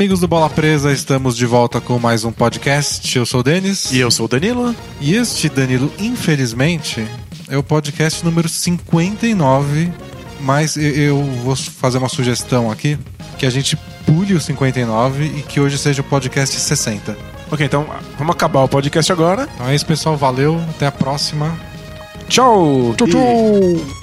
[0.00, 3.18] Amigos do Bola Presa, estamos de volta com mais um podcast.
[3.18, 3.92] Eu sou o Denis.
[3.92, 4.74] E eu sou o Danilo.
[4.98, 7.06] E este, Danilo, infelizmente,
[7.50, 9.92] é o podcast número 59.
[10.40, 12.96] Mas eu- vou fazer uma sugestão aqui:
[13.38, 13.76] que a gente
[14.06, 17.14] pule o 59 e que hoje seja o podcast 60.
[17.52, 19.46] Ok, então vamos acabar o podcast agora.
[19.54, 20.16] Então é isso, pessoal.
[20.16, 20.58] Valeu.
[20.70, 21.54] Até a próxima.
[22.26, 22.94] Tchau!
[22.96, 23.20] Tchau, tchau!
[23.20, 23.99] I've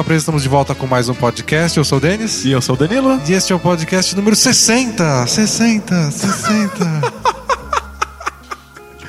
[0.00, 1.76] Bola Presa, estamos de volta com mais um podcast.
[1.76, 2.42] Eu sou o Denis.
[2.46, 3.20] E eu sou o Danilo.
[3.28, 5.26] E este é o podcast número 60.
[5.26, 7.12] 60, 60.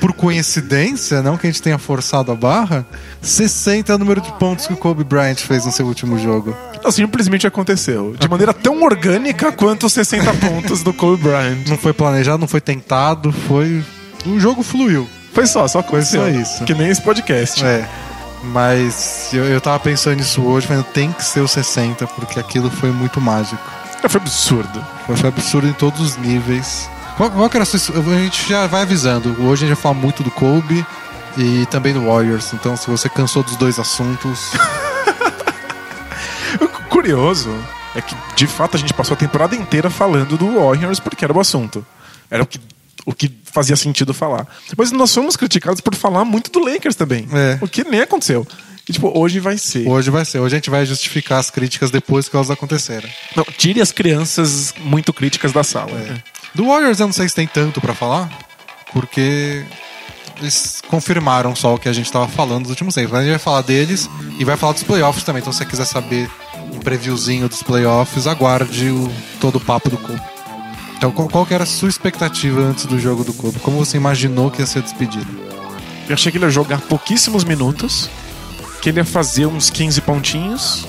[0.02, 2.86] Por coincidência, não que a gente tenha forçado a barra,
[3.22, 6.53] 60 é o número de pontos que o Kobe Bryant fez no seu último jogo.
[6.84, 8.14] Não, simplesmente aconteceu.
[8.19, 11.69] De maneira tão orgânica quanto os 60 pontos do Kobe Bryant.
[11.69, 13.81] Não foi planejado, não foi tentado, foi.
[14.25, 15.08] O jogo fluiu.
[15.34, 16.23] Foi só, só aconteceu.
[16.23, 16.66] só isso.
[16.66, 17.64] Que nem esse podcast.
[17.64, 17.88] É.
[18.44, 22.70] Mas eu, eu tava pensando nisso hoje, falando, tem que ser o 60, porque aquilo
[22.70, 23.61] foi muito mágico.
[24.03, 24.84] É, Foi absurdo.
[25.06, 26.89] Foi foi absurdo em todos os níveis.
[27.17, 28.00] Qual, qual que era a sua.
[28.00, 29.30] A gente já vai avisando.
[29.44, 30.86] Hoje a gente vai falar muito do Kobe
[31.38, 32.52] e também do Warriors.
[32.53, 34.52] Então, se você cansou dos dois assuntos.
[36.59, 37.50] O curioso
[37.96, 41.34] é que, de fato, a gente passou a temporada inteira falando do Warriors porque era
[41.34, 41.84] o assunto.
[42.30, 42.59] Era o que,
[43.06, 44.47] o que fazia sentido falar.
[44.78, 47.28] Mas nós fomos criticados por falar muito do Lakers também.
[47.31, 47.57] É.
[47.62, 48.47] O que nem aconteceu.
[48.88, 49.88] E, tipo, hoje vai ser.
[49.88, 50.39] hoje vai ser.
[50.39, 53.07] Hoje a gente vai justificar as críticas depois que elas aconteceram.
[53.35, 55.91] Não, tire as crianças muito críticas da sala.
[56.53, 58.29] Do Warriors eu não sei se tem tanto pra falar,
[58.91, 59.63] porque
[60.39, 63.12] eles confirmaram só o que a gente tava falando nos últimos tempos.
[63.12, 65.39] Mas a gente vai falar deles e vai falar dos playoffs também.
[65.39, 66.29] Então se você quiser saber
[66.73, 70.31] um previewzinho dos playoffs, aguarde o, todo o papo do Kobe.
[71.01, 73.59] Então qual, qual que era a sua expectativa antes do jogo do Kobe?
[73.62, 75.25] Como você imaginou que ia ser despedido?
[76.07, 78.07] Eu achei que ele ia jogar pouquíssimos minutos,
[78.84, 80.85] que ele ia fazer uns 15 pontinhos,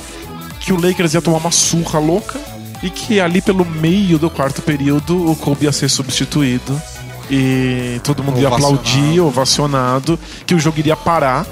[0.60, 2.38] que o Lakers ia tomar uma surra louca
[2.82, 6.78] e que ali pelo meio do quarto período o Kobe ia ser substituído
[7.30, 8.80] e todo mundo ia Ovacionado.
[8.80, 11.46] aplaudir, ovacionado, que o jogo iria parar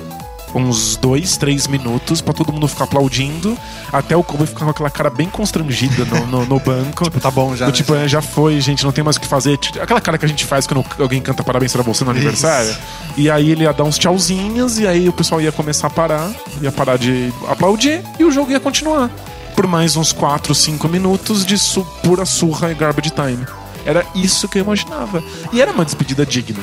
[0.55, 3.57] uns dois, três minutos pra todo mundo ficar aplaudindo,
[3.93, 7.11] até o Kobe ficar com aquela cara bem constrangida no, no, no banco.
[7.21, 7.67] Tá bom já.
[7.67, 7.77] Do né?
[7.77, 9.59] tipo, já foi, gente, não tem mais o que fazer.
[9.59, 12.75] Tipo, Aquela cara que a gente faz quando alguém canta parabéns pra você no aniversário.
[13.17, 16.31] E aí ele ia dar uns tchauzinhos, e aí o pessoal ia começar a parar,
[16.63, 19.11] ia parar de aplaudir, e o jogo ia continuar.
[19.55, 23.45] Por mais uns 4, 5 minutos de su pura surra e garbage time.
[23.85, 25.23] Era isso que eu imaginava.
[25.53, 26.61] E era uma despedida digna.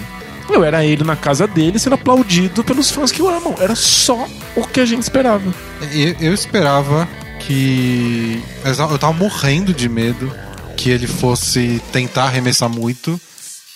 [0.49, 3.55] Eu era ele na casa dele sendo aplaudido pelos fãs que o amam.
[3.59, 5.53] Era só o que a gente esperava.
[5.91, 7.07] Eu, eu esperava
[7.39, 8.41] que.
[8.63, 10.31] Eu tava morrendo de medo
[10.75, 13.19] que ele fosse tentar arremessar muito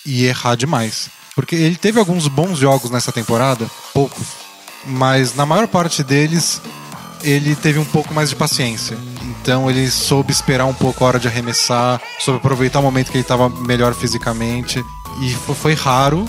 [0.06, 1.10] e errar demais.
[1.34, 4.22] Porque ele teve alguns bons jogos nessa temporada, poucos,
[4.84, 6.60] mas na maior parte deles
[7.24, 8.96] ele teve um pouco mais de paciência.
[9.22, 13.16] Então ele soube esperar um pouco a hora de arremessar, soube aproveitar o momento que
[13.16, 14.84] ele estava melhor fisicamente.
[15.20, 16.24] E fo- foi raro.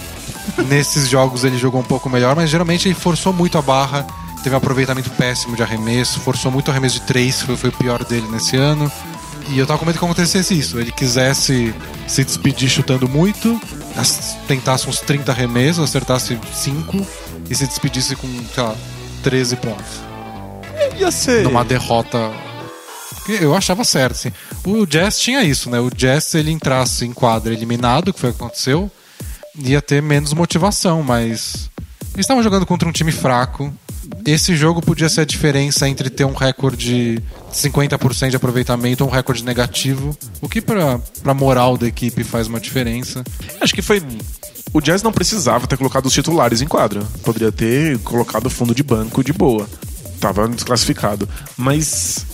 [0.68, 4.06] Nesses jogos ele jogou um pouco melhor, mas geralmente ele forçou muito a barra.
[4.44, 7.74] Teve um aproveitamento péssimo de arremesso, forçou muito o arremesso de três, foi, foi o
[7.74, 8.92] pior dele nesse ano.
[9.50, 10.78] E eu tava com medo que acontecesse isso.
[10.80, 11.74] Ele quisesse
[12.08, 13.60] se despedir chutando muito,
[13.96, 17.06] as- tentasse uns 30 arremessos, acertasse 5
[17.50, 18.76] e se despedisse com, sei lá,
[19.24, 19.86] 13 pontos
[21.00, 21.44] Ia ser.
[21.44, 22.32] numa derrota.
[23.40, 24.32] Eu achava certo, assim.
[24.66, 25.80] O Jazz tinha isso, né?
[25.80, 28.92] O Jazz, se ele entrasse em quadra eliminado, que foi o que aconteceu,
[29.58, 31.70] ia ter menos motivação, mas.
[32.14, 33.74] Eles estavam jogando contra um time fraco.
[34.26, 37.22] Esse jogo podia ser a diferença entre ter um recorde de
[37.52, 40.16] 50% de aproveitamento ou um recorde negativo.
[40.42, 43.24] O que pra, pra moral da equipe faz uma diferença.
[43.60, 44.02] Acho que foi.
[44.74, 47.02] O Jazz não precisava ter colocado os titulares em quadra.
[47.24, 49.68] Poderia ter colocado fundo de banco de boa.
[50.20, 51.28] Tava desclassificado.
[51.58, 52.26] Mas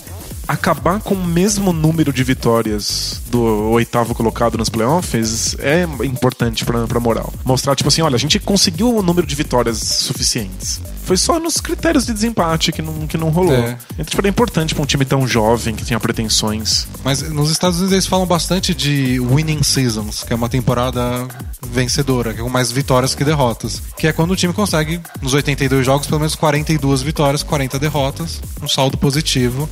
[0.52, 6.86] acabar com o mesmo número de vitórias do oitavo colocado nos playoffs é importante pra,
[6.86, 7.32] pra moral.
[7.44, 10.80] Mostrar, tipo assim, olha, a gente conseguiu o número de vitórias suficientes.
[11.04, 13.54] Foi só nos critérios de desempate que não, que não rolou.
[13.54, 13.78] É.
[13.94, 16.88] Então, tipo, é importante pra um time tão jovem que tenha pretensões.
[17.04, 21.28] Mas nos Estados Unidos eles falam bastante de winning seasons, que é uma temporada
[21.70, 23.82] vencedora, que é com mais vitórias que derrotas.
[23.96, 28.40] Que é quando o time consegue, nos 82 jogos, pelo menos 42 vitórias, 40 derrotas,
[28.60, 29.68] um saldo positivo.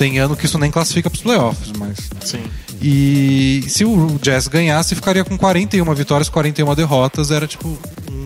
[0.00, 1.98] Tem ano que isso nem classifica pros playoffs, mas.
[2.24, 2.42] Sim.
[2.80, 7.78] E se o Jazz ganhasse, ficaria com 41 vitórias, 41 derrotas, era tipo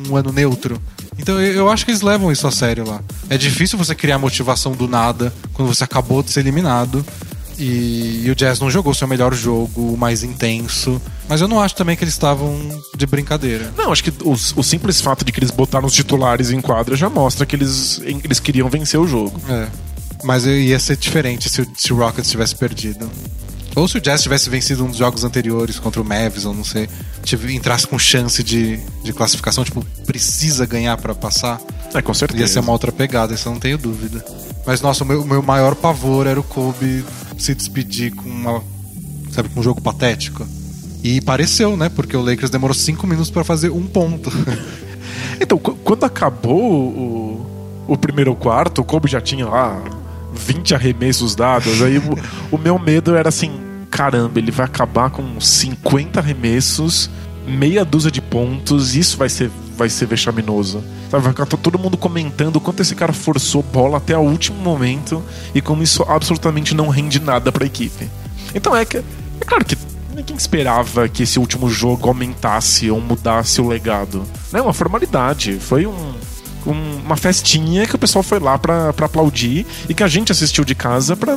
[0.08, 0.80] um ano neutro.
[1.18, 3.00] Então eu eu acho que eles levam isso a sério lá.
[3.28, 7.04] É difícil você criar motivação do nada quando você acabou de ser eliminado.
[7.58, 11.02] E, e o Jazz não jogou seu melhor jogo, o mais intenso.
[11.28, 12.56] Mas eu não acho também que eles estavam
[12.96, 13.72] de brincadeira.
[13.76, 16.94] Não, acho que o, o simples fato de que eles botaram os titulares em quadra
[16.94, 19.40] já mostra que eles, eles queriam vencer o jogo.
[19.48, 19.66] É.
[20.24, 23.10] Mas ia ser diferente se o, se o Rockets tivesse perdido.
[23.76, 26.62] Ou se o Jazz tivesse vencido um dos jogos anteriores contra o Mavs, ou não
[26.62, 26.88] sei,
[27.24, 31.60] tive, entrasse com chance de, de classificação, tipo, precisa ganhar pra passar.
[31.92, 32.40] É, com certeza.
[32.42, 34.24] Ia ser uma outra pegada, isso eu não tenho dúvida.
[34.64, 37.04] Mas, nossa, o meu, meu maior pavor era o Kobe
[37.36, 38.62] se despedir com uma.
[39.32, 40.46] Sabe, com um jogo patético.
[41.02, 41.88] E pareceu, né?
[41.88, 44.30] Porque o Lakers demorou cinco minutos pra fazer um ponto.
[45.40, 49.82] Então, qu- quando acabou o, o primeiro quarto, o Kobe já tinha lá
[50.34, 51.80] 20 arremessos dados.
[51.82, 52.18] Aí o,
[52.50, 53.52] o meu medo era assim:
[53.90, 57.08] caramba, ele vai acabar com 50 arremessos,
[57.46, 60.82] meia dúzia de pontos, isso vai ser, vai ser vexaminoso.
[61.10, 64.58] Sabe, vai ficar to- todo mundo comentando quanto esse cara forçou bola até o último
[64.58, 65.22] momento
[65.54, 68.08] e como isso absolutamente não rende nada pra equipe.
[68.54, 68.96] Então é que.
[68.96, 69.76] É claro que
[70.14, 74.22] ninguém esperava que esse último jogo aumentasse ou mudasse o legado.
[74.52, 75.58] É uma formalidade.
[75.60, 76.14] Foi um,
[76.66, 80.32] um- uma festinha que o pessoal foi lá pra, pra aplaudir e que a gente
[80.32, 81.36] assistiu de casa pra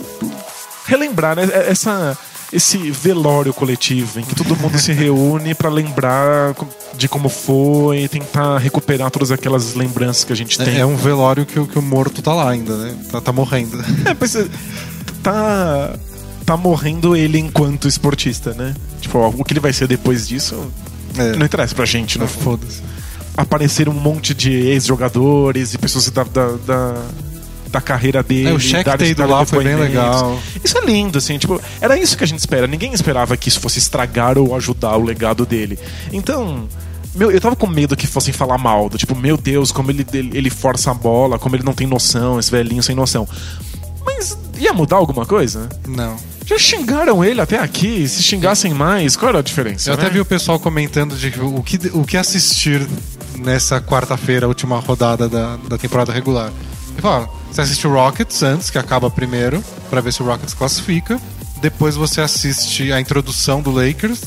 [0.85, 2.18] relembrar né, essa,
[2.51, 6.56] esse velório coletivo em que todo mundo se reúne pra lembrar
[6.97, 10.75] de como foi, tentar recuperar todas aquelas lembranças que a gente tem.
[10.75, 12.95] É, é um velório que, o- que o morto tá lá ainda, né?
[13.12, 13.80] Tá, tá morrendo.
[14.06, 14.45] É, mas é,
[15.23, 15.94] tá
[16.45, 18.73] tá morrendo ele enquanto esportista, né?
[19.01, 20.71] Tipo, ó, o que ele vai ser depois disso
[21.18, 22.31] É, não interessa pra gente, não né?
[22.31, 22.81] foda-se.
[23.38, 26.95] Apareceram um monte de ex-jogadores e pessoas da, da, da,
[27.69, 28.50] da carreira dele.
[28.50, 30.39] É, o dar- ter ido lá foi bem legal.
[30.63, 32.66] Isso é lindo, assim, tipo, era isso que a gente espera.
[32.66, 35.78] Ninguém esperava que isso fosse estragar ou ajudar o legado dele.
[36.12, 36.68] Então,
[37.13, 40.06] meu, eu tava com medo que fossem falar mal, do tipo, meu Deus, como ele,
[40.13, 43.28] ele, ele força a bola, como ele não tem noção, esse velhinho sem noção.
[44.04, 45.69] Mas ia mudar alguma coisa?
[45.88, 46.16] Não.
[46.47, 49.89] Já xingaram ele até aqui, se xingassem mais, qual era a diferença?
[49.89, 50.11] Eu até né?
[50.11, 52.88] vi o pessoal comentando de o que, o que assistir
[53.35, 56.49] nessa quarta-feira, última rodada da, da temporada regular.
[56.91, 60.53] Ele fala, você assiste o Rockets antes, que acaba primeiro, pra ver se o Rockets
[60.53, 61.19] classifica.
[61.59, 64.21] Depois você assiste a introdução do Lakers,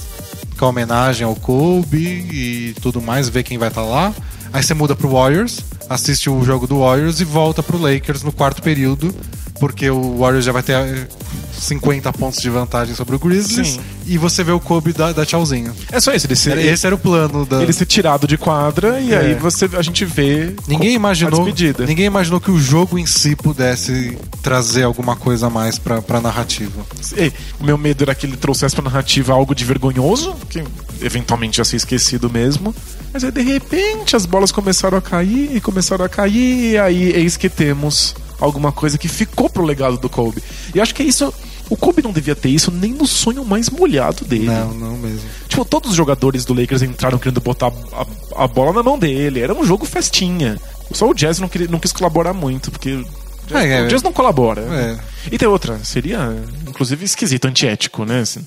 [0.58, 4.12] com a homenagem ao Kobe e tudo mais, vê quem vai estar lá.
[4.52, 8.30] Aí você muda pro Warriors, assiste o jogo do Warriors e volta pro Lakers no
[8.30, 9.14] quarto período,
[9.60, 11.06] porque o Warriors já vai ter eh,
[11.52, 13.72] 50 pontos de vantagem sobre o Grizzlies.
[13.74, 13.80] Sim.
[14.06, 15.72] E você vê o Kobe da, da tchauzinho.
[15.92, 17.62] É só isso, ele ser, Esse era o plano da.
[17.62, 19.18] ele ser tirado de quadra e É.
[19.18, 21.84] aí você, a gente vê Ninguém a imaginou, despedida.
[21.86, 26.20] ninguém imaginou que o jogo em si pudesse trazer alguma coisa a mais pra, pra
[26.20, 26.84] narrativa.
[27.16, 30.64] Ei, o meu medo era que ele trouxesse pra narrativa algo de vergonhoso, que
[31.02, 32.74] eventualmente ia ser esquecido mesmo.
[33.12, 37.10] Mas aí, de repente, as bolas começaram a cair e começaram a cair, e aí
[37.12, 40.42] eis que temos alguma coisa que ficou pro legado do Kobe.
[40.74, 41.32] E acho que é isso.
[41.68, 44.46] O Kobe não devia ter isso nem no sonho mais molhado dele.
[44.46, 45.20] Não, não mesmo.
[45.48, 49.40] Tipo, todos os jogadores do Lakers entraram querendo botar a, a bola na mão dele.
[49.40, 50.58] Era um jogo festinha.
[50.92, 53.04] Só o Jazz não, queria, não quis colaborar muito, porque o
[53.46, 53.82] Jazz, É, é.
[53.84, 54.62] o Jazz não colabora.
[54.62, 54.98] É.
[55.30, 56.34] E tem outra, seria
[56.66, 58.20] inclusive esquisito, antiético, né?
[58.22, 58.44] assim.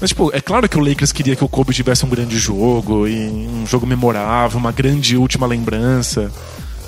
[0.00, 3.06] Mas, tipo, é claro que o Lakers queria que o Kobe tivesse um grande jogo,
[3.06, 6.30] e um jogo memorável, uma grande última lembrança.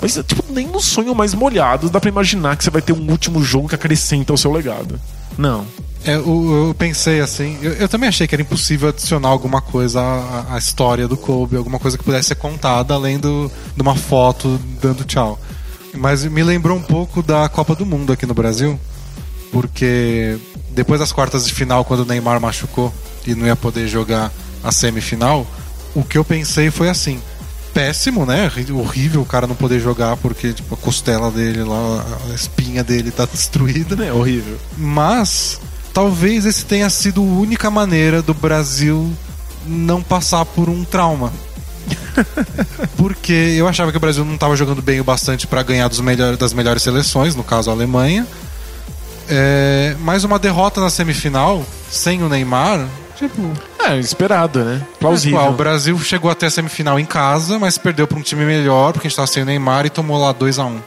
[0.03, 3.09] Mas, tipo, nem no sonho mais molhado dá pra imaginar que você vai ter um
[3.09, 4.99] último jogo que acrescenta ao seu legado.
[5.37, 5.65] Não.
[6.03, 10.01] É, eu, eu pensei assim, eu, eu também achei que era impossível adicionar alguma coisa
[10.01, 13.95] à, à história do Kobe, alguma coisa que pudesse ser contada além do, de uma
[13.95, 15.39] foto dando tchau.
[15.93, 18.77] Mas me lembrou um pouco da Copa do Mundo aqui no Brasil,
[19.53, 20.37] porque
[20.71, 22.93] depois das quartas de final, quando o Neymar machucou
[23.25, 25.47] e não ia poder jogar a semifinal,
[25.95, 27.21] o que eu pensei foi assim.
[27.73, 28.51] Péssimo, né?
[28.71, 33.11] Horrível o cara não poder jogar porque tipo, a costela dele lá, a espinha dele
[33.11, 34.03] tá destruída.
[34.03, 34.57] É horrível.
[34.77, 35.59] Mas
[35.93, 39.11] talvez esse tenha sido a única maneira do Brasil
[39.65, 41.31] não passar por um trauma.
[42.95, 46.37] Porque eu achava que o Brasil não estava jogando bem o bastante para ganhar melhor,
[46.37, 48.27] das melhores seleções, no caso a Alemanha.
[49.27, 52.87] É, mais uma derrota na semifinal, sem o Neymar.
[53.15, 54.81] Tipo, É, esperado, né?
[54.99, 55.39] Plausível.
[55.49, 59.07] O Brasil chegou até a semifinal em casa, mas perdeu pra um time melhor, porque
[59.07, 60.79] a gente tava sem o Neymar e tomou lá 2 a 1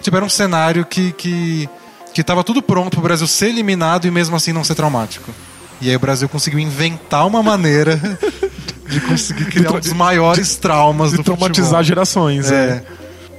[0.00, 1.68] Tipo, era um cenário que, que,
[2.14, 5.30] que tava tudo pronto pro Brasil ser eliminado e mesmo assim não ser traumático.
[5.80, 7.96] E aí o Brasil conseguiu inventar uma maneira
[8.88, 11.84] de conseguir criar um dos maiores traumas de do traumatizar futebol.
[11.84, 12.82] gerações, É.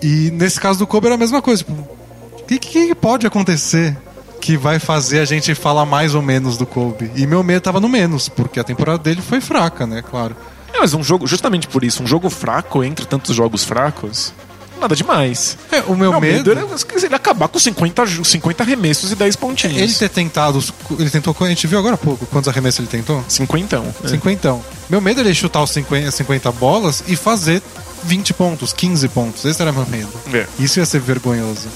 [0.01, 0.05] é.
[0.05, 1.63] E nesse caso do Kobe era a mesma coisa.
[1.63, 3.95] Tipo, o que, que pode acontecer
[4.43, 7.09] que vai fazer a gente falar mais ou menos do Kobe?
[7.15, 10.01] E meu medo tava no menos, porque a temporada dele foi fraca, né?
[10.01, 10.35] Claro.
[10.73, 14.33] É, mas um jogo, justamente por isso, um jogo fraco entre tantos jogos fracos,
[14.81, 15.57] nada demais.
[15.71, 16.49] É, o meu, Meu medo.
[16.49, 19.77] medo era ele acabar com 50, ju- 50 arremessos e 10 pontinhos.
[19.81, 20.61] Ele ter tentado.
[20.99, 21.33] Ele tentou.
[21.39, 23.23] A gente viu agora há pouco quantos arremessos ele tentou?
[23.29, 23.81] 50.
[24.03, 24.07] É.
[24.09, 24.61] Cinquentão.
[24.89, 27.61] Meu medo era ele chutar os 50, 50 bolas e fazer
[28.03, 29.45] 20 pontos, 15 pontos.
[29.45, 30.11] Esse era meu medo.
[30.33, 30.45] É.
[30.59, 31.69] Isso ia ser vergonhoso.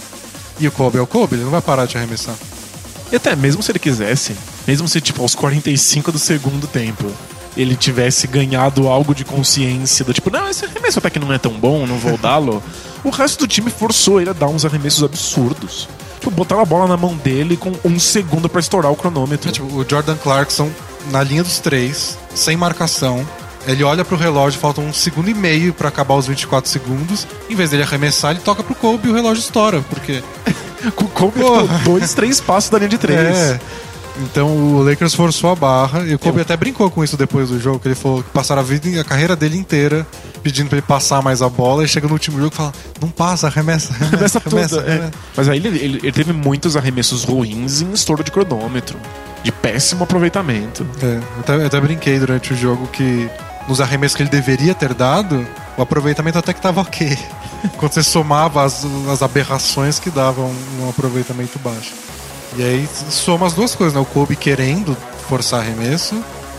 [0.60, 2.36] E o Kobe é o Kobe, ele não vai parar de arremessar.
[3.12, 4.36] E até mesmo se ele quisesse,
[4.68, 7.10] mesmo se tipo aos 45 do segundo tempo,
[7.56, 11.38] ele tivesse ganhado algo de consciência do tipo, não, esse arremesso até que não é
[11.38, 12.62] tão bom, não vou dá-lo.
[13.04, 15.90] o resto do time forçou ele a dar uns arremessos absurdos.
[16.20, 19.50] Tipo, botaram a bola na mão dele com um segundo pra estourar o cronômetro.
[19.50, 20.70] É, tipo, o Jordan Clarkson
[21.12, 23.26] na linha dos três, sem marcação.
[23.66, 27.28] Ele olha pro relógio, faltam um segundo e meio pra acabar os 24 segundos.
[27.50, 30.24] Em vez dele arremessar, ele toca pro Kobe e o relógio estoura, porque
[30.96, 31.62] com com Pô.
[31.64, 33.38] tipo, dois, três passos da linha de três.
[33.38, 33.60] É.
[34.20, 37.60] Então o Lakers forçou a barra e o Kobe até brincou com isso depois do
[37.60, 40.08] jogo, que ele falou que passaram a vida, a carreira dele inteira
[40.42, 43.10] pedindo pra ele passar mais a bola e chega no último jogo e fala: "Não
[43.10, 44.58] passa, arremessa, Arremessa tudo.
[44.58, 44.64] é.
[44.64, 48.98] arremessa." Mas aí ele, ele- ele teve muitos arremessos ruins em estouro de cronômetro.
[49.44, 50.84] De péssimo aproveitamento.
[51.00, 53.30] É, eu até, eu até brinquei durante o jogo que
[53.68, 55.46] nos arremessos que ele deveria ter dado,
[55.78, 57.16] o aproveitamento até que tava ok.
[57.78, 61.94] Quando você somava as, as aberrações que davam um aproveitamento baixo.
[62.56, 64.00] E aí soma as duas coisas, né?
[64.00, 64.96] O Kobe querendo
[65.28, 66.16] forçar arremesso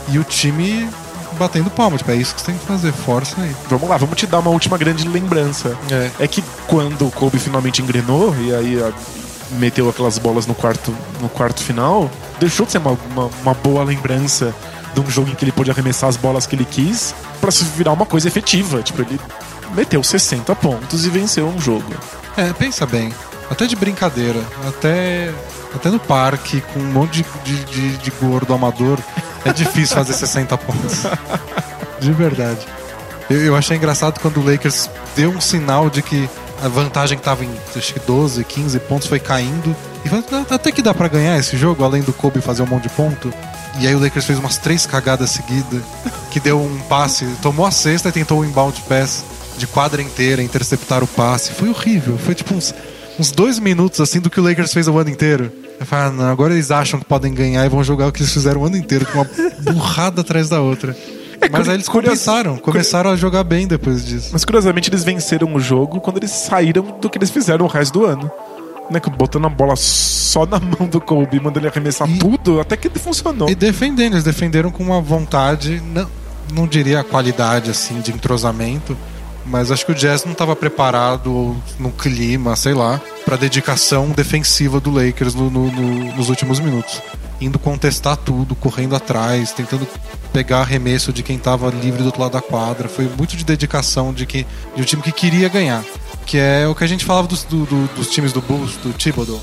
[0.08, 0.88] e o time
[1.38, 1.96] batendo palma.
[1.96, 3.54] Tipo, é isso que você tem que fazer, força aí.
[3.68, 5.76] Vamos lá, vamos te dar uma última grande lembrança.
[5.90, 6.10] É.
[6.20, 8.92] É que quando o Kobe finalmente engrenou e aí a-
[9.52, 13.82] meteu aquelas bolas no quarto, no quarto final, deixou de ser uma, uma, uma boa
[13.82, 14.54] lembrança
[14.94, 17.64] de um jogo em que ele pôde arremessar as bolas que ele quis pra se
[17.64, 18.82] virar uma coisa efetiva.
[18.82, 19.18] Tipo, ele
[19.74, 21.92] meteu 60 pontos e venceu um jogo.
[22.36, 23.12] É, pensa bem.
[23.50, 25.32] Até de brincadeira, até,
[25.74, 28.98] até no parque, com um monte de, de, de, de gordo amador,
[29.44, 31.04] é difícil fazer 60 pontos.
[31.98, 32.66] De verdade.
[33.30, 36.28] Eu, eu achei engraçado quando o Lakers deu um sinal de que
[36.62, 39.74] a vantagem que tava em acho que 12, 15 pontos foi caindo.
[40.04, 42.66] E falou, "Ah, até que dá pra ganhar esse jogo, além do Kobe fazer um
[42.66, 43.32] monte de ponto.
[43.80, 45.82] E aí o Lakers fez umas três cagadas seguidas,
[46.30, 49.24] que deu um passe, tomou a cesta e tentou o inbound pass
[49.58, 51.52] de quadra inteira, interceptar o passe.
[51.52, 52.16] Foi horrível.
[52.16, 52.74] Foi tipo uns,
[53.18, 55.52] uns dois minutos assim do que o Lakers fez o ano inteiro.
[55.78, 58.20] Eu falei, ah, não, agora eles acham que podem ganhar e vão jogar o que
[58.22, 59.26] eles fizeram o ano inteiro, com uma
[59.72, 60.96] burrada atrás da outra.
[61.40, 64.30] Mas curi- aí eles começaram, começaram a jogar bem depois disso.
[64.32, 68.00] Mas curiosamente eles venceram o jogo quando eles saíram do que eles fizeram o resto
[68.00, 68.30] do ano.
[68.90, 72.74] Né, botando a bola só na mão do Kobe, mandando ele arremessar E- tudo, até
[72.74, 73.48] que funcionou.
[73.50, 76.08] E defendendo, eles defenderam com uma vontade, não,
[76.54, 78.96] não diria a qualidade assim de entrosamento,
[79.48, 84.78] mas acho que o Jazz não estava preparado no clima, sei lá, para dedicação defensiva
[84.80, 87.00] do Lakers no- no- no- nos últimos minutos.
[87.40, 89.86] Indo contestar tudo, correndo atrás, tentando
[90.32, 92.88] pegar arremesso de quem estava livre do outro lado da quadra.
[92.88, 95.84] Foi muito de dedicação de, que, de um time que queria ganhar.
[96.26, 98.92] Que é o que a gente falava dos, do- do- dos times do Bulls, do
[98.92, 99.40] Thibodeau.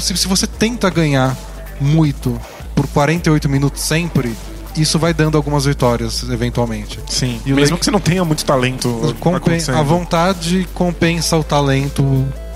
[0.00, 1.36] Se, se você tenta ganhar
[1.80, 2.38] muito
[2.74, 4.34] por 48 minutos sempre,
[4.82, 6.98] isso vai dando algumas vitórias, eventualmente.
[7.08, 7.40] Sim.
[7.44, 9.14] E Mesmo Lake- que você não tenha muito talento.
[9.20, 12.02] Compen- a vontade compensa o talento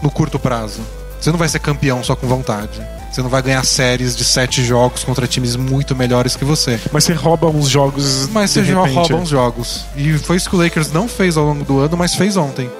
[0.03, 0.81] no curto prazo.
[1.21, 2.81] Você não vai ser campeão só com vontade.
[3.13, 6.81] Você não vai ganhar séries de sete jogos contra times muito melhores que você.
[6.91, 8.27] Mas você rouba uns jogos.
[8.33, 8.95] Mas você já repente.
[8.97, 9.85] rouba uns jogos.
[9.95, 12.71] E foi isso que o Lakers não fez ao longo do ano, mas fez ontem.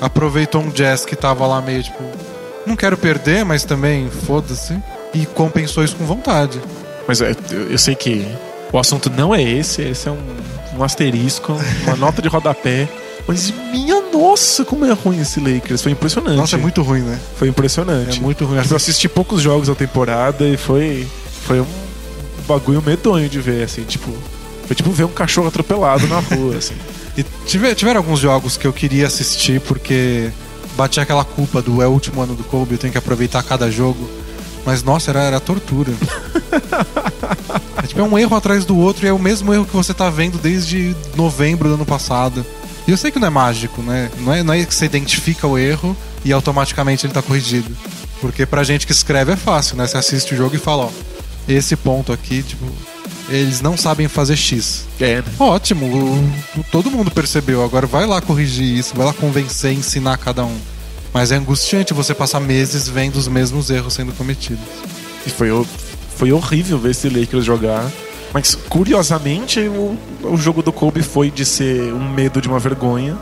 [0.00, 2.02] Aproveitou um Jazz que tava lá meio tipo.
[2.64, 4.78] Não quero perder, mas também foda-se.
[5.12, 6.60] E compensou isso com vontade.
[7.08, 8.26] Mas é, eu eu sei que
[8.72, 10.18] o assunto não é esse, esse é um,
[10.78, 12.88] um asterisco, uma nota de rodapé.
[13.26, 15.82] Mas minha nossa, como é ruim esse Lakers.
[15.82, 16.36] Foi impressionante.
[16.36, 17.18] Nossa, é muito ruim, né?
[17.36, 18.18] Foi impressionante.
[18.18, 18.60] É muito ruim.
[18.68, 21.06] Eu assisti poucos jogos da temporada e foi,
[21.46, 21.66] foi um
[22.48, 24.10] bagulho medonho de ver, assim, tipo.
[24.66, 26.74] Foi tipo ver um cachorro atropelado na rua, assim.
[27.18, 30.30] E tive- tiveram alguns jogos que eu queria assistir porque
[30.76, 33.68] bati aquela culpa do é o último ano do Kobe, eu tenho que aproveitar cada
[33.68, 34.08] jogo.
[34.64, 35.92] Mas nossa, era, era tortura.
[37.82, 39.92] é, tipo, é um erro atrás do outro e é o mesmo erro que você
[39.94, 42.44] tá vendo desde novembro do ano passado.
[42.86, 44.10] E eu sei que não é mágico, né?
[44.20, 47.70] Não é, não é que você identifica o erro e automaticamente ele tá corrigido.
[48.20, 49.86] Porque pra gente que escreve é fácil, né?
[49.86, 50.90] Você assiste o jogo e fala, ó,
[51.48, 52.64] esse ponto aqui, tipo,
[53.28, 54.86] eles não sabem fazer X.
[54.98, 55.24] É, né?
[55.38, 57.62] Ótimo, o- o- todo mundo percebeu.
[57.64, 60.58] Agora vai lá corrigir isso, vai lá convencer, ensinar cada um.
[61.12, 64.64] Mas é angustiante você passar meses vendo os mesmos erros sendo cometidos.
[65.26, 65.48] E foi,
[66.20, 67.84] foi horrível ver esse Lakers jogar.
[68.34, 73.16] Mas, curiosamente, o, o jogo do Kobe foi de ser um medo de uma vergonha.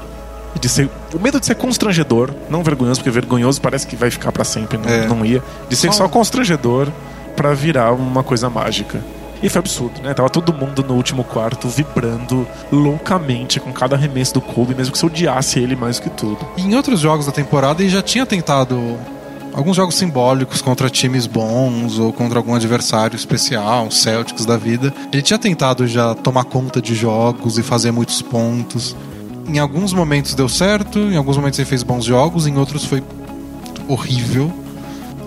[0.57, 4.11] E de ser, o medo de ser constrangedor, não vergonhoso, porque vergonhoso parece que vai
[4.11, 5.07] ficar pra sempre, não, É.
[5.07, 5.43] não ia.
[5.69, 6.89] De ser Só- só constrangedor
[7.37, 9.01] pra virar uma coisa mágica.
[9.41, 10.13] E foi absurdo, né?
[10.15, 14.99] Tava todo mundo no último quarto vibrando loucamente com cada arremesso do Kobe, mesmo que
[14.99, 16.39] você odiasse ele mais que tudo.
[16.57, 18.99] E em outros jogos da temporada ele já tinha tentado
[19.59, 24.95] alguns jogos simbólicos contra times bons ou contra algum adversário especial, um Celtics da vida.
[25.13, 28.95] Ele tinha tentado já tomar conta de jogos e fazer muitos pontos.
[29.49, 33.03] Em alguns momentos deu certo, em alguns momentos ele fez bons jogos, em outros foi
[33.89, 34.53] horrível.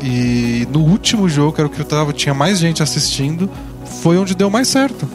[0.02, 3.50] E no último jogo, que era o que eu tava, tinha mais gente assistindo,
[4.02, 5.10] foi onde deu mais certo.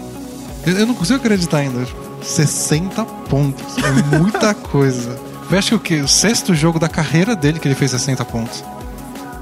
[0.66, 1.87] Eu, não consigo acreditar ainda.
[2.20, 3.64] 60 pontos.
[3.78, 5.18] É muita coisa.
[5.50, 6.00] Eu acho que o quê?
[6.02, 8.62] O sexto jogo da carreira dele que ele fez 60 pontos.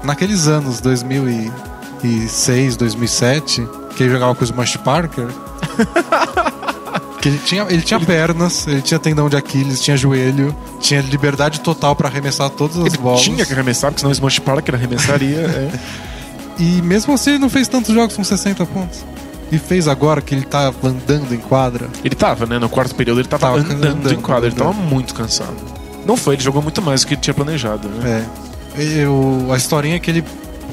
[0.05, 5.27] Naqueles anos, 2006, 2007, que ele jogava com o Smash Parker.
[7.21, 11.59] que ele tinha, ele tinha pernas, ele tinha tendão de Aquiles, tinha joelho, tinha liberdade
[11.61, 13.21] total pra arremessar todas as Ele bolas.
[13.21, 15.37] tinha que arremessar, porque senão o Smash Parker arremessaria.
[15.41, 15.71] é.
[16.59, 19.03] E mesmo assim ele não fez tantos jogos com 60 pontos.
[19.51, 21.87] E fez agora que ele tá andando em quadra.
[22.03, 22.57] Ele tava, né?
[22.57, 24.83] No quarto período ele tava, Tava andando, andando, em quadra, ele tava andando.
[24.89, 25.55] muito cansado.
[26.05, 28.23] Não foi, ele jogou muito mais do que ele tinha planejado, né?
[28.41, 28.54] É.
[28.77, 30.23] Eu, a historinha é que ele.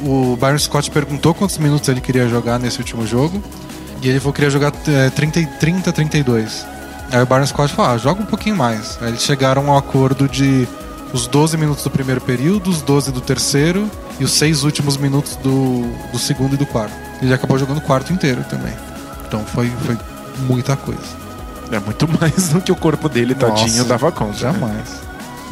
[0.05, 3.43] O Byron Scott perguntou quantos minutos ele queria jogar nesse último jogo.
[4.03, 6.67] E ele falou que queria jogar é, 30, e 30, 32.
[7.13, 8.99] Aí o Byron Scott falou: ah, joga um pouquinho mais.
[9.01, 10.67] Aí eles chegaram ao acordo de
[11.13, 15.37] os 12 minutos do primeiro período, os 12 do terceiro e os 6 últimos minutos
[15.37, 16.95] do, do segundo e do quarto.
[17.21, 18.73] Ele acabou jogando o quarto inteiro também.
[19.29, 19.97] Então foi, foi
[20.41, 21.23] muita coisa.
[21.71, 24.53] É muito mais do que o corpo dele, tadinho, Nossa, dava conta.
[24.53, 24.85] né?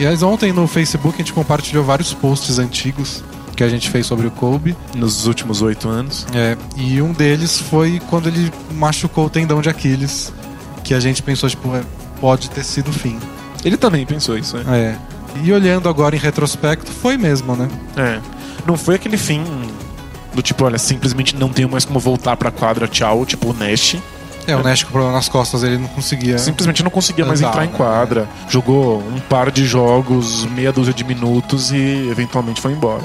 [0.01, 3.23] E aí, ontem no Facebook a gente compartilhou vários posts antigos
[3.55, 4.75] que a gente fez sobre o Kobe.
[4.97, 6.27] Nos últimos oito anos.
[6.35, 10.33] É, e um deles foi quando ele machucou o tendão de Aquiles.
[10.83, 11.83] Que a gente pensou, tipo, é,
[12.19, 13.19] pode ter sido o fim.
[13.63, 14.65] Ele também pensou isso, né?
[14.75, 14.97] É.
[15.45, 17.69] E olhando agora em retrospecto, foi mesmo, né?
[17.95, 18.21] É.
[18.67, 19.45] Não foi aquele fim
[20.33, 23.99] do tipo, olha, simplesmente não tenho mais como voltar pra quadra, tchau, tipo o Nash.
[24.47, 26.39] É, o Nash com problema nas costas, ele não conseguia.
[26.39, 27.77] Simplesmente não conseguia mais Andar, entrar em né?
[27.77, 28.29] quadra.
[28.49, 33.05] Jogou um par de jogos, meia dúzia de minutos e eventualmente foi embora.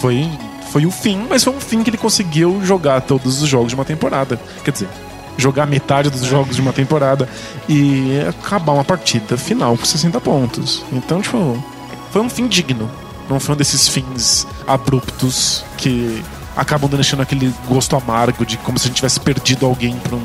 [0.00, 0.28] Foi,
[0.70, 3.74] foi o fim, mas foi um fim que ele conseguiu jogar todos os jogos de
[3.74, 4.38] uma temporada.
[4.62, 4.88] Quer dizer,
[5.36, 7.28] jogar metade dos jogos de uma temporada
[7.68, 10.84] e acabar uma partida final com 60 pontos.
[10.92, 11.62] Então, tipo,
[12.10, 12.90] foi um fim digno.
[13.28, 16.22] Não foi um desses fins abruptos que
[16.56, 20.24] acabam deixando aquele gosto amargo de como se a gente tivesse perdido alguém pra um,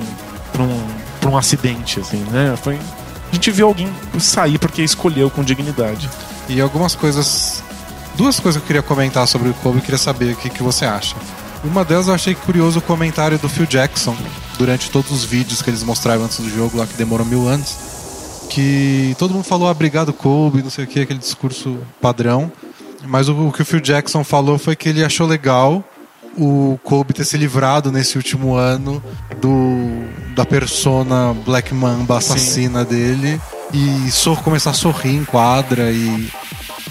[0.51, 0.87] pra um,
[1.19, 2.55] pra um acidente, assim, né?
[2.61, 2.75] Foi,
[3.31, 6.09] a gente viu alguém sair porque escolheu com dignidade.
[6.49, 7.63] E algumas coisas.
[8.15, 10.61] Duas coisas que eu queria comentar sobre o Kobe e queria saber o que, que
[10.61, 11.15] você acha.
[11.63, 14.17] Uma delas eu achei curioso o comentário do Phil Jackson
[14.57, 17.77] durante todos os vídeos que eles mostraram antes do jogo, lá que demorou mil anos.
[18.49, 22.51] Que todo mundo falou, ah, obrigado Kobe, não sei o que, aquele discurso padrão.
[23.05, 25.83] Mas o, o que o Phil Jackson falou foi que ele achou legal
[26.37, 29.03] o Kobe ter se livrado nesse último ano
[29.39, 33.39] do da persona Black Mamba assassina dele
[33.73, 36.29] e sor, começar a sorrir em quadra e,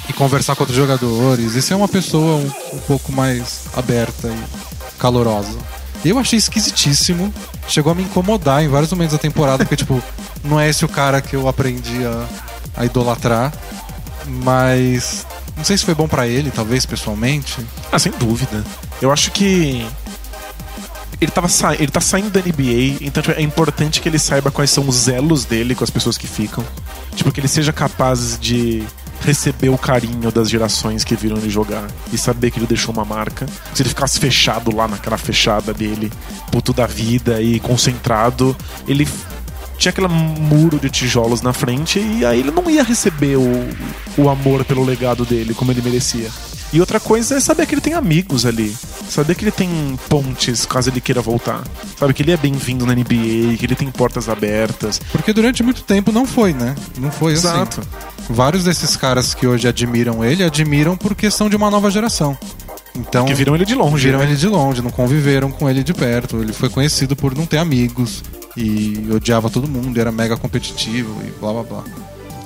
[0.09, 1.55] e conversar com outros jogadores.
[1.55, 5.59] Isso é uma pessoa um, um pouco mais aberta e calorosa.
[6.05, 7.33] Eu achei esquisitíssimo.
[7.69, 10.03] Chegou a me incomodar em vários momentos da temporada, porque, tipo,
[10.43, 12.27] não é esse o cara que eu aprendi a,
[12.77, 13.53] a idolatrar.
[14.27, 15.27] Mas
[15.61, 17.59] não sei se foi bom pra ele, talvez, pessoalmente.
[17.93, 18.65] Ah, sem dúvida.
[19.01, 19.87] Eu acho que.
[21.21, 21.75] Ele, tava sa...
[21.75, 25.07] ele tá saindo da NBA, então tipo, é importante que ele saiba quais são os
[25.07, 26.65] elos dele com as pessoas que ficam.
[27.15, 28.83] Tipo, que ele seja capaz de
[29.21, 33.05] receber o carinho das gerações que viram ele jogar e saber que ele deixou uma
[33.05, 33.45] marca.
[33.75, 36.11] Se ele ficasse fechado lá naquela fechada dele,
[36.51, 38.57] puto da vida e concentrado,
[38.89, 39.07] ele
[39.81, 43.69] tinha aquele muro de tijolos na frente e aí ele não ia receber o,
[44.19, 46.29] o amor pelo legado dele como ele merecia.
[46.71, 48.77] E outra coisa é saber que ele tem amigos ali.
[49.09, 51.65] Saber que ele tem pontes caso ele queira voltar.
[51.99, 55.01] Sabe que ele é bem-vindo na NBA, que ele tem portas abertas.
[55.11, 56.77] Porque durante muito tempo não foi, né?
[56.99, 57.49] Não foi assim.
[57.49, 57.81] Exato.
[58.29, 62.39] Vários desses caras que hoje admiram ele, admiram por questão de uma nova geração.
[62.95, 64.05] Então, Que viram ele de longe.
[64.07, 64.27] viram né?
[64.27, 66.37] ele de longe, não conviveram com ele de perto.
[66.37, 68.23] Ele foi conhecido por não ter amigos
[68.63, 71.85] e odiava todo mundo, era mega competitivo e blá blá blá.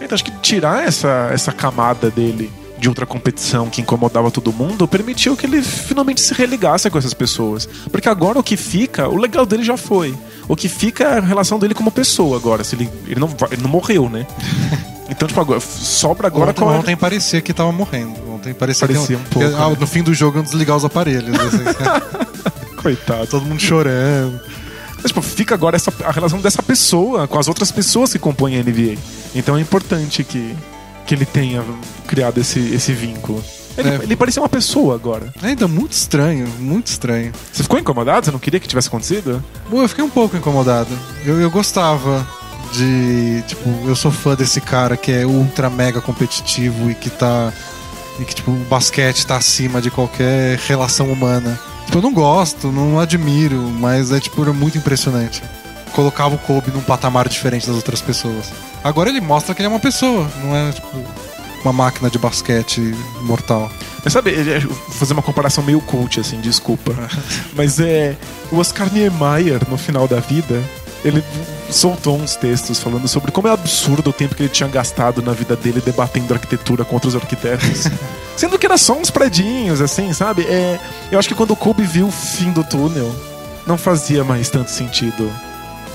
[0.01, 4.87] Então acho que tirar essa, essa camada dele de outra competição que incomodava todo mundo,
[4.87, 7.67] permitiu que ele finalmente se religasse com essas pessoas.
[7.91, 10.15] Porque agora o que fica, o legal dele já foi.
[10.49, 12.63] O que fica é a relação dele como pessoa agora.
[12.63, 14.27] Se ele, ele, não, ele não morreu, né?
[15.07, 18.15] Então, tipo, agora, sobra agora ontem, qual é- ontem parecia que tava morrendo.
[18.35, 19.77] Ontem parecia, Parecia que, um pouco, que, ah, né?
[19.79, 21.29] no fim do jogo iam desligar os aparelhos.
[21.39, 21.63] assim.
[22.81, 23.27] Coitado.
[23.27, 24.41] Todo mundo chorando.
[25.05, 28.59] Mas, tipo, fica agora essa, a relação dessa pessoa com as outras pessoas que compõem
[28.59, 28.97] a NBA.
[29.35, 30.57] Então é importante que,
[31.07, 31.63] que ele tenha
[32.07, 33.45] criado esse, esse vínculo.
[33.77, 33.95] Ele, É.
[34.03, 35.31] ele parecia uma pessoa agora.
[35.43, 37.33] Ainda muito estranho, muito estranho.
[37.53, 38.25] Você ficou incomodado?
[38.25, 39.45] Você não queria que tivesse acontecido?
[39.69, 40.89] Bom, eu fiquei um pouco incomodado.
[41.23, 42.27] Eu, eu gostava
[42.73, 43.43] de.
[43.47, 47.53] Tipo, eu sou fã desse cara que é ultra mega competitivo e que tá.
[48.19, 51.59] E que, tipo, o basquete tá acima de qualquer relação humana.
[51.87, 55.43] Tipo, eu não gosto, não admiro, mas é, tipo, é muito impressionante.
[55.93, 58.53] Colocava o Kobe num patamar diferente das outras pessoas.
[58.83, 60.89] Agora ele mostra que ele é uma pessoa, não é, tipo,
[61.63, 62.81] uma máquina de basquete
[63.23, 63.71] mortal.
[64.03, 66.93] Mas sabe, é, vou fazer uma comparação meio cult, assim, desculpa.
[67.55, 68.17] Mas é.
[68.53, 70.63] O Oscar Niemeyer, no final da vida,
[71.05, 71.25] ele
[71.71, 75.33] soltou uns textos falando sobre como é absurdo o tempo que ele tinha gastado na
[75.33, 77.89] vida dele debatendo arquitetura com outros arquitetos.
[78.37, 80.43] Sendo que era só uns predinhos, assim, sabe?
[80.43, 80.79] É,
[81.11, 83.15] eu acho que quando o Kobe viu o fim do túnel,
[83.67, 85.31] não fazia mais tanto sentido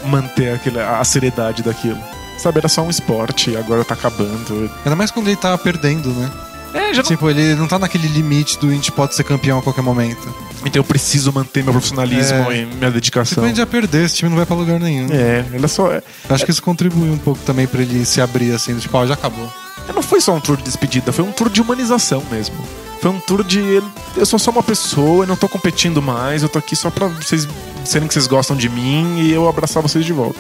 [0.06, 2.00] manter aquele, a seriedade daquilo.
[2.38, 4.72] Sabe, era só um esporte, agora tá acabando.
[4.86, 6.32] Ainda mais quando ele tá perdendo, né?
[6.74, 9.60] É, já não Tipo, ele não tá naquele limite do a gente pode ser campeão
[9.60, 10.28] a qualquer momento.
[10.66, 12.62] Então eu preciso manter meu profissionalismo É.
[12.62, 13.44] e minha Se dedicação.
[13.44, 15.08] a gente já perder, esse time não vai pra lugar nenhum.
[15.12, 15.92] É, só.
[15.92, 18.96] é- Eu Acho que isso contribui um pouco também pra ele se abrir assim, tipo,
[18.98, 19.50] ó, já acabou.
[19.96, 22.56] Não foi só um tour de despedida, foi um tour de humanização mesmo.
[23.02, 23.82] Foi um tour de.
[24.18, 27.08] Eu sou só uma pessoa, eu não tô competindo mais, eu tô aqui só pra
[27.08, 27.48] vocês
[27.82, 30.40] disserem que vocês gostam de mim e eu abraçar vocês de volta.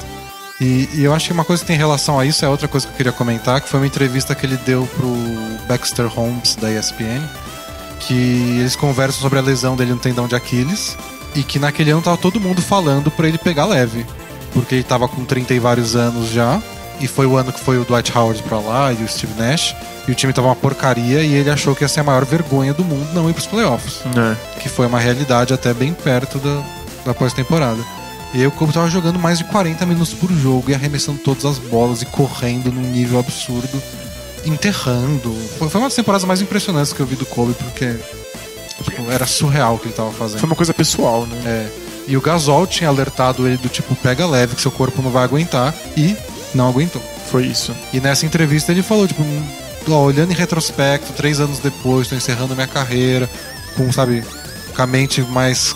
[0.59, 2.85] E, e eu acho que uma coisa que tem relação a isso é outra coisa
[2.85, 5.15] que eu queria comentar, que foi uma entrevista que ele deu pro
[5.67, 7.21] Baxter Holmes da ESPN,
[8.01, 10.97] que eles conversam sobre a lesão dele no tendão de Aquiles
[11.35, 14.05] e que naquele ano tava todo mundo falando pra ele pegar leve,
[14.53, 16.61] porque ele tava com 30 e vários anos já,
[16.99, 19.73] e foi o ano que foi o Dwight Howard pra lá e o Steve Nash,
[20.07, 22.73] e o time tava uma porcaria e ele achou que ia ser a maior vergonha
[22.73, 24.01] do mundo não ir pros playoffs.
[24.17, 24.59] É.
[24.59, 26.63] que foi uma realidade até bem perto da,
[27.05, 27.79] da pós-temporada.
[28.33, 31.45] E aí o Kobe tava jogando mais de 40 minutos por jogo e arremessando todas
[31.45, 33.81] as bolas e correndo num nível absurdo,
[34.45, 35.33] enterrando.
[35.57, 37.95] Foi, foi uma das temporadas mais impressionantes que eu vi do Kobe, porque
[38.83, 40.39] tipo, era surreal o que ele tava fazendo.
[40.39, 41.41] Foi uma coisa pessoal, né?
[41.45, 41.69] É.
[42.07, 45.23] E o Gasol tinha alertado ele do tipo, pega leve que seu corpo não vai
[45.23, 46.15] aguentar, e
[46.53, 47.01] não aguentou.
[47.29, 47.75] Foi isso.
[47.93, 49.23] E nessa entrevista ele falou, tipo,
[49.87, 53.29] ó, olhando em retrospecto, três anos depois, tô encerrando minha carreira,
[53.75, 54.23] com, sabe,
[54.75, 55.75] com a mente mais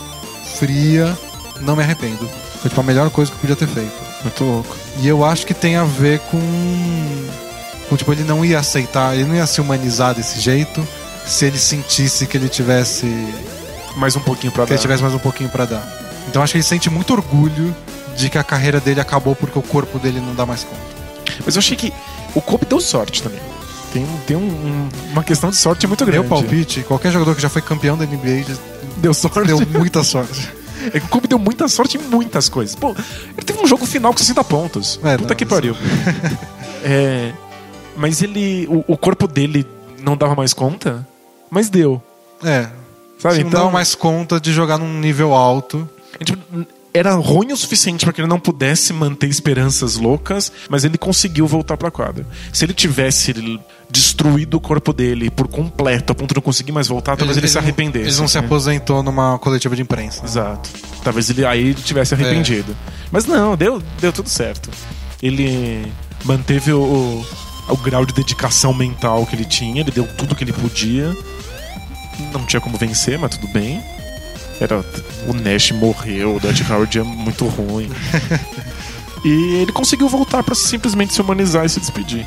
[0.58, 1.16] fria,
[1.62, 2.28] não me arrependo.
[2.64, 3.92] Foi tipo a melhor coisa que eu podia ter feito.
[4.24, 4.76] Muito louco.
[5.00, 6.40] E eu acho que tem a ver com.
[7.90, 10.86] com tipo, ele não ia aceitar, ele não ia se humanizar desse jeito
[11.28, 13.06] se ele sentisse que ele tivesse.
[13.98, 14.76] Mais um pouquinho pra que dar.
[14.76, 15.86] ele tivesse mais um pouquinho pra dar.
[16.28, 17.76] Então acho que ele sente muito orgulho
[18.18, 20.82] de que a carreira dele acabou porque o corpo dele não dá mais conta.
[21.46, 21.94] Mas eu achei que
[22.34, 23.40] o Kobe deu sorte também.
[23.92, 26.22] Tem, tem um- um- uma questão de sorte muito grande.
[26.22, 28.46] Meu palpite, qualquer jogador que já foi campeão da NBA
[28.98, 29.44] Deu sorte.
[29.46, 30.50] deu muita sorte.
[30.88, 32.76] É que o Kobe deu muita sorte em muitas coisas.
[32.76, 35.00] Pô, ele teve um jogo final com 60 pontos.
[35.04, 35.76] É, Puta não, que pariu.
[36.84, 37.34] é,
[37.96, 38.68] mas ele.
[38.68, 39.66] O, o corpo dele
[40.02, 41.08] não dava mais conta,
[41.50, 42.02] mas deu.
[42.44, 42.68] É.
[43.18, 43.36] Sabe?
[43.36, 45.88] Você não dava mais conta de jogar num nível alto.
[46.24, 50.98] Tipo, era ruim o suficiente para que ele não pudesse manter esperanças loucas, mas ele
[50.98, 52.26] conseguiu voltar pra quadra.
[52.52, 53.32] Se ele tivesse
[53.94, 57.48] destruído o corpo dele por completo, a ponto de não conseguir mais voltar, talvez ele,
[57.48, 58.10] se não- arrependesse.
[58.10, 58.46] Ele não se né?
[58.46, 60.26] aposentou numa coletiva de imprensa.
[60.26, 60.68] Exato.
[61.04, 62.76] Talvez ele aí ele tivesse arrependido.
[63.12, 64.72] Mas não, deu, deu tudo certo.
[65.22, 65.86] Ele
[66.26, 67.24] manteve o,
[67.70, 71.16] o, grau de dedicação mental que ele tinha, ele deu tudo que ele podia.
[72.32, 73.80] Não tinha como vencer, mas tudo bem.
[74.60, 74.84] Era,
[75.28, 77.90] o Nash morreu, o Dwight Howard é muito ruim.
[79.24, 82.26] e ele conseguiu voltar pra simplesmente se humanizar e se despedir.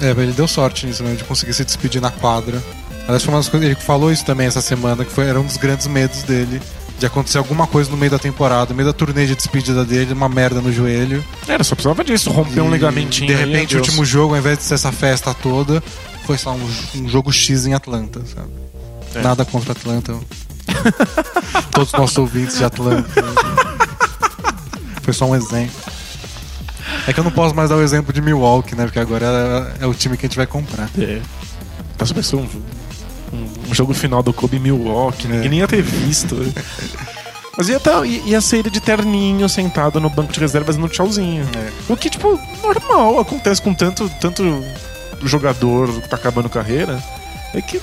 [0.00, 2.62] É, ele deu sorte nisso mesmo, de conseguir se despedir na quadra.
[3.04, 3.68] Aliás, foi uma das coisas.
[3.68, 6.60] Ele falou isso também essa semana, que foi, era um dos grandes medos dele.
[6.98, 10.12] De acontecer alguma coisa no meio da temporada, no meio da turnê de despedida dele,
[10.12, 11.24] uma merda no joelho.
[11.48, 13.26] Era, só precisava disso, romper um E, ligamentinho.
[13.28, 13.88] De aí, repente, o adeus.
[13.88, 15.82] último jogo, ao invés de ser essa festa toda,
[16.26, 18.50] foi só um, um jogo X em Atlanta, sabe?
[19.14, 19.22] É.
[19.22, 20.14] Nada contra Atlanta.
[21.72, 23.08] Todos os nossos ouvintes de Atlanta.
[25.02, 25.74] Foi só um exemplo.
[27.06, 28.84] É que eu não posso mais dar o exemplo de Milwaukee, né?
[28.84, 30.88] Porque agora é, é o time que a gente vai comprar.
[30.98, 31.20] É.
[31.98, 32.48] Nossa, pensou um,
[33.36, 35.30] um, um jogo final do Kobe Milwaukee, É.
[35.30, 36.36] ninguém nem ia ter visto.
[37.58, 41.44] Mas ia, tá, ia ser ele de terninho, sentado no banco de reservas no tchauzinho.
[41.56, 41.92] É.
[41.92, 44.64] O que, tipo, normal, acontece com tanto, tanto
[45.24, 47.02] jogador que tá acabando carreira.
[47.52, 47.80] é que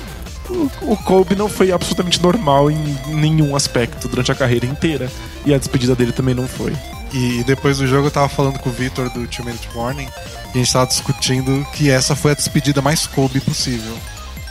[0.50, 2.78] o, o Kobe não foi absolutamente normal em
[3.10, 5.12] nenhum aspecto durante a carreira inteira.
[5.46, 6.74] E a despedida dele também não foi.
[7.14, 10.08] E depois do jogo eu tava falando com o Victor do Two Minute Warning
[10.48, 13.98] e a gente tava discutindo que essa foi a despedida mais Kobe possível.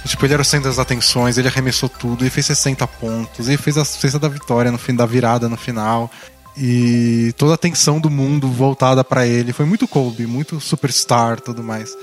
[0.07, 3.57] Tipo, ele era o centro das atenções, ele arremessou tudo, ele fez 60 pontos, ele
[3.57, 6.11] fez a cesta da vitória no fim da virada no final.
[6.57, 9.53] E toda a atenção do mundo voltada pra ele.
[9.53, 11.95] Foi muito Kobe, muito superstar tudo mais.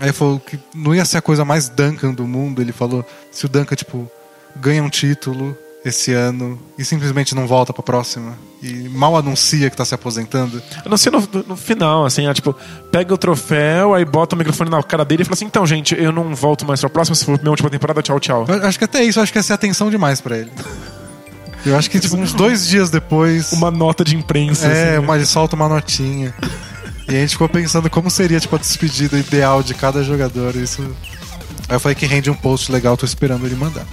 [0.00, 2.60] Aí falou que não ia ser a coisa mais Duncan do mundo.
[2.60, 4.10] Ele falou: se o Duncan, tipo,
[4.56, 5.56] ganha um título
[5.88, 10.60] esse ano e simplesmente não volta pra próxima e mal anuncia que tá se aposentando.
[10.96, 12.54] Sei no, no final, assim, é, tipo,
[12.90, 15.94] pega o troféu, aí bota o microfone na cara dele e fala assim: então, gente,
[15.94, 18.46] eu não volto mais pra próxima, se for minha última temporada, tchau, tchau.
[18.48, 20.50] Eu acho que até isso, acho que ia ser atenção demais pra ele.
[21.64, 23.52] Eu acho que tipo, uns dois dias depois.
[23.52, 24.66] Uma nota de imprensa.
[24.66, 26.34] É, assim, uma, ele solta uma notinha.
[27.08, 30.54] E a gente ficou pensando como seria tipo, a despedida ideal de cada jogador.
[30.56, 30.82] Isso.
[31.68, 33.86] Aí eu falei que rende um post legal, tô esperando ele mandar.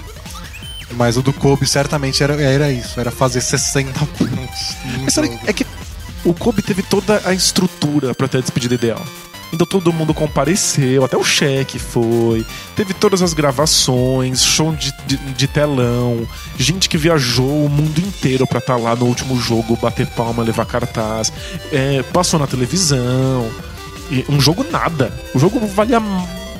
[0.95, 4.75] Mas o do Kobe certamente era, era isso, era fazer 60 pontos.
[5.03, 5.65] Mas sabe, é que
[6.23, 9.05] o Kobe teve toda a estrutura pra ter a despedida ideal.
[9.53, 12.45] Então todo mundo compareceu, até o cheque foi.
[12.75, 16.27] Teve todas as gravações, show de, de, de telão,
[16.57, 20.65] gente que viajou o mundo inteiro pra estar lá no último jogo, bater palma, levar
[20.65, 21.31] cartaz.
[21.71, 23.49] É, passou na televisão.
[24.11, 25.13] E um jogo nada.
[25.33, 25.99] O jogo valia,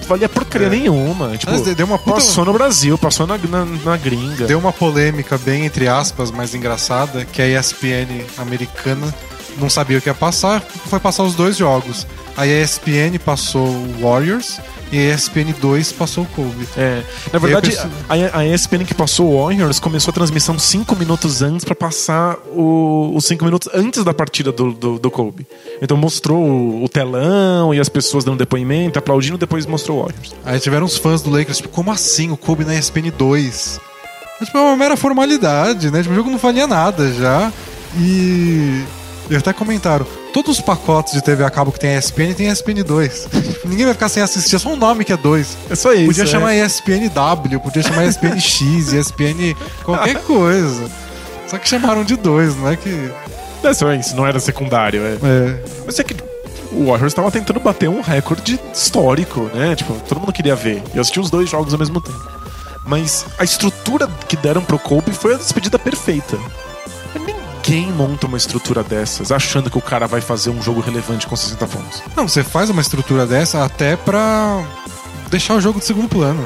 [0.06, 0.70] valia porcaria É.
[0.70, 1.38] nenhuma.
[1.38, 4.46] Tipo, Mas deu uma puta- passou no Brasil, passou na, na, na gringa.
[4.46, 9.14] Deu uma polêmica bem, entre aspas, mais engraçada, que a ESPN americana
[9.58, 12.06] não sabia o que ia passar, foi passar os dois jogos.
[12.38, 14.60] Aí a ESPN passou o Warriors
[14.92, 16.68] e a ESPN 2 passou o Kobe.
[16.78, 17.02] É,
[17.34, 17.70] na verdade,
[18.08, 22.38] a a, ESPN que passou o Warriors começou a transmissão cinco minutos antes pra passar
[22.56, 25.46] o- os cinco minutos antes da partida do, do, do Kobe.
[25.82, 30.36] Então mostrou o, o telão e as pessoas dando depoimento, aplaudindo, depois mostrou o Warriors.
[30.46, 33.80] Aí tiveram os fãs do Lakers, tipo, como assim o Kobe na ESPN 2?
[34.40, 36.02] Mas, tipo, é uma mera formalidade, né?
[36.02, 37.52] Tipo, o jogo não valia nada já.
[37.98, 38.84] E.
[39.30, 42.84] E até comentaram: todos os pacotes de TV a cabo que tem ESPN tem ESPN
[42.84, 43.28] 2.
[43.66, 45.58] Ninguém vai ficar sem assistir, é só um nome que é 2.
[45.70, 46.08] É só isso.
[46.08, 46.28] Podia é.
[46.28, 50.90] chamar ESPN W, podia chamar ESPN X, ESPN qualquer coisa.
[51.48, 53.12] Só que chamaram de dois, não é que.
[53.64, 55.02] É só isso, não era secundário.
[55.02, 55.14] É.
[55.24, 55.64] É.
[55.86, 56.16] Mas é que
[56.72, 59.76] o Warriors tava tentando bater um recorde histórico, né?
[59.76, 60.84] Tipo, todo mundo queria ver.
[60.94, 62.36] Eu assisti os dois jogos ao mesmo tempo.
[62.86, 66.38] Mas a estrutura que deram pro Kobe foi a despedida perfeita.
[67.68, 71.36] Ninguém monta uma estrutura dessas achando que o cara vai fazer um jogo relevante com
[71.36, 72.02] 60 pontos.
[72.16, 74.64] Não, você faz uma estrutura dessa até pra
[75.30, 76.46] deixar o jogo de segundo plano.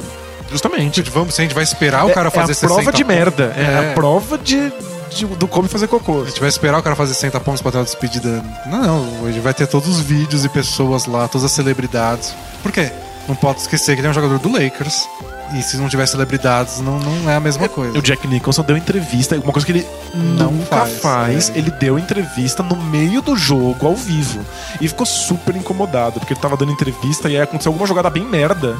[0.49, 1.01] Justamente.
[1.03, 2.97] Tipo, vamos, se a gente vai esperar o cara é, fazer é a prova 60
[2.97, 3.15] de pontos.
[3.15, 3.53] merda.
[3.55, 3.91] É, É.
[3.91, 4.71] a prova de,
[5.11, 6.21] de- do Kobe fazer cocô.
[6.21, 8.43] A gente vai esperar o cara fazer 60 pontos pra ter uma despedida.
[8.65, 9.25] Não, não.
[9.27, 12.33] A gente vai ter todos os vídeos e pessoas lá, todas as celebridades.
[12.63, 12.91] Por quê?
[13.27, 15.07] Não pode esquecer que ele é um jogador do Lakers.
[15.53, 17.97] E se não tiver celebridades, não, não é a mesma coisa.
[17.97, 21.57] O Jack Nicholson deu entrevista, uma coisa que ele Não nunca faz, faz, é.
[21.57, 24.45] ele deu entrevista no meio do jogo, ao vivo.
[24.79, 28.23] E ficou super incomodado, porque ele tava dando entrevista e aí aconteceu alguma jogada bem
[28.23, 28.77] merda.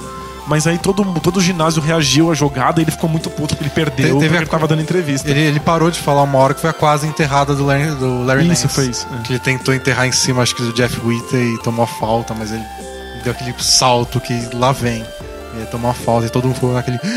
[0.48, 3.64] Mas aí todo, todo o ginásio reagiu à jogada e ele ficou muito puto porque
[3.66, 5.30] ele perdeu Te- teve porque a- ele tava dando entrevista.
[5.30, 8.24] Ele, ele parou de falar uma hora que foi a quase enterrada do Larry, do
[8.24, 8.68] Larry Isso, Nance.
[8.70, 9.22] foi isso, é.
[9.24, 12.34] Que ele tentou enterrar em cima, acho que do Jeff Witter e tomou a falta,
[12.34, 12.64] mas ele
[13.24, 15.06] deu aquele salto que lá vem.
[15.56, 17.00] Ele tomou a falta e todo mundo ficou naquele.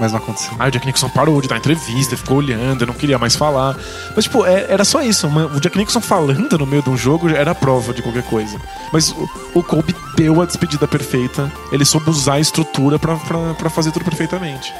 [0.00, 0.52] Mas não aconteceu.
[0.58, 3.76] Aí o Jack Nicholson parou de dar entrevista, ficou olhando, eu não queria mais falar.
[4.16, 5.24] Mas, tipo, é- era só isso.
[5.28, 8.24] uma- o Jack Nicholson falando no meio de um jogo era a prova de qualquer
[8.24, 8.58] coisa.
[8.92, 11.50] Mas o, o Kobe deu a despedida perfeita.
[11.70, 14.74] Ele soube usar a estrutura pra fazer tudo perfeitamente.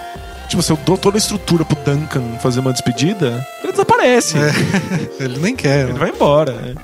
[0.48, 4.36] Tipo, se eu dou toda a estrutura pro Duncan fazer uma despedida, ele desaparece.
[5.18, 5.84] Ele nem quer.
[5.84, 5.98] Ele né?
[6.00, 6.52] vai embora.
[6.52, 6.74] né?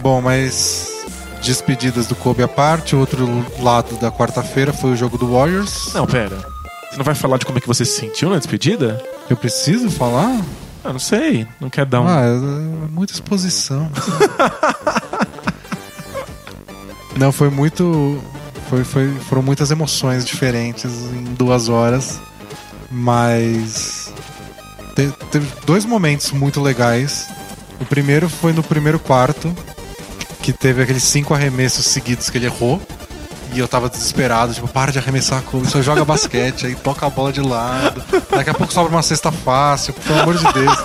[0.00, 0.88] Bom, mas.
[1.44, 2.96] Despedidas do Kobe à parte.
[2.96, 3.26] O outro
[3.60, 5.92] lado da quarta-feira foi o jogo do Warriors.
[5.94, 6.36] Não, pera.
[6.90, 9.02] Você não vai falar de como é que você se sentiu na despedida?
[9.28, 10.40] Eu preciso falar?
[10.84, 11.46] Ah, não sei.
[11.60, 12.06] Não quer dar um.
[12.08, 13.90] Ah, é muita exposição.
[17.16, 18.20] Não, foi muito.
[18.68, 22.20] Foi, foi, foram muitas emoções diferentes em duas horas.
[22.90, 24.12] Mas.
[24.96, 27.28] te- teve dois momentos muito legais.
[27.80, 29.54] O primeiro foi no primeiro quarto,
[30.44, 32.78] que teve aqueles cinco arremessos seguidos que ele errou.
[33.54, 37.06] E eu tava desesperado, tipo, para de arremessar a Kobe, só joga basquete, aí toca
[37.06, 38.02] a bola de lado.
[38.30, 40.78] Daqui a pouco sobra uma cesta fácil, pelo amor de Deus.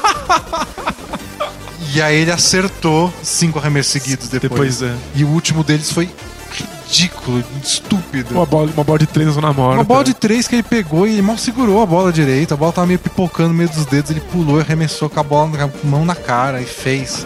[1.94, 4.78] E aí ele acertou cinco arremessos seguidos depois.
[4.78, 4.96] Depois, é.
[5.16, 6.10] E o último deles foi
[6.52, 8.36] ridículo, estúpido.
[8.36, 9.80] Uma bola, uma bola de três na zona morta.
[9.80, 12.54] Uma bola de três que ele pegou e ele mal segurou a bola direita.
[12.54, 14.12] A bola tava meio pipocando no meio dos dedos.
[14.12, 17.26] Ele pulou e arremessou com a bola com a mão na cara e fez.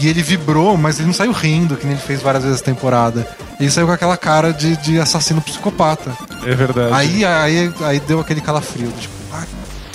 [0.00, 2.64] E ele vibrou, mas ele não saiu rindo, que nem ele fez várias vezes na
[2.64, 3.26] temporada.
[3.58, 6.12] Ele saiu com aquela cara de, de assassino psicopata.
[6.44, 6.94] É verdade.
[6.94, 8.90] Aí, aí, aí deu aquele calafrio.
[8.98, 9.44] Tipo, ah,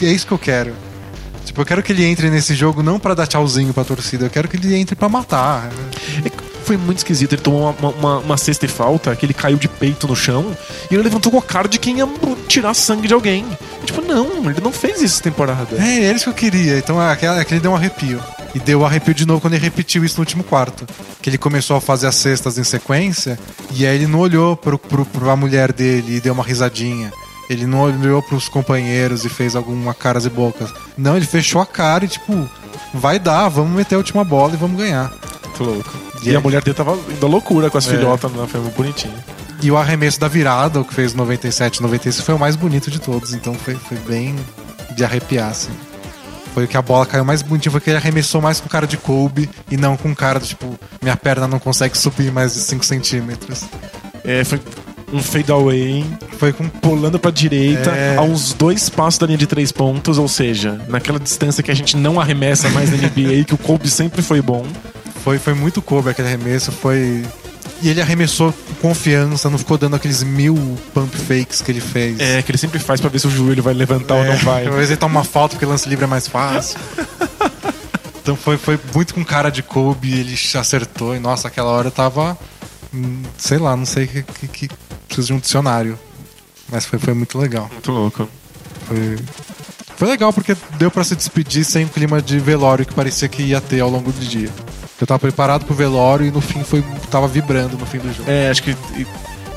[0.02, 0.74] é isso que eu quero.
[1.46, 4.30] Tipo, eu quero que ele entre nesse jogo não pra dar tchauzinho pra torcida, eu
[4.30, 5.70] quero que ele entre pra matar.
[6.66, 7.34] É Foi muito esquisito.
[7.34, 10.56] Ele tomou uma, uma, uma cesta e falta, que ele caiu de peito no chão
[10.90, 12.08] e ele levantou com a cara de quem ia
[12.48, 13.46] tirar sangue de alguém.
[13.86, 15.78] Tipo, não, ele não fez isso essa temporada.
[15.78, 16.78] É, é isso que eu queria.
[16.78, 18.20] Então é aquele deu um arrepio.
[18.54, 20.88] E deu arrepio de novo quando ele repetiu isso no último quarto.
[21.22, 23.38] Que ele começou a fazer as cestas em sequência
[23.72, 27.12] e aí ele não olhou pro, pro, pra mulher dele e deu uma risadinha.
[27.50, 30.74] Ele não olhou pros companheiros e fez alguma caras e bocas.
[30.98, 32.50] Não, ele fechou a cara e tipo,
[32.94, 35.14] vai dar, vamos meter a última bola e vamos ganhar.
[35.44, 36.05] Muito louco.
[36.26, 37.92] E E, a mulher dele tava indo à loucura com as É.
[37.92, 38.46] filhotas, né?
[38.50, 39.14] Foi muito bonitinho.
[39.62, 43.00] E o arremesso da virada, o que fez 97, 96, foi o mais bonito de
[43.00, 43.34] todos.
[43.34, 44.36] Então foi, foi bem
[44.96, 45.72] de arrepiar, assim.
[46.54, 48.88] Foi o que a bola caiu mais bonitinho, foi que ele arremessou mais com cara
[48.88, 52.60] de Kobe e não com cara de, tipo, minha perna não consegue subir mais de
[52.62, 53.64] 5 centímetros.
[54.24, 54.60] É, foi
[55.12, 56.06] um fade away,
[56.40, 56.68] Foi com.
[56.70, 58.16] pulando pra direita, É.
[58.18, 61.76] a uns dois passos da linha de três pontos, ou seja, naquela distância que a
[61.76, 64.66] gente não arremessa mais na NBA, que o Kobe sempre foi bom.
[65.26, 67.26] Foi, foi muito Kobe aquele arremesso, foi.
[67.82, 70.56] E ele arremessou com confiança, não ficou dando aqueles mil
[70.94, 72.20] pump fakes que ele fez.
[72.20, 74.68] É, que ele sempre faz pra ver se o joelho vai levantar ou não vai.
[74.68, 76.78] Às vezes ele toma uma falta porque lance livre é mais fácil.
[78.22, 81.16] então foi, foi muito com cara de Kobe, ele acertou.
[81.16, 82.38] E nossa, aquela hora eu tava.
[82.94, 84.70] hum, Sei lá, não sei que, que, que
[85.08, 85.98] preciso de um dicionário.
[86.70, 87.68] Mas foi, foi muito legal.
[87.74, 88.30] Muito louco.
[88.88, 89.18] Foi,
[89.98, 93.42] foi legal porque deu pra se despedir sem o clima de velório que parecia que
[93.42, 94.52] ia ter ao longo do dia.
[95.00, 98.30] Eu tava preparado pro velório e no fim foi tava vibrando no fim do jogo.
[98.30, 98.76] É, acho que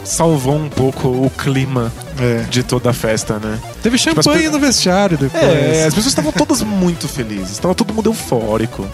[0.04, 2.42] salvou um pouco o clima É.
[2.50, 3.58] de toda a festa, né?
[3.82, 5.42] Teve champanhe as pe- no vestiário depois.
[5.42, 8.86] É, as pessoas estavam todas muito felizes, estava todo mundo eufórico.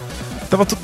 [0.49, 0.77] Tava tu-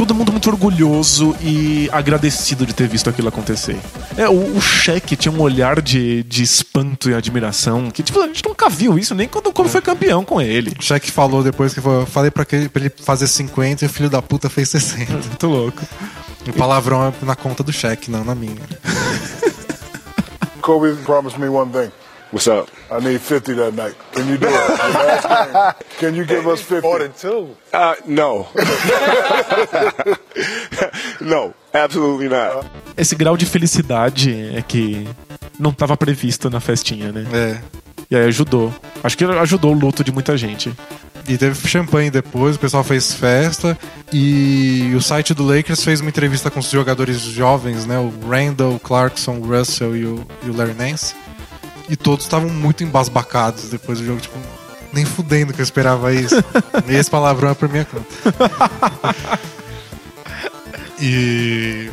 [0.00, 3.76] todo mundo muito orgulhoso e agradecido de ter visto aquilo acontecer.
[4.16, 8.26] É, o, o Shaq tinha um olhar de, de espanto e admiração que, tipo, a
[8.26, 10.74] gente nunca viu isso, nem quando, quando foi campeão com ele.
[10.78, 13.86] O Shaq falou depois que foi, eu falei pra, que, pra ele fazer 50 e
[13.86, 15.12] o filho da puta fez 60.
[15.28, 15.82] Muito louco.
[16.48, 18.56] O palavrão é na conta do Shaq, não na minha.
[20.62, 21.92] Kobe promised me one thing.
[22.32, 22.70] What's up?
[22.92, 23.96] I need 50 that night.
[24.12, 25.76] Can you do it?
[25.98, 26.86] Can you give us 50?
[26.86, 27.56] More than two.
[27.72, 28.46] Uh, no.
[31.20, 32.64] no, absolutely not.
[32.96, 35.08] Esse grau de felicidade é que
[35.58, 37.26] não estava previsto na festinha, né?
[37.32, 37.58] É.
[38.08, 38.72] E aí ajudou.
[39.02, 40.72] Acho que ajudou o luto de muita gente.
[41.28, 43.76] E teve champanhe depois, o pessoal fez festa.
[44.12, 47.98] E o site do Lakers fez uma entrevista com os jogadores jovens, né?
[47.98, 51.14] O Randall, o Clarkson, o Russell e o, e o Larry Nance.
[51.90, 54.38] E todos estavam muito embasbacados depois do jogo, tipo,
[54.92, 56.36] nem fudendo que eu esperava isso.
[56.88, 58.06] e esse palavrão é por minha conta.
[61.00, 61.90] e.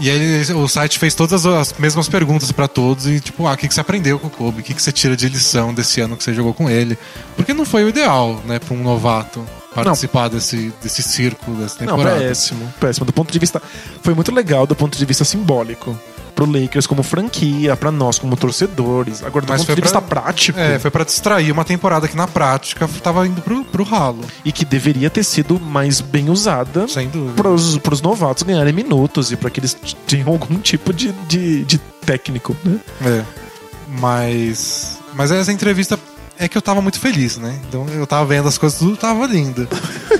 [0.00, 3.56] E aí o site fez todas as mesmas perguntas pra todos e tipo, ah, o
[3.56, 4.60] que, que você aprendeu com o Kobe?
[4.60, 6.96] O que, que você tira de lição desse ano que você jogou com ele?
[7.34, 11.96] Porque não foi o ideal, né, pra um novato participar desse, desse circo, dessa Não,
[11.96, 12.20] temporada.
[12.20, 13.06] péssimo, péssimo.
[13.06, 13.60] Do ponto de vista.
[14.00, 15.98] Foi muito legal do ponto de vista simbólico.
[16.38, 19.24] Pro Lakers como franquia, pra nós como torcedores.
[19.24, 20.56] Agora, do Mas ponto foi de vista pra- prático.
[20.56, 24.52] É, foi pra distrair uma temporada que na prática tava indo pro, pro ralo, E
[24.52, 27.32] que deveria ter sido mais bem usada sem dúvida.
[27.34, 31.78] pros, pros novatos ganharem minutos e pra que eles tenham algum tipo de, de, de
[32.06, 32.78] técnico, né?
[33.04, 33.24] É.
[33.98, 34.98] Mas.
[35.14, 35.98] Mas essa entrevista
[36.38, 37.58] é que eu tava muito feliz, né?
[37.68, 39.66] Então eu tava vendo as coisas, tudo tava lindo.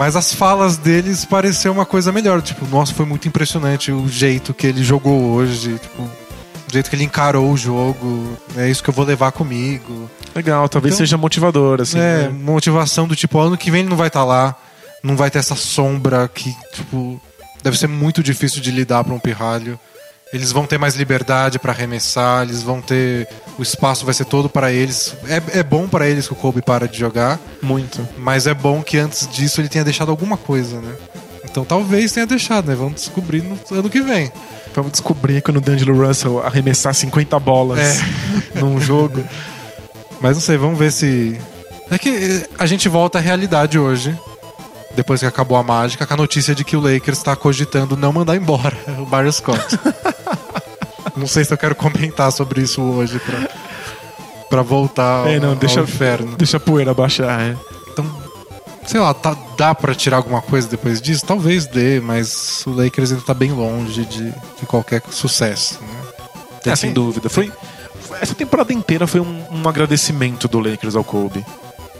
[0.00, 2.40] Mas as falas deles pareceu uma coisa melhor.
[2.40, 5.78] Tipo, nossa, foi muito impressionante o jeito que ele jogou hoje.
[5.78, 8.34] Tipo, o jeito que ele encarou o jogo.
[8.56, 10.10] É isso que eu vou levar comigo.
[10.34, 11.98] Legal, talvez Então- seja motivador, assim.
[11.98, 12.28] é, né?
[12.30, 14.56] motivação do tipo, ano que vem ele não vai estar lá.
[15.02, 17.20] Não vai ter essa sombra que, tipo,
[17.62, 19.78] deve ser muito difícil de lidar para um pirralho.
[20.32, 23.26] Eles vão ter mais liberdade para arremessar, eles vão ter.
[23.58, 25.14] O espaço vai ser todo para eles.
[25.28, 28.06] É, é bom para eles que o Kobe para de jogar, Muito.
[28.16, 30.94] mas é bom que antes disso ele tenha deixado alguma coisa, né?
[31.44, 32.76] Então talvez tenha deixado, né?
[32.76, 34.30] Vamos descobrir no ano que vem.
[34.72, 38.00] Vamos descobrir quando o D'Angelo Russell arremessar 50 bolas É.
[38.60, 39.24] num jogo.
[40.20, 41.36] Mas não sei, vamos ver se.
[41.90, 44.16] É que eh, a gente volta à realidade hoje.
[44.94, 48.12] Depois que acabou a mágica, com a notícia de que o Lakers está cogitando não
[48.12, 49.78] mandar embora o Barry Scott.
[51.16, 53.48] não sei se eu quero comentar sobre isso hoje pra,
[54.48, 56.36] pra voltar ao, É, não, deixa- ao inferno.
[56.36, 57.56] Deixa a poeira baixar, é.
[57.92, 58.04] Então,
[58.86, 61.24] sei lá, tá- dá pra tirar alguma coisa depois disso?
[61.24, 65.78] Talvez dê, mas o Lakers ainda tá bem longe de, de qualquer sucesso.
[65.80, 66.72] Né?
[66.72, 67.28] É, sem dúvida.
[67.30, 67.50] Foi,
[68.20, 71.44] essa temporada inteira foi um, um agradecimento do Lakers ao Kobe.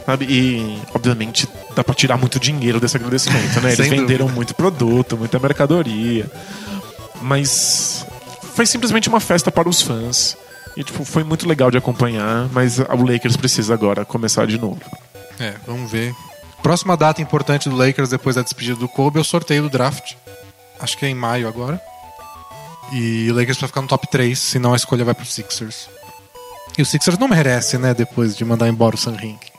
[0.06, 0.24] Sabe?
[0.24, 3.72] E, obviamente, dá pra tirar muito dinheiro desse agradecimento, né?
[3.74, 4.34] Eles venderam dúvida.
[4.34, 6.30] muito produto, muita mercadoria.
[7.22, 8.04] Mas
[8.54, 10.36] foi simplesmente uma festa para os fãs.
[10.76, 14.80] E, tipo, foi muito legal de acompanhar, mas o Lakers precisa agora começar de novo.
[15.38, 16.14] É, vamos ver.
[16.62, 20.14] Próxima data importante do Lakers depois da despedida do Kobe é o sorteio do draft.
[20.78, 21.80] Acho que é em maio agora.
[22.92, 25.88] E o Lakers vai ficar no top 3, senão a escolha vai pro Sixers.
[26.76, 29.49] E o Sixers não merece, né, depois de mandar embora o Sam Hink.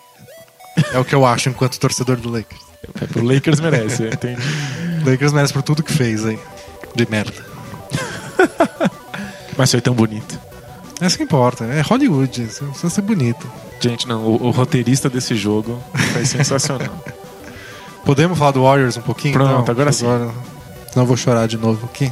[0.94, 2.62] É o que eu acho enquanto torcedor do Lakers.
[3.02, 4.42] É, pro Lakers merece, entende?
[5.06, 6.40] O Lakers merece por tudo que fez aí.
[6.96, 7.46] De merda.
[9.58, 10.40] Mas foi tão bonito.
[11.00, 11.66] É isso que importa.
[11.66, 12.44] É Hollywood.
[12.44, 13.50] Isso precisa ser bonito.
[13.80, 15.82] Gente, não, o, o roteirista desse jogo
[16.14, 17.04] foi sensacional.
[18.06, 19.34] Podemos falar do Warriors um pouquinho?
[19.34, 20.06] Pronto, Então, agora sim.
[20.06, 22.12] Senão eu vou chorar de novo aqui.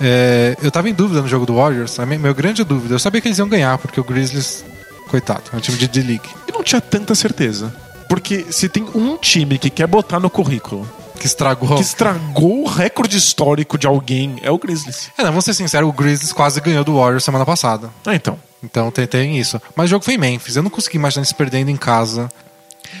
[0.00, 1.98] É, eu tava em dúvida no jogo do Warriors.
[1.98, 2.94] A minha, minha grande dúvida.
[2.94, 4.64] Eu sabia que eles iam ganhar, porque o Grizzlies,
[5.08, 6.28] coitado, é um time de D-League.
[6.48, 7.74] E não tinha tanta certeza.
[8.08, 10.88] Porque se tem um time que quer botar no currículo
[11.18, 11.74] Que estragou.
[11.76, 15.10] que estragou o recorde histórico de alguém, é o Grizzlies.
[15.18, 17.90] É, não, vou ser sincero, o Grizzlies quase ganhou do Warriors semana passada.
[18.04, 18.38] Ah, então.
[18.62, 19.60] Então tem, tem isso.
[19.74, 20.56] Mas o jogo foi em Memphis.
[20.56, 22.30] Eu não consegui imaginar eles perdendo em casa.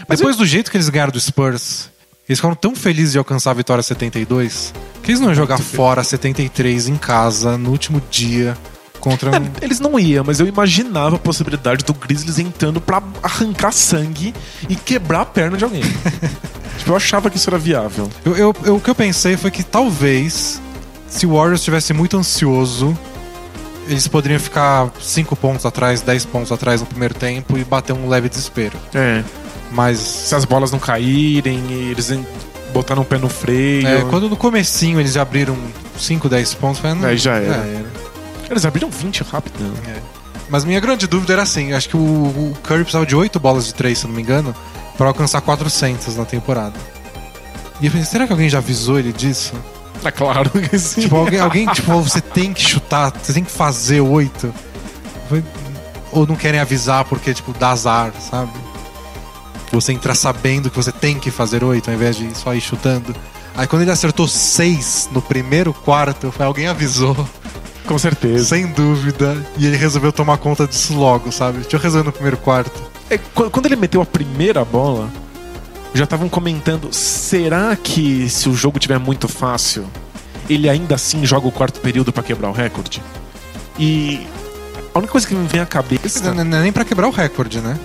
[0.08, 1.88] Mas Depois do jeito que eles ganharam do Spurs,
[2.28, 6.02] eles ficaram tão felizes de alcançar a vitória 72 que eles não iam jogar fora
[6.02, 8.56] 73 em casa no último dia
[9.60, 14.34] É, eles não iam, mas eu imaginava a possibilidade do Grizzlies entrando pra arrancar sangue
[14.68, 15.82] e quebrar a perna de alguém.
[16.78, 18.08] tipo, eu achava que isso era viável.
[18.24, 20.60] Eu, eu- eu- o que eu pensei foi que talvez,
[21.08, 22.96] se o Warriors estivesse muito ansioso,
[23.88, 28.08] eles poderiam ficar 5 pontos atrás, 10 pontos atrás no primeiro tempo e bater um
[28.08, 28.76] leve desespero.
[28.94, 29.22] É.
[29.72, 32.12] Mas Se as bolas não caírem, e eles
[32.72, 33.86] botaram o pé no freio.
[33.86, 35.56] é, quando no comecinho eles abriram
[35.98, 37.54] 5, 10 pontos, foi, não, Aí já era.
[37.64, 38.05] era.
[38.50, 39.58] Eles abriram 20 rápido.
[39.62, 40.00] né?
[40.48, 43.66] Mas minha grande dúvida era assim, acho que o, o Curry precisava de 8 bolas
[43.66, 44.54] de 3, se eu não me engano,
[44.96, 46.74] pra alcançar 400 na temporada.
[47.80, 49.52] E eu pensei, será que alguém já avisou ele disso?
[50.04, 51.00] É claro que sim.
[51.02, 54.54] Tipo, alguém, alguém tipo, você tem que chutar, você tem que fazer 8.
[55.28, 55.42] Foi-
[56.12, 58.52] Ou não querem avisar porque, tipo, dá azar, sabe?
[59.72, 63.14] Você entra sabendo que você tem que fazer 8 ao invés de só ir chutando.
[63.56, 67.16] Aí quando ele acertou 6 no primeiro quarto, foi alguém avisou,
[67.86, 68.44] Com certeza.
[68.44, 71.58] sem dúvida, e ele resolveu tomar conta disso logo, sabe?
[71.58, 72.82] Deixa eu resolver no primeiro quarto.
[73.08, 75.08] É, qu- quando ele meteu a primeira bola,
[75.94, 79.86] já estavam comentando: será que se o jogo tiver muito fácil,
[80.50, 83.00] ele ainda assim joga o quarto período pra quebrar o recorde?
[83.78, 84.26] E
[84.94, 86.32] a única coisa que me vem à cabeça.
[86.32, 87.78] Não, não é nem pra quebrar o recorde, né?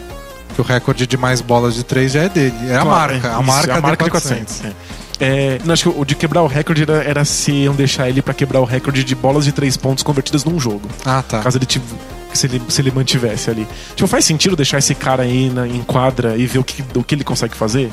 [0.47, 2.55] Porque o recorde de mais bolas de 3 já é dele.
[2.69, 3.27] É a Claro, marca.
[3.27, 4.65] é, a isso, marca, é a marca de de 400.
[4.65, 4.73] é.
[5.23, 8.21] É, não, acho que o de quebrar o recorde era, era se iam deixar ele
[8.23, 10.81] pra quebrar o recorde de bolas de três pontos convertidas num jogo.
[11.05, 11.41] Ah, tá.
[11.41, 11.67] Caso ele
[12.33, 13.67] se ele, se ele mantivesse ali.
[13.95, 17.03] Tipo, faz sentido deixar esse cara aí na, em quadra e ver o que, o
[17.03, 17.91] que ele consegue fazer?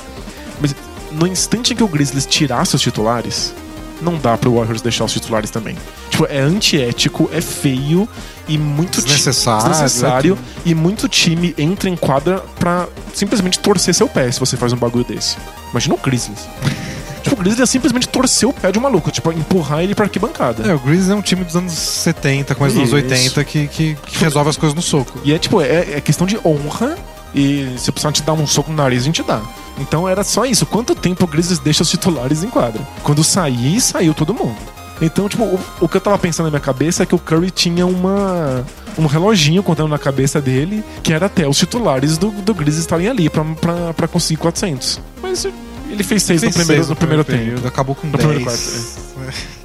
[0.61, 0.75] Mas
[1.13, 3.53] no instante em que o Grizzlies tirasse os titulares,
[4.01, 5.77] não dá pro Warriors deixar os titulares também.
[6.09, 8.09] Tipo, é antiético, é feio
[8.47, 14.09] e muito ti- Desnecessário, desnecessário e muito time entra em quadra pra simplesmente torcer seu
[14.09, 15.37] pé se você faz um bagulho desse.
[15.73, 16.41] Imagina o Grizzlies.
[17.23, 20.07] tipo, o Grizzlies é simplesmente torcer o pé de um maluco, tipo, empurrar ele pra
[20.07, 20.67] arquibancada.
[20.67, 23.15] É, o Grizzlies é um time dos anos 70, começo dos anos Isso.
[23.15, 25.19] 80, que, que, que resolve as coisas no soco.
[25.25, 26.97] E é tipo, é, é questão de honra.
[27.35, 29.43] E se precisar te dar um soco no nariz, a gente dá.
[29.79, 30.65] Então era só isso.
[30.65, 32.81] Quanto tempo o Grizzlies deixa os titulares em quadra?
[33.03, 34.57] Quando sair, saiu todo mundo.
[35.01, 37.51] Então, tipo, o, o que eu tava pensando na minha cabeça é que o Curry
[37.51, 38.65] tinha uma
[38.99, 43.09] um reloginho contando na cabeça dele, que era até os titulares do, do Grizzlies estarem
[43.09, 45.01] ali pra, pra, pra conseguir 400.
[45.23, 45.47] Mas
[45.91, 47.69] ele fez seis Fez no primeiro, no primeiro, período, tempo.
[47.69, 48.29] Acabou com No 10.
[48.29, 48.51] primeiro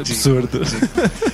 [0.00, 0.60] Absurdo.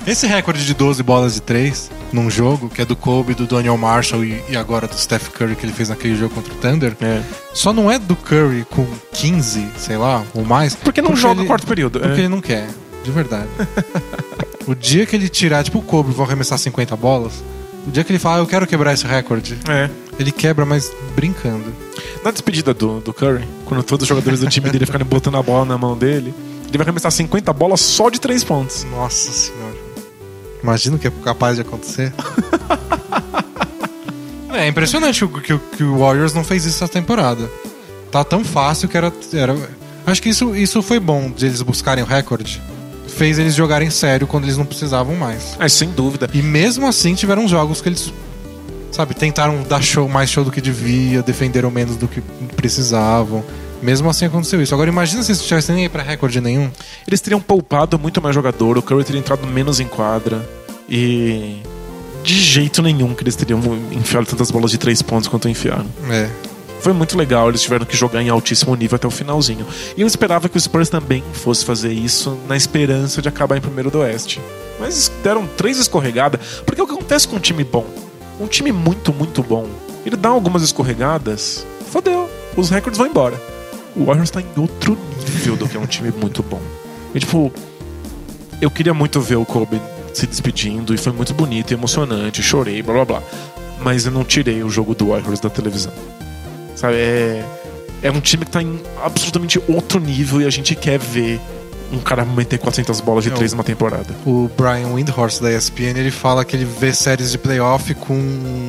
[0.06, 3.76] Esse recorde de 12 bolas de 3 num jogo, que é do Kobe, do Daniel
[3.78, 6.94] Marshall e, e agora do Steph Curry que ele fez naquele jogo contra o Thunder,
[7.00, 7.22] É.
[7.54, 10.74] só não é do Curry com 15, sei lá, ou mais.
[10.74, 11.98] Porque não joga ele- o quarto período.
[11.98, 12.24] Porque é.
[12.24, 12.68] ele não quer,
[13.02, 13.48] de verdade.
[14.66, 17.32] o dia que ele tirar, tipo o Kobe, vou arremessar 50 bolas,
[17.86, 19.88] o dia que ele falar, "Ah, eu quero quebrar esse recorde, É.
[20.18, 21.64] ele quebra, mas brincando.
[22.24, 25.42] Na despedida do, do Curry, quando todos os jogadores do time dele ficarem botando a
[25.42, 26.32] bola na mão dele,
[26.68, 28.84] ele vai arremessar 50 bolas só de 3 pontos.
[28.84, 29.76] Nossa senhora.
[30.62, 32.12] Imagina o que é capaz de acontecer.
[34.54, 37.50] é impressionante o- que, o- que o Warriors não fez isso essa temporada.
[38.10, 39.12] Tá tão fácil que era.
[39.32, 39.56] era...
[40.06, 42.62] Acho que isso, isso foi bom de eles buscarem o recorde.
[43.08, 45.56] Fez eles jogarem sério quando eles não precisavam mais.
[45.58, 46.30] É, sem dúvida.
[46.32, 48.12] E mesmo assim tiveram jogos que eles,
[48.92, 52.20] sabe, tentaram dar show, mais show do que devia, defenderam menos do que
[52.54, 53.42] precisavam.
[53.82, 54.72] Mesmo assim aconteceu isso.
[54.72, 56.70] Agora imagina se eles tivessem nem pra recorde nenhum.
[57.06, 60.48] Eles teriam poupado muito mais jogador, o Curry teria entrado menos em quadra.
[60.88, 61.56] E.
[62.22, 65.86] De jeito nenhum que eles teriam enfiado tantas bolas de 3 pontos quanto enfiaram.
[66.08, 66.30] É.
[66.80, 69.66] Foi muito legal, eles tiveram que jogar em altíssimo nível até o finalzinho.
[69.96, 73.60] E eu esperava que o Spurs também fosse fazer isso, na esperança de acabar em
[73.60, 74.40] primeiro do Oeste.
[74.78, 76.40] Mas deram três escorregadas.
[76.64, 77.86] Porque o que acontece com um time bom?
[78.40, 79.68] Um time muito, muito bom.
[80.04, 82.28] Ele dá algumas escorregadas, fodeu.
[82.56, 83.40] Os recordes vão embora.
[83.94, 86.60] O Warriors tá em outro nível do que é um time muito bom.
[87.14, 87.52] E tipo,
[88.60, 89.80] eu queria muito ver o Kobe
[90.14, 93.22] se despedindo e foi muito bonito e emocionante, chorei, blá blá blá.
[93.80, 95.92] Mas eu não tirei o jogo do Warriors da televisão.
[96.74, 97.44] Sabe, é,
[98.02, 101.40] é um time que tá em absolutamente outro nível e a gente quer ver
[101.92, 103.36] um cara meter 400 bolas de Não.
[103.36, 104.14] três numa temporada.
[104.26, 108.68] O Brian Windhorst da ESPN ele fala que ele vê séries de playoff com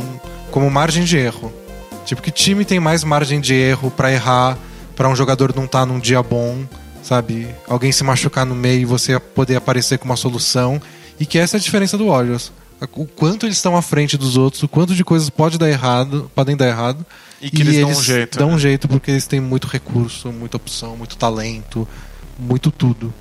[0.52, 1.52] como margem de erro.
[2.06, 4.58] Tipo que time tem mais margem de erro pra errar,
[4.96, 6.64] pra um jogador não estar num dia bom,
[7.02, 7.48] sabe?
[7.68, 10.82] Alguém se machucar no meio e você poder aparecer com uma solução
[11.20, 12.52] e que essa é a diferença do Warriors.
[12.98, 16.30] O quanto eles estão à frente dos outros, o quanto de coisas pode dar errado,
[16.36, 17.06] podem dar errado.
[17.42, 18.56] E que eles dão um jeito, Dão né?
[18.56, 21.88] um jeito porque eles têm muito recurso, muita opção, muito talento,
[22.38, 23.14] muito tudo.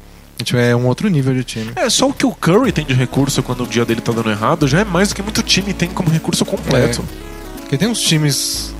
[0.42, 1.70] Tipo, é um outro nível de time.
[1.76, 4.30] É, só o que o Curry tem de recurso quando o dia dele tá dando
[4.30, 7.04] errado já é mais do que muito time tem como recurso completo.
[7.60, 8.74] Porque tem uns times,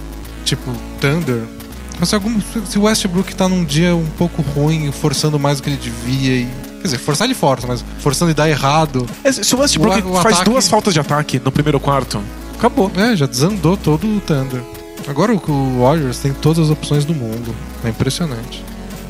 [0.44, 1.42] tipo Thunder.
[2.04, 5.70] Se, algum, se o Westbrook tá num dia um pouco ruim, forçando mais do que
[5.70, 6.48] ele devia e.
[6.78, 9.06] Quer dizer, forçar ele força, mas forçando e dar errado.
[9.22, 12.20] É, se o Westbrook O- o faz ataque- duas faltas de ataque no primeiro quarto,
[12.58, 12.90] acabou.
[12.96, 14.60] É, já desandou todo o Thunder.
[15.06, 17.54] Agora o, o Warriors tem todas as opções do mundo.
[17.84, 18.64] É impressionante.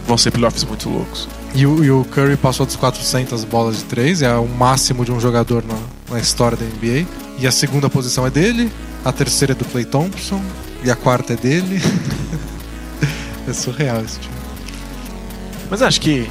[0.07, 1.29] Vão ser playoffs muito loucos.
[1.55, 5.13] E o, e o Curry passou dos 400 bolas de 3, é o máximo de
[5.13, 5.79] um jogador na,
[6.15, 7.07] na história da NBA.
[7.39, 8.71] E a segunda posição é dele,
[9.05, 10.43] a terceira é do Clay Thompson,
[10.83, 11.81] e a quarta é dele.
[13.49, 14.35] é surreal esse time.
[15.71, 16.29] Mas acho que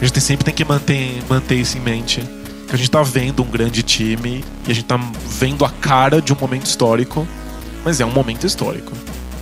[0.00, 2.20] a gente sempre tem que manter, manter isso em mente.
[2.68, 4.98] Que a gente tá vendo um grande time e a gente tá
[5.38, 7.26] vendo a cara de um momento histórico,
[7.84, 8.92] mas é um momento histórico.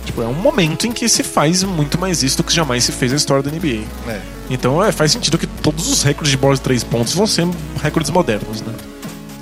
[0.05, 2.91] Tipo, é um momento em que se faz muito mais isso do que jamais se
[2.91, 3.83] fez na história da NBA.
[4.07, 4.21] É.
[4.49, 7.47] Então é, faz sentido que todos os recordes de bola de três pontos vão ser
[7.81, 8.73] recordes modernos, né?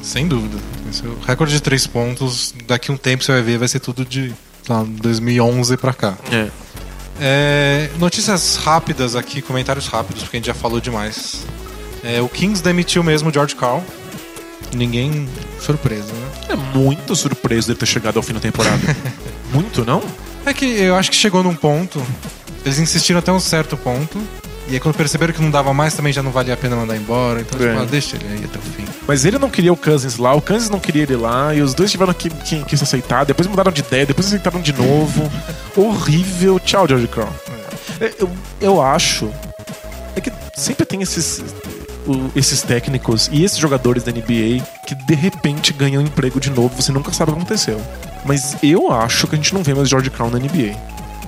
[0.01, 0.57] Sem dúvida.
[1.03, 4.03] É o recorde de 3 pontos, daqui um tempo você vai ver, vai ser tudo
[4.03, 4.33] de
[4.67, 6.17] lá, 2011 pra cá.
[6.31, 6.49] É.
[7.19, 11.45] É, notícias rápidas aqui, comentários rápidos, porque a gente já falou demais.
[12.03, 13.81] É, o Kings demitiu mesmo o George Carl.
[14.73, 16.31] Ninguém surpreso, né?
[16.49, 18.79] É muito surpreso dele ter chegado ao fim da temporada.
[19.53, 20.01] muito, não?
[20.45, 22.01] É que eu acho que chegou num ponto.
[22.65, 24.19] Eles insistiram até um certo ponto.
[24.67, 26.95] E aí quando perceberam que não dava mais, também já não valia a pena mandar
[26.95, 27.41] embora.
[27.41, 27.69] Então, É.
[27.71, 28.85] tipo, ah, deixa ele aí até o fim.
[29.07, 31.73] Mas ele não queria o Cousins lá, o Cousins não queria ele lá, e os
[31.73, 35.29] dois tiveram que, que, que se aceitar, depois mudaram de ideia, depois aceitaram de novo.
[35.75, 36.59] Horrível.
[36.59, 37.29] Tchau, George Crown.
[38.19, 38.29] Eu,
[38.61, 39.29] eu acho.
[40.15, 41.43] É que sempre tem esses.
[42.07, 46.75] o- esses técnicos e esses jogadores da NBA que de repente ganham emprego de novo,
[46.81, 47.79] você nunca sabe o que aconteceu.
[48.25, 50.77] Mas eu acho que a gente não vê mais George Crown na NBA.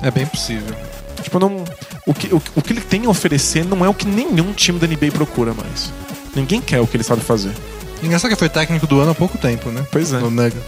[0.02, 0.76] É bem possível.
[1.22, 1.64] Tipo, não.
[2.06, 4.78] O que, o, o que ele tem a oferecer não é o que nenhum time
[4.78, 5.92] da NBA procura mais.
[6.36, 7.52] Ninguém quer o que ele sabe fazer.
[8.02, 9.86] Engraçado que foi técnico do ano há pouco tempo, né?
[9.92, 10.20] Pois é.
[10.20, 10.62] No Nuggets.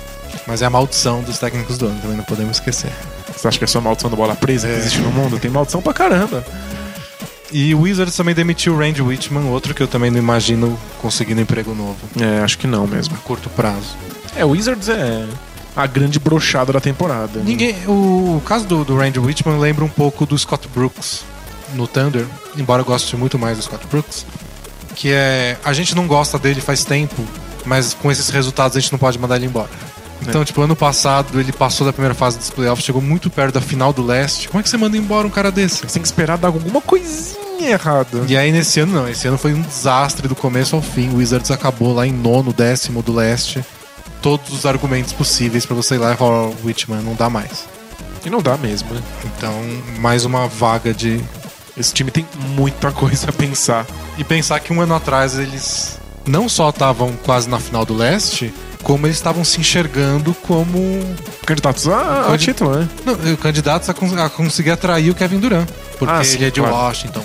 [0.47, 2.91] Mas é a maldição dos técnicos do ano, também não podemos esquecer.
[3.35, 4.77] Você acha que é só maldição da bola presa que É.
[4.77, 5.37] existe no mundo?
[5.39, 6.45] Tem maldição pra caramba.
[7.51, 11.41] E o Wizards também demitiu o Randy Whitman, outro que eu também não imagino conseguindo
[11.41, 11.97] emprego novo.
[12.19, 13.15] É, acho que não mesmo.
[13.15, 13.95] A curto prazo.
[14.35, 15.25] É, o Wizards é
[15.75, 17.41] a grande brochada da temporada.
[17.41, 21.23] Ninguém, o, caso do, do Randy Whitman lembra um pouco do Scott Brooks
[21.73, 24.25] no Thunder, embora eu goste muito mais do Scott Brooks,
[24.95, 27.21] que é a gente não gosta dele faz tempo,
[27.65, 29.69] mas com esses resultados a gente não pode mandar ele embora.
[30.21, 33.61] Então, tipo, ano passado ele passou da primeira fase dos playoffs, chegou muito perto da
[33.61, 34.47] final do leste.
[34.47, 35.81] Como é que você manda embora um cara desse?
[35.81, 38.23] Você tem que esperar dar alguma coisinha errada.
[38.27, 41.09] E aí nesse ano não, esse ano foi um desastre do começo ao fim.
[41.09, 43.63] O Wizards acabou lá em nono, décimo do leste.
[44.21, 47.65] Todos os argumentos possíveis pra você ir lá e falar, "Ó, Whitman, não dá mais.
[48.25, 49.01] E não dá mesmo, né?
[49.25, 49.53] Então,
[49.99, 51.21] mais uma vaga de.
[51.77, 53.85] Esse time tem muita coisa a pensar.
[54.17, 58.51] E pensar que um ano atrás eles não só estavam quase na final do leste,
[58.81, 60.77] como eles estavam se enxergando como
[61.45, 62.89] Candidatos a, a Candi- título, né?
[63.05, 65.67] não, candidatos a, cons- a conseguir atrair o Kevin Durant.
[65.99, 66.75] Porque Ah, sim, ele é de claro.
[66.75, 67.23] Washington.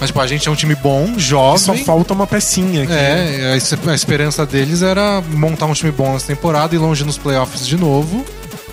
[0.00, 1.58] Mas, tipo, a gente é um time bom, jovem.
[1.58, 2.92] só falta uma pecinha aqui.
[2.92, 7.04] É, a es- a esperança deles era montar um time bom nessa temporada e longe
[7.04, 8.24] nos playoffs de novo.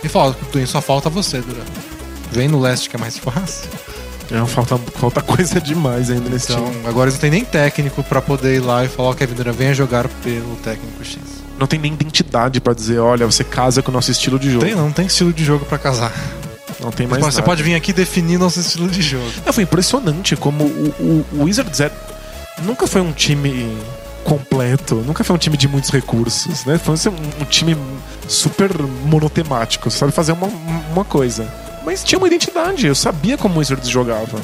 [0.03, 0.35] E falar,
[0.67, 1.65] só falta você, Durant.
[2.31, 3.69] Vem no leste que é mais fácil.
[4.31, 6.87] É, falta, falta coisa demais ainda nesse Então, time.
[6.87, 9.55] agora eles não tem nem técnico pra poder ir lá e falar, ó, Kevin Durant,
[9.55, 11.17] venha jogar pelo técnico X.
[11.59, 14.65] Não tem nem identidade pra dizer, olha, você casa com o nosso estilo de jogo.
[14.65, 16.11] Tem, não tem estilo de jogo pra casar.
[16.79, 17.45] Não tem mais Você nada.
[17.45, 19.31] pode vir aqui definir nosso estilo de jogo.
[19.45, 21.91] É, foi impressionante como o, o, o Wizards é-
[22.63, 23.77] nunca foi um time
[24.23, 26.77] completo, nunca foi um time de muitos recursos, né?
[26.77, 27.77] Foi um, um time
[28.27, 28.69] super
[29.05, 30.47] monotemático, sabe fazer uma,
[30.91, 31.47] uma coisa.
[31.85, 34.41] Mas tinha uma identidade, eu sabia como o Wizards jogava.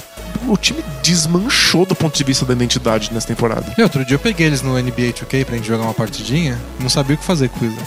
[0.47, 3.73] o time desmanchou do ponto de vista da identidade nessa temporada.
[3.75, 6.87] E outro dia eu peguei eles no NBA 2K pra gente jogar uma partidinha, não
[6.87, 7.79] sabia o que fazer com eles.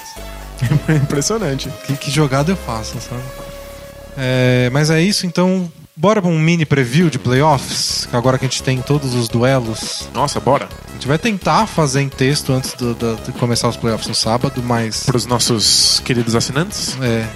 [0.89, 1.69] É impressionante.
[1.87, 3.23] Que, que jogada eu faço, sabe?
[4.17, 8.49] É, mas é isso, então bora pra um mini preview de playoffs, agora que a
[8.49, 10.09] gente tem todos os duelos.
[10.15, 10.69] Nossa, bora.
[10.89, 14.15] A gente vai tentar fazer em texto antes do- do- de começar os playoffs no
[14.15, 15.05] sábado, mas.
[15.05, 17.27] Para os nossos queridos assinantes, É,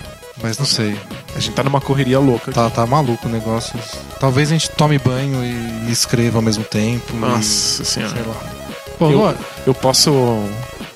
[0.42, 0.96] mas não sei.
[1.34, 2.52] a gente tá numa correria louca.
[2.52, 3.78] Tá, tá maluco o negócio.
[4.20, 7.14] Talvez a gente tome banho e escreva ao mesmo tempo.
[7.16, 8.12] Nossa e, senhora.
[8.14, 8.36] sei lá.
[8.98, 9.36] Bom, Eu,
[9.68, 10.10] eu posso.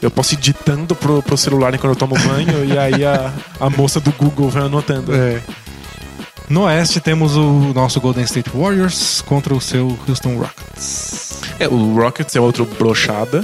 [0.01, 3.71] Eu posso ir ditando pro, pro celular enquanto eu tomo banho e aí a, a
[3.71, 5.15] moça do Google vai anotando.
[5.15, 5.41] É.
[6.53, 11.41] No Oeste temos o nosso Golden State Warriors contra o seu Houston Rockets.
[11.59, 13.43] É, o Rockets é outro brochada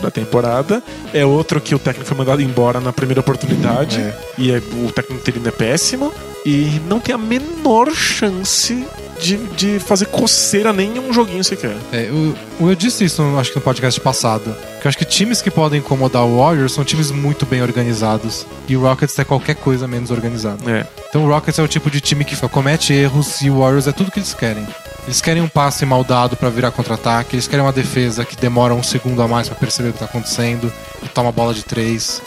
[0.00, 0.82] da temporada.
[1.12, 4.00] É outro que o técnico foi mandado embora na primeira oportunidade.
[4.00, 4.18] É.
[4.38, 6.10] E é- o técnico interino é péssimo.
[6.46, 8.86] E não tem a menor chance
[9.20, 11.76] de, de fazer coceira nem em um joguinho sequer.
[11.92, 14.54] É, eu, eu disse isso, acho que no podcast passado.
[14.80, 18.46] Que eu acho que times que podem incomodar o Warriors são times muito bem organizados.
[18.68, 20.68] E o Rockets é qualquer coisa menos organizado.
[20.70, 20.86] É.
[21.08, 23.92] Então o Rockets é o tipo de time que comete erros e o Warriors é
[23.92, 24.66] tudo que eles querem.
[25.06, 28.74] Eles querem um passe mal dado pra virar contra-ataque, eles querem uma defesa que demora
[28.74, 32.20] um segundo a mais pra perceber o que tá acontecendo e toma bola de três.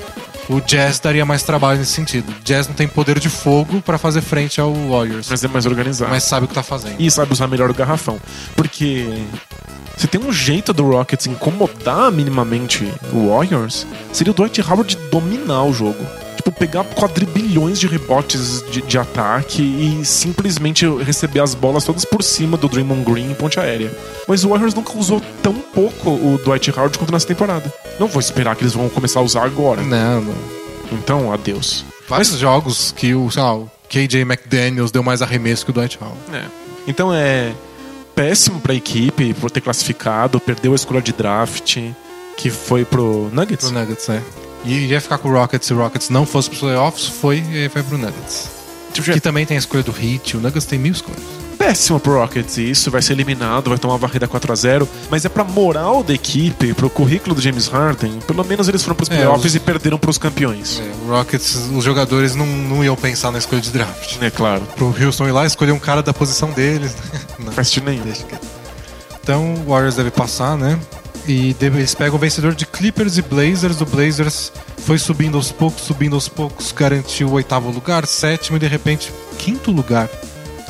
[0.49, 2.29] O Jazz daria mais trabalho nesse sentido.
[2.31, 5.65] O Jazz não tem poder de fogo pra fazer frente ao Warriors, Mas é mais
[5.67, 6.09] organizado.
[6.11, 6.95] mas sabe o que tá fazendo.
[6.99, 8.19] E sabe usar melhor o garrafão.
[8.55, 9.07] Porque
[9.95, 15.63] se tem um jeito do Rockets incomodar minimamente o Warriors, seria o Dwight Howard dominar
[15.65, 16.03] o jogo.
[16.39, 22.23] Tipo, pegar quadrilhões de rebotes de, de ataque e simplesmente receber as bolas todas por
[22.23, 23.91] cima do Draymond Green em ponte aérea.
[24.25, 27.73] Mas o Warriors nunca usou tão pouco o Dwight Howard quanto nessa temporada.
[27.99, 29.81] Não vou esperar que eles vão começar a usar agora.
[29.81, 30.35] Não, não.
[30.93, 31.83] Então, adeus.
[32.07, 35.99] Vários jogos que o, sei lá, o KJ McDaniels deu mais arremesso que o Dwight
[36.01, 36.19] Howard.
[36.31, 36.45] É.
[36.87, 37.51] Então é
[38.15, 41.77] péssimo pra equipe por ter classificado, perdeu a escolha de draft,
[42.37, 43.69] que foi pro Nuggets.
[43.69, 44.23] Pro Nuggets, né?
[44.65, 47.63] E ia ficar com o Rockets se o Rockets não fosse pros playoffs, foi e
[47.63, 48.49] aí foi pro Nuggets.
[48.93, 51.21] Tipo, Que também tem a escolha do Heat, o Nuggets tem mil escolhas.
[51.57, 55.25] péssimo pro Rockets isso, vai ser eliminado, vai tomar uma varrida 4 a 0 mas
[55.25, 59.09] é pra moral da equipe, pro currículo do James Harden, pelo menos eles foram pros
[59.09, 60.79] É, playoffs os- e perderam pros campeões.
[60.81, 64.17] É, o Rockets, os jogadores não, não iam pensar na escolha de draft.
[64.21, 64.61] É, claro.
[64.75, 66.95] Pro Houston ir lá escolher um cara da posição deles.
[67.39, 68.03] não, Faz sentido nenhum.
[69.21, 70.79] Então o Warriors deve passar, né?
[71.29, 73.79] E eles pegam o vencedor de Clippers e Blazers.
[73.81, 78.59] O Blazers foi subindo aos poucos, subindo aos poucos, garantiu o oitavo lugar, sétimo e
[78.59, 80.09] de repente quinto lugar.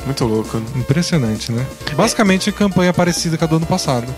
[0.04, 0.62] Muito louco.
[0.76, 1.66] Impressionante, né?
[1.96, 4.14] Basicamente, campanha parecida com a do ano passado.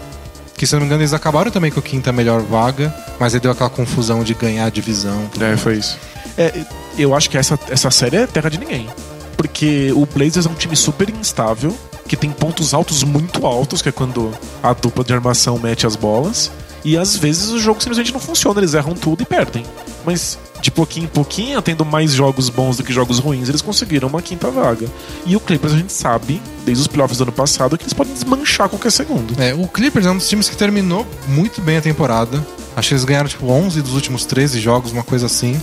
[0.56, 3.34] Que, se eu não me engano, eles acabaram também com a quinta melhor vaga, mas
[3.34, 5.30] aí deu aquela confusão de ganhar a divisão.
[5.40, 5.96] É, foi isso.
[6.36, 6.52] É,
[6.98, 8.90] eu acho que essa, essa série é terra de ninguém.
[9.36, 11.76] Porque o Blazers é um time super instável,
[12.12, 14.32] que tem pontos altos muito altos, que é quando
[14.62, 16.52] a dupla de armação mete as bolas.
[16.84, 19.64] E às vezes o jogo simplesmente não funciona, eles erram tudo e perdem.
[20.04, 24.08] Mas de pouquinho em pouquinho, tendo mais jogos bons do que jogos ruins, eles conseguiram
[24.08, 24.86] uma quinta vaga.
[25.24, 28.12] E o Clippers a gente sabe, desde os playoffs do ano passado, que eles podem
[28.12, 29.34] desmanchar qualquer segundo.
[29.40, 32.46] É, o Clippers é um dos times que terminou muito bem a temporada.
[32.76, 35.58] Acho que eles ganharam tipo 11 dos últimos 13 jogos, uma coisa assim.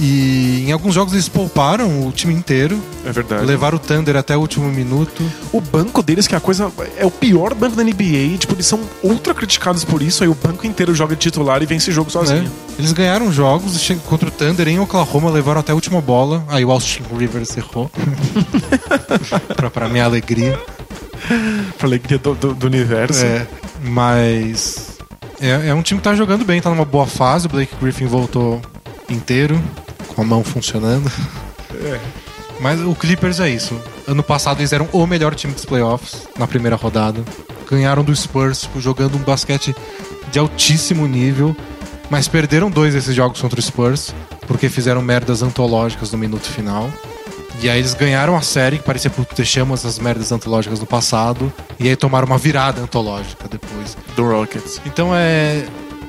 [0.00, 3.44] E em alguns jogos eles pouparam o time inteiro, É verdade.
[3.44, 5.22] levaram o Thunder até o último minuto.
[5.52, 6.70] O banco deles, que é a coisa.
[6.96, 10.34] É o pior banco da NBA, tipo, eles são ultra criticados por isso, aí o
[10.36, 12.42] banco inteiro joga de titular e vence jogo sozinho.
[12.44, 12.50] né?
[12.78, 16.44] Eles ganharam jogos contra o Thunder em Oklahoma, levaram até a última bola.
[16.48, 17.90] Aí o Austin Rivers errou.
[19.56, 20.58] pra, pra minha alegria.
[21.76, 23.24] Pra alegria do, do, do universo.
[23.24, 23.46] É,
[23.82, 24.96] mas
[25.40, 27.46] é, é um time que tá jogando bem, tá numa boa fase.
[27.46, 28.60] O Blake Griffin voltou
[29.10, 29.60] inteiro,
[30.18, 31.08] com a mão funcionando.
[32.60, 33.80] Mas o Clippers é isso.
[34.04, 37.22] Ano passado eles eram o melhor time dos playoffs na primeira rodada.
[37.70, 39.76] Ganharam do Spurs, tipo, jogando um basquete
[40.32, 41.56] de altíssimo nível.
[42.10, 44.12] Mas perderam dois desses jogos contra o Spurs,
[44.48, 46.90] porque fizeram merdas antológicas no minuto final.
[47.62, 51.52] E aí eles ganharam a série, que parecia por deixamos as merdas antológicas no passado.
[51.78, 53.96] E aí tomaram uma virada antológica depois.
[54.16, 54.80] Do Rockets.
[54.84, 55.64] Então é.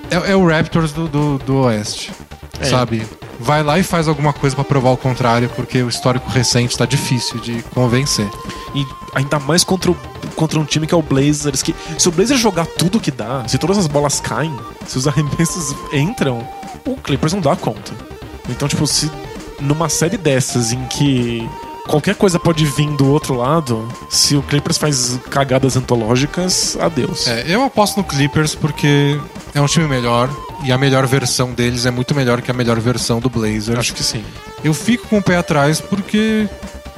[0.10, 2.12] É, é o Raptors do, do, do Oeste.
[2.60, 2.66] É.
[2.66, 3.06] Sabe?
[3.39, 6.86] Vai lá e faz alguma coisa pra provar o contrário, porque o histórico recente tá
[6.86, 8.28] difícil de convencer.
[8.76, 8.86] E
[9.16, 9.97] ainda mais contra, o-
[10.36, 13.47] contra um time que é o Blazers, que se o Blazers jogar tudo que dá,
[13.47, 14.54] se todas as bolas caem,
[14.86, 16.45] se os arremessos entram,
[16.86, 17.93] o Clippers não dá conta.
[18.50, 19.10] Então, tipo, se
[19.62, 21.47] numa série dessas em que
[21.88, 27.26] qualquer coisa pode vir do outro lado, se o Clippers faz cagadas antológicas, adeus.
[27.28, 29.20] É, eu aposto no Clippers porque
[29.54, 30.30] é um time melhor
[30.64, 33.78] e a melhor versão deles é muito melhor que a melhor versão do Blazers.
[33.78, 34.24] Acho que sim.
[34.64, 36.47] Eu fico com o pé atrás porque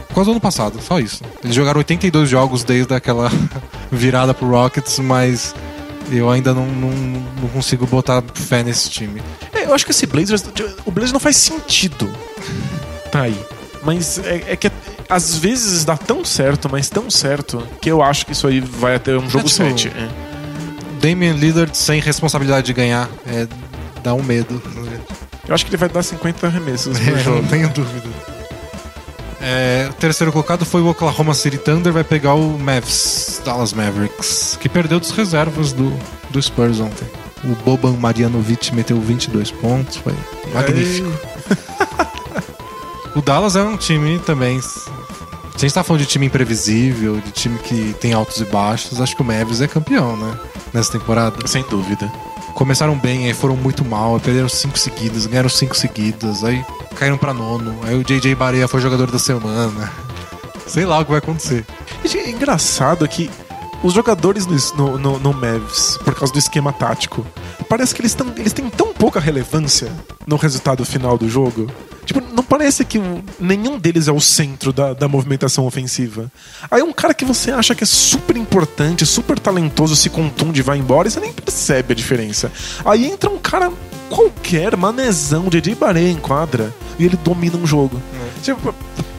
[0.07, 1.23] Por causa do ano passado, só isso.
[1.43, 3.31] Eles jogaram 82 jogos desde aquela
[3.91, 5.53] virada pro Rockets, mas
[6.11, 9.21] eu ainda não, não, não consigo botar fé nesse time.
[9.53, 10.43] É, eu acho que esse Blazers.
[10.85, 12.09] O Blazers não faz sentido.
[13.11, 13.39] Tá aí.
[13.83, 14.71] Mas é, é que
[15.09, 18.95] às vezes dá tão certo, mas tão certo, que eu acho que isso aí vai
[18.95, 19.89] até um jogo tipo, 7.
[19.89, 20.30] É.
[21.01, 23.47] Damian Lillard sem responsabilidade de ganhar, é,
[24.03, 24.61] dá um medo.
[25.47, 27.41] Eu acho que ele vai dar 50 arremessos no Eu jogo.
[27.41, 28.07] não tenho dúvida.
[29.41, 34.55] É, o terceiro colocado foi o Oklahoma City Thunder, vai pegar o Mavs, Dallas Mavericks,
[34.61, 35.91] que perdeu dos reservas do,
[36.29, 37.07] do Spurs ontem.
[37.43, 40.13] O Boban Marjanovic meteu 22 pontos, foi
[40.53, 41.11] magnífico.
[43.13, 44.61] O Dallas é um time também.
[44.61, 44.79] Se
[45.55, 49.13] a gente tá falando de time imprevisível, de time que tem altos e baixos, acho
[49.17, 50.33] que o Mavis é campeão, né?
[50.73, 51.47] Nessa temporada.
[51.47, 52.11] Sem dúvida.
[52.53, 56.63] Começaram bem, aí foram muito mal, perderam cinco seguidas, ganharam cinco seguidas, aí
[56.95, 59.91] caíram pra nono, aí o JJ Barea foi jogador da semana.
[60.67, 61.65] Sei lá o que vai acontecer.
[62.03, 63.29] E É engraçado que
[63.83, 67.25] os jogadores no, no, no, no Mavs, por causa do esquema tático,
[67.67, 69.91] parece que eles, tão, eles têm tão pouca relevância
[70.27, 71.67] no resultado final do jogo.
[72.33, 72.99] Não parece que
[73.39, 76.31] nenhum deles é o centro da, da movimentação ofensiva.
[76.69, 80.63] Aí um cara que você acha que é super importante, super talentoso, se contunde e
[80.63, 82.51] vai embora, e você nem percebe a diferença.
[82.85, 83.71] Aí entra um cara
[84.09, 88.01] qualquer, manezão, DJ Barea em quadra, e ele domina um jogo.
[88.43, 88.73] Tipo,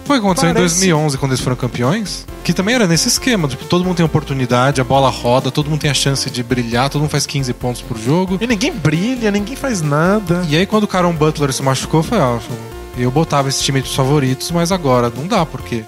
[0.05, 3.07] Foi o que aconteceu em Parece- 2011, quando eles foram campeões, que também era nesse
[3.09, 6.43] esquema, tipo, todo mundo tem oportunidade, a bola roda, todo mundo tem a chance de
[6.43, 8.37] brilhar, todo mundo faz 15 pontos por jogo.
[8.41, 10.45] e ninguém brilha, ninguém faz nada.
[10.49, 12.41] E aí quando o Caron Butler se machucou, eu falei, ah,
[12.97, 15.85] eu botava esse time dos favoritos, mas agora não dá, porque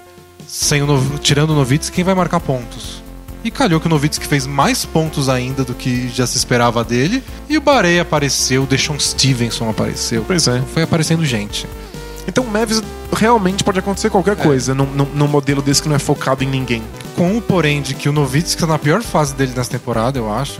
[0.47, 3.03] sem o Nov- tirando o Novitz, quem vai marcar pontos?
[3.43, 7.23] E calhou que o Novitz fez mais pontos ainda do que já se esperava dele,
[7.47, 10.23] e o Barei apareceu, o Deshaun Stevenson apareceu.
[10.25, 10.61] Pois é.
[10.73, 11.67] Foi aparecendo gente.
[12.27, 12.81] Então o Mavis
[13.15, 16.81] realmente pode acontecer qualquer coisa num, num, modelo desse que não é focado em ninguém.
[17.15, 20.31] Com o porém de que o Novitz tá na pior fase dele nessa temporada, eu
[20.33, 20.59] acho.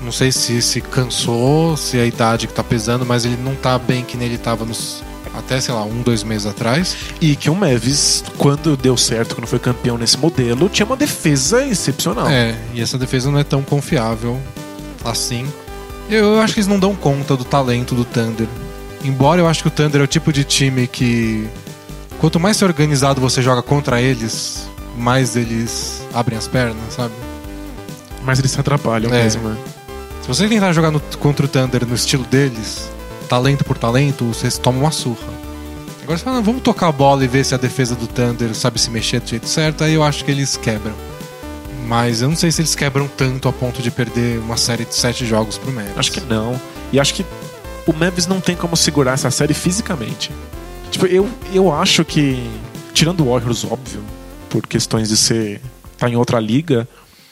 [0.00, 3.54] Não sei se se cansou, se é a idade que tá pesando, mas ele não
[3.54, 5.02] tá bem que nem ele tava nos.
[5.34, 6.94] Até, sei lá, um, dois meses atrás.
[7.20, 11.64] E que o Mavis, quando deu certo, quando foi campeão nesse modelo, tinha uma defesa
[11.64, 12.28] excepcional.
[12.28, 14.38] É, e essa defesa não é tão confiável
[15.04, 15.46] assim.
[16.10, 18.46] Eu acho que eles não dão conta do talento do Thunder.
[19.02, 21.48] Embora eu acho que o Thunder é o tipo de time que.
[22.18, 27.14] Quanto mais se organizado você joga contra eles, mais eles abrem as pernas, sabe?
[28.22, 29.22] Mas eles se atrapalham É.
[29.24, 29.48] mesmo.
[29.48, 29.56] né?
[30.20, 32.88] Se você tentar jogar no- contra o Thunder no estilo deles,
[33.32, 35.32] talento por talento, vocês tomam uma surra.
[36.02, 38.54] Agora você fala, "Não, vamos tocar a bola e ver se a defesa do Thunder
[38.54, 40.92] sabe se mexer do jeito certo, aí eu acho que eles quebram.
[41.86, 44.94] Mas eu não sei se eles quebram tanto a ponto de perder uma série de
[44.94, 45.96] sete jogos pro Mavis.
[45.96, 46.60] Acho que não.
[46.92, 47.24] E acho que
[47.86, 50.30] o Mavis não tem como segurar essa série fisicamente.
[50.90, 52.50] Tipo, eu, eu acho que,
[52.92, 54.02] tirando o Warriors, óbvio,
[54.50, 55.58] por questões de ser.
[55.96, 56.86] tá em outra liga,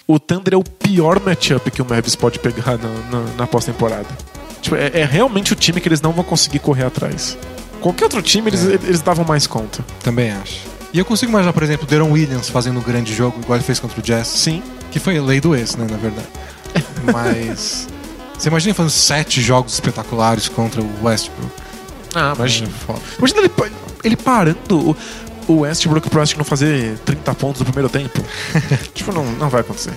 [0.06, 4.29] o Thunder é o pior matchup que o Mavis pode pegar na, na, na pós-temporada.
[4.60, 7.36] Tipo, é, é realmente o time que eles não vão conseguir correr atrás.
[7.80, 9.84] Qualquer outro time, eles, eles davam mais conta.
[10.02, 10.60] Também acho.
[10.92, 13.64] E eu consigo imaginar, por exemplo, o Deron Williams fazendo um grande jogo, igual ele
[13.64, 14.26] fez contra o Jazz.
[14.26, 14.62] Sim.
[14.90, 16.28] Que foi lei do ex, né, na verdade.
[17.12, 17.88] Mas.
[18.36, 21.52] Você imagina fazendo sete jogos espetaculares contra o Westbrook?
[22.14, 22.70] Ah, Imagina.
[22.86, 23.00] Foda.
[23.18, 23.50] Imagina ele,
[24.02, 24.96] ele parando o,
[25.46, 28.20] o Westbrook pro Westbrook não fazer 30 pontos no primeiro tempo.
[28.92, 29.92] tipo, não, não vai acontecer.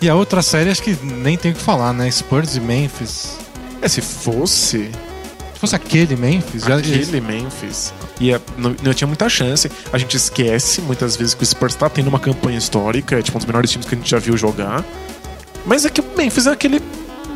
[0.00, 2.10] E a outra série, acho que nem tem o que falar, né?
[2.10, 3.38] Spurs e Memphis.
[3.86, 4.90] É, se fosse
[5.54, 9.70] Se fosse aquele Memphis, já aquele Memphis, ia, não, não tinha muita chance.
[9.92, 13.38] A gente esquece muitas vezes que o Spurs tá tendo uma campanha histórica, é tipo
[13.38, 14.84] um dos melhores times que a gente já viu jogar.
[15.64, 16.80] Mas é que o Memphis é aquele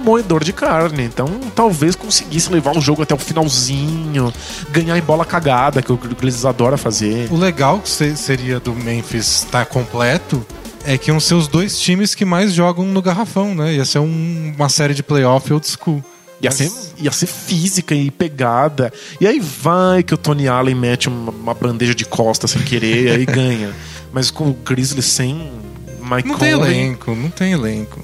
[0.05, 4.32] moedor de carne, então talvez conseguisse levar o jogo até o finalzinho,
[4.70, 7.28] ganhar em bola cagada, que o Grizzlies adora fazer.
[7.30, 10.44] O legal que se- seria do Memphis estar completo
[10.84, 13.74] é que iam ser os dois times que mais jogam no garrafão, né?
[13.74, 16.03] Ia ser um- uma série de playoff old school.
[16.43, 18.93] Ia Mas- ser, ia ser física e pegada.
[19.20, 23.05] E aí vai que o Tony Allen mete uma, uma bandeja de costa sem querer
[23.07, 23.74] e aí ganha.
[24.12, 25.51] Mas com o Grizzlies sem
[26.03, 28.01] Mike Não tem elenco, não tem elenco.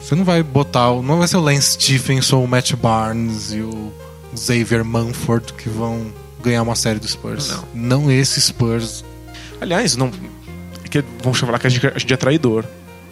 [0.00, 0.90] Você não vai botar.
[1.02, 3.92] Não vai ser o Lance Stephenson, o Matt Barnes e o
[4.36, 6.12] Xavier Manford que vão
[6.42, 7.48] ganhar uma série do Spurs.
[7.48, 7.64] Não.
[8.02, 9.04] Não esse Spurs.
[9.60, 10.10] Aliás, não.
[10.90, 12.64] que vão falar que a gente, a gente é traidor.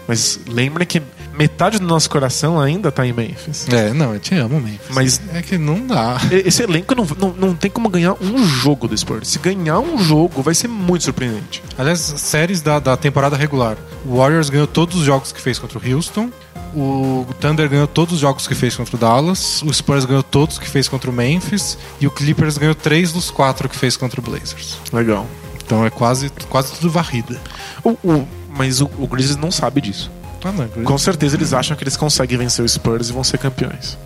[0.06, 1.02] Mas lembre que
[1.38, 3.66] metade do nosso coração ainda tá em Memphis.
[3.68, 4.88] É, não, eu te amo, Memphis.
[4.94, 6.18] Mas- é que não dá.
[6.30, 9.28] Esse elenco não, não, não tem como ganhar um jogo do Spurs.
[9.28, 11.62] Se ganhar um jogo, vai ser muito surpreendente.
[11.78, 13.76] Aliás, séries da, da temporada regular.
[14.04, 16.30] O Warriors ganhou todos os jogos que fez contra o Houston.
[16.74, 19.62] O Thunder ganhou todos os jogos que fez contra o Dallas.
[19.62, 21.78] O Spurs ganhou todos que fez contra o Memphis.
[22.00, 24.76] E o Clippers ganhou três dos quatro que fez contra o Blazers.
[24.92, 25.26] Legal.
[25.64, 27.40] Então é quase, quase tudo varrida.
[27.84, 30.10] O, o- mas o, o Grizzlies não sabe disso.
[30.44, 33.38] Ah, não, Com certeza eles acham que eles conseguem vencer o Spurs e vão ser
[33.38, 33.98] campeões.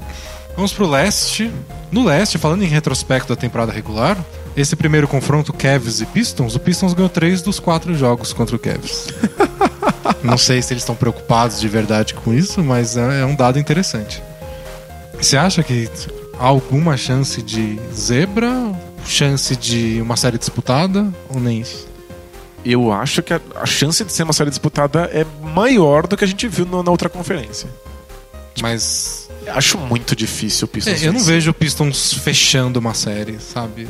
[0.55, 1.51] Vamos pro leste.
[1.91, 4.17] No leste, falando em retrospecto da temporada regular,
[4.57, 8.59] esse primeiro confronto, Cavs e Pistons, o Pistons ganhou três dos quatro jogos contra o
[8.59, 9.09] Cavs.
[10.23, 13.59] Não sei se eles estão preocupados de verdade com isso, mas é é um dado
[13.59, 14.23] interessante.
[15.15, 15.89] Você acha que
[16.39, 18.73] há alguma chance de zebra?
[19.05, 21.13] Chance de uma série disputada?
[21.29, 21.92] Ou nem isso?
[22.65, 26.25] Eu acho que a, a chance de ser uma série disputada é maior do que
[26.25, 27.69] a gente viu no- na outra conferência.
[28.61, 33.41] Mas Acho muito difícil o Pistons É, eu não vejo o Pistons fechando uma série,
[33.41, 33.89] sabe?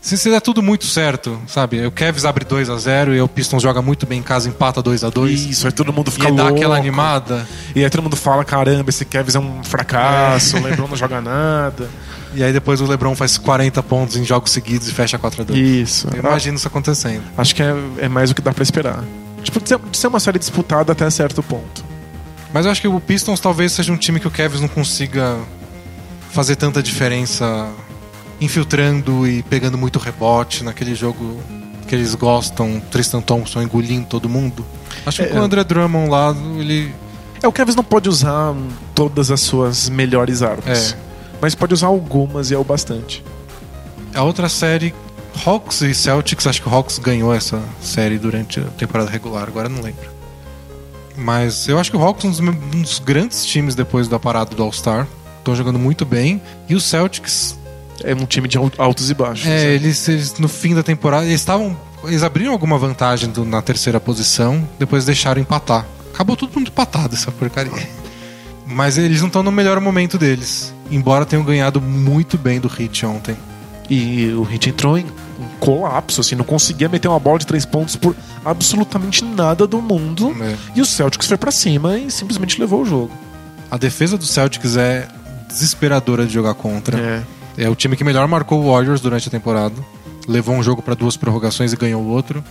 [0.00, 1.84] Se, se der tudo muito certo, sabe?
[1.86, 4.80] O Cavs abre 2 a 0 e o Pistons joga muito bem em casa, empata
[4.80, 6.56] 2 a 2 Isso, aí todo mundo E fica dá louco.
[6.56, 7.46] aquela animada.
[7.74, 11.20] E aí todo mundo fala, caramba, esse Kevs é um fracasso, o LeBron não joga
[11.20, 11.88] nada.
[12.32, 15.44] E aí depois o LeBron faz 40 pontos em jogos seguidos e fecha 4 a
[15.46, 16.08] 2 Isso.
[16.14, 17.24] Eu imagino isso acontecendo.
[17.36, 19.02] Acho que é, é mais o que dá pra esperar.
[19.42, 21.84] Tipo, de ser, de ser uma série disputada até certo ponto.
[22.54, 25.38] Mas eu acho que o Pistons talvez seja um time que o Cavs não consiga
[26.30, 27.68] fazer tanta diferença
[28.40, 31.40] infiltrando e pegando muito rebote naquele jogo
[31.86, 34.64] que eles gostam, Tristan Thompson engolindo todo mundo.
[35.04, 36.94] Acho que É, com o André Drummond lá, ele
[37.42, 38.54] É, o Kevs não pode usar
[38.94, 40.92] todas as suas melhores armas.
[40.92, 40.96] É.
[41.40, 43.24] Mas pode usar algumas e é o bastante.
[44.14, 44.94] A outra série,
[45.44, 49.68] Hawks e Celtics, acho que o Hawks ganhou essa série durante a temporada regular, agora
[49.68, 50.08] não lembro.
[51.16, 54.18] Mas eu acho que o Hawks é um dos, um dos grandes times depois da
[54.18, 55.06] parada do All-Star.
[55.38, 56.40] Estão jogando muito bem.
[56.68, 57.58] E o Celtics,
[58.04, 59.46] É um time de al- altos e baixos.
[59.46, 59.64] é, né?
[59.74, 61.76] eles, eles, no fim da temporada, eles estavam.
[62.04, 65.84] Eles abriram alguma vantagem do- na terceira posição, depois deixaram empatar.
[66.14, 67.88] Acabou tudo muito empatado essa porcaria.
[68.66, 70.72] Mas eles não estão no melhor momento deles.
[70.90, 73.36] Embora tenham ganhado muito bem do Heat ontem.
[73.88, 77.64] E o Heat entrou em um colapso, assim, não conseguia meter uma bola de três
[77.66, 80.34] pontos por absolutamente nada do mundo.
[80.40, 80.54] É.
[80.76, 83.10] E o Celtics foi pra cima e simplesmente levou o jogo.
[83.70, 85.08] A defesa do Celtics é
[85.48, 86.98] desesperadora de jogar contra.
[86.98, 87.22] É.
[87.56, 89.74] É o time que melhor marcou o Warriors durante a temporada.
[90.26, 92.42] Levou um jogo para duas prorrogações e ganhou o outro.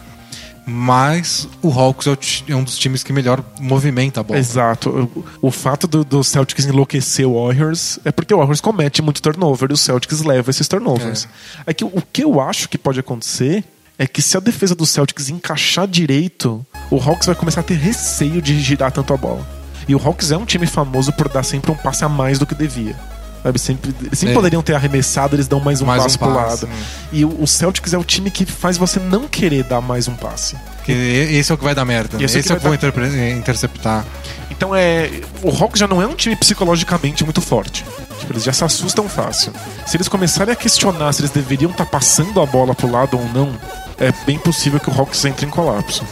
[0.66, 4.40] Mas o Hawks é, é um dos times que melhor movimenta a bola.
[4.40, 5.10] Exato.
[5.42, 9.72] O, fato do, do Celtics enlouquecer o Warriors é porque o Warriors comete muito turnover
[9.72, 11.28] e o Celtics leva esses turnovers.
[11.66, 11.74] É.
[11.74, 13.64] que o, o que eu acho que pode acontecer
[13.98, 17.76] é que se a defesa do Celtics encaixar direito, o Hawks vai começar a ter
[17.76, 19.46] receio de girar tanto a bola.
[19.88, 22.46] E o Hawks é um time famoso por dar sempre um passe a mais do
[22.46, 22.96] que devia.
[23.42, 24.34] Sabe, sempre, sempre É.
[24.34, 26.68] poderiam ter arremessado, eles dão mais um Mais um passe pro passe, lado.
[26.68, 26.76] né.
[27.14, 30.58] E o, Celtics é o time que faz você não querer dar mais um passe.
[30.76, 32.18] Porque esse é o que vai dar merda.
[32.18, 32.24] né?
[32.26, 34.06] Esse Esse, é o é que o que vou interpre- interceptar.
[34.52, 35.10] Então é.
[35.42, 37.86] O Hawks já não é um time psicologicamente muito forte.
[38.20, 39.54] Tipo, eles já se assustam fácil.
[39.88, 43.26] Se eles começarem a questionar se eles deveriam estar passando a bola pro lado ou
[43.34, 43.54] não,
[43.98, 46.04] é bem possível que o Hawks entre em colapso.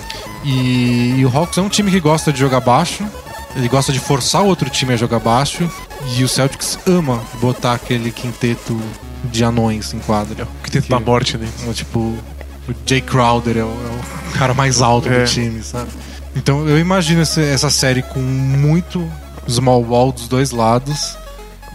[0.46, 3.04] E, e o Hawks é um time que gosta de jogar baixo.
[3.58, 5.70] Ele gosta de forçar o outro time a jogar baixo.
[6.16, 8.80] E o Celtics ama botar aquele quinteto
[9.26, 10.48] de anões em quadra.
[10.64, 11.68] Que tenta dar morte neles.
[11.68, 15.24] É, Tipo, o Jay Crowder é o, é o cara mais alto É.
[15.24, 15.90] do time, sabe?
[16.36, 19.12] Então eu imagino essa série com muito
[19.48, 21.18] small ball dos dois lados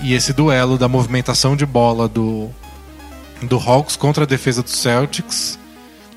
[0.00, 2.48] e esse duelo da movimentação de bola do,
[3.42, 5.58] do Hawks contra a defesa do Celtics.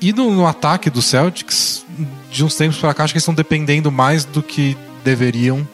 [0.00, 1.84] E no, no ataque do Celtics,
[2.30, 4.76] de uns tempos pra cá, acho que eles estão dependendo mais do que
[5.06, 5.66] deveriam,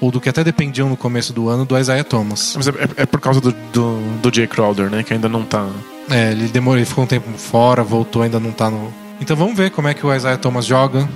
[0.00, 2.54] ou do que até dependiam no começo do ano, do Isaiah Thomas.
[2.56, 5.02] Mas é, é- é por causa do, do, do Jay Crowder, né?
[5.02, 5.66] Que ainda não tá.
[6.10, 8.92] É, ele demorou, ele ficou um tempo fora, voltou, ainda não tá no.
[9.20, 11.08] Então vamos ver como é que o Isaiah Thomas joga.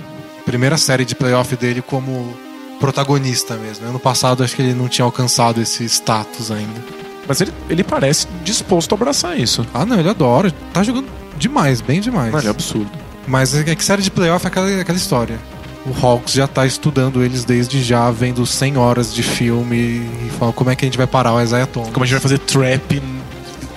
[0.45, 2.35] Primeira série de playoff dele como
[2.79, 3.87] protagonista mesmo.
[3.87, 6.79] Ano passado acho que ele não tinha alcançado esse status ainda.
[7.27, 9.65] Mas ele, ele parece disposto a abraçar isso.
[9.73, 10.53] Ah, não, ele adora.
[10.71, 11.07] Tá jogando
[11.37, 12.45] demais, bem demais.
[12.45, 12.91] É absurdo.
[13.27, 15.39] Mas é que série de playoff é aquela, aquela história.
[15.85, 20.51] O Hawks já tá estudando eles desde já, vendo 100 horas de filme e fala
[20.51, 21.91] como é que a gente vai parar o Isaiah Thomas.
[21.91, 23.01] Como a gente vai fazer trap,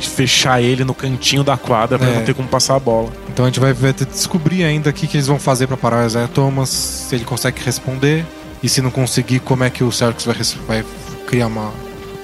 [0.01, 2.15] fechar ele no cantinho da quadra pra É.
[2.17, 3.11] não ter como passar a bola.
[3.29, 5.67] Então a gente vai, vai ter que descobrir ainda o que, que eles vão fazer
[5.67, 8.25] pra parar o Isaiah Thomas, se ele consegue responder,
[8.63, 10.37] e se não conseguir, como é que o Celtics vai,
[10.67, 10.85] vai
[11.27, 11.73] criar uma,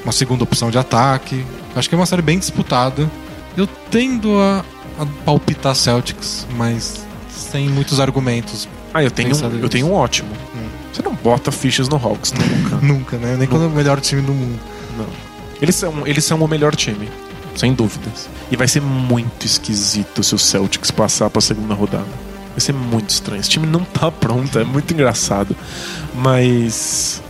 [0.03, 1.45] uma segunda opção de ataque.
[1.77, 3.09] Acho que é uma série bem disputada.
[3.57, 4.65] Eu tendo a,
[4.99, 8.67] a palpitar Celtics, mas sem muitos argumentos.
[8.95, 10.31] Ah, eu tenho, um, eu tenho um ótimo.
[10.93, 12.77] Você não bota fichas no Hawks, né, nunca.
[12.87, 13.37] Nunca, né?
[13.37, 14.61] Nem quando é o melhor time do mundo.
[14.97, 15.07] Não.
[15.61, 17.09] Eles são, eles são o melhor time,
[17.57, 18.29] sem dúvidas.
[18.51, 22.07] E vai ser muito esquisito se o Celtics passar pra segunda rodada.
[22.53, 23.41] Vai ser muito estranho.
[23.41, 25.57] Esse time não tá pronto, é muito engraçado.
[26.15, 27.21] Mas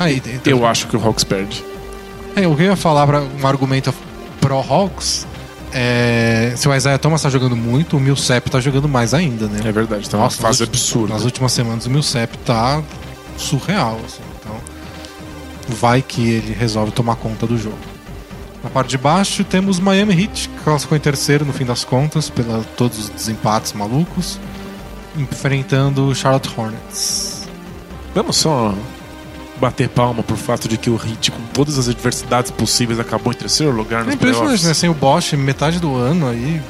[0.00, 1.62] Aí, eu acho que o Hawks perde.
[2.34, 3.94] É, eu ia falar para um argumento
[4.40, 5.26] pro Hawks
[5.72, 9.60] É, se o Isaiah Thomas tá jogando muito, o Millsap tá jogando mais ainda, né?
[9.64, 11.14] É verdade, tá uma Nossa, fase nas últimas- absurda.
[11.14, 12.82] Nas últimas semanas o Millsap tá
[13.36, 14.22] surreal, assim.
[14.40, 14.56] Então,
[15.68, 17.78] vai que ele resolve tomar conta do jogo.
[18.64, 22.28] Na parte de baixo temos Miami Heat, que classificou em terceiro no fim das contas,
[22.28, 24.38] pela todos os desempates malucos,
[25.16, 27.48] enfrentando o Charlotte Hornets.
[28.14, 28.74] Vamos só
[29.60, 33.36] bater palma por fato de que o Heat, com todas as adversidades possíveis, acabou em
[33.36, 34.66] terceiro lugar É nos impressionante, playoffs.
[34.66, 34.74] né?
[34.74, 36.60] Sem o Bosch, metade do ano aí,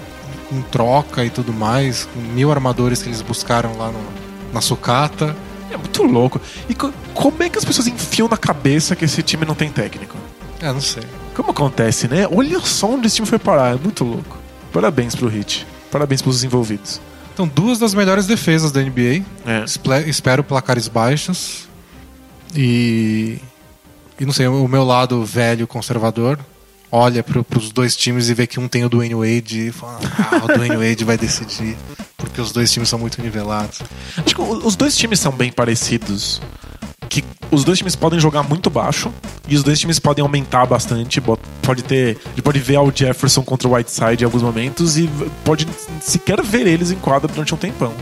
[0.48, 4.00] com troca e tudo mais, com mil armadores que eles buscaram lá no-
[4.52, 5.36] na sucata.
[5.70, 6.40] É muito louco.
[6.68, 9.70] E co- como é que as pessoas enfiam na cabeça que esse time não tem
[9.70, 10.16] técnico?
[10.60, 11.04] É, não sei.
[11.34, 12.26] Como acontece, né?
[12.30, 13.74] Olha só onde esse time foi parar.
[13.74, 14.36] É muito louco.
[14.72, 15.64] Parabéns pro Heat.
[15.92, 17.00] Parabéns pros envolvidos.
[17.32, 19.22] Então, duas das melhores defesas da NBA.
[19.46, 19.64] É.
[20.06, 21.68] Espero placares baixos.
[22.54, 23.38] E.
[24.18, 26.38] E não sei, o meu lado velho conservador
[26.92, 29.98] olha pro, pros dois times e vê que um tem o Dwayne Wade e fala:
[30.30, 31.76] Ah, o Dwayne Wade vai decidir.
[32.16, 33.80] Porque os dois times são muito nivelados.
[34.16, 36.40] Acho que o- os dois times são bem parecidos.
[37.08, 39.10] Que os dois times podem jogar muito baixo
[39.48, 41.20] e os dois times podem aumentar bastante.
[41.62, 42.18] Pode ter.
[42.26, 45.08] A gente pode ver Al Jefferson contra o Whiteside em alguns momentos e
[45.44, 45.66] pode
[46.02, 47.92] sequer ver eles em quadra durante um tempão.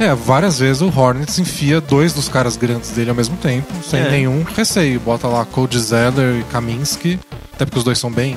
[0.00, 4.00] É, várias vezes o Hornets enfia dois dos caras grandes dele ao mesmo tempo, sem
[4.00, 4.10] É.
[4.10, 5.00] nenhum receio.
[5.00, 7.18] Bota lá Cody Zeller e Kaminsky,
[7.52, 8.36] até porque os dois são bem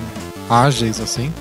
[0.49, 1.31] ágeis, assim.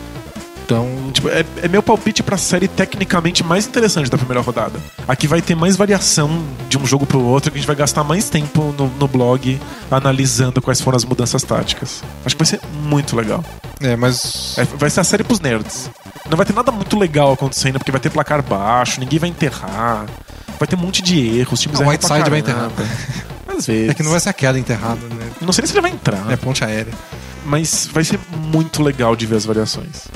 [0.64, 4.78] Então, Tipo, é, é meu palpite pra série tecnicamente mais interessante da primeira rodada.
[5.08, 6.30] Aqui vai ter mais variação
[6.68, 9.58] de um jogo pro outro, que a gente vai gastar mais tempo no, no blog
[9.90, 12.04] analisando quais foram as mudanças táticas.
[12.24, 13.44] Acho que vai ser muito legal.
[13.80, 14.56] é, mas.
[14.58, 15.90] É, vai ser a série pros nerds.
[16.30, 20.06] Não vai ter nada muito legal acontecendo, porque vai ter placar baixo, ninguém vai enterrar.
[20.58, 22.74] Vai ter um monte de erros, os times o Whiteside vai caramba.
[23.48, 23.90] Às vezes.
[23.90, 25.30] É que não vai ser a queda enterrada, né?
[25.40, 26.92] Não sei nem se ele vai entrar, É ponte aérea.
[27.44, 30.06] mas vai ser muito legal de ver as variações.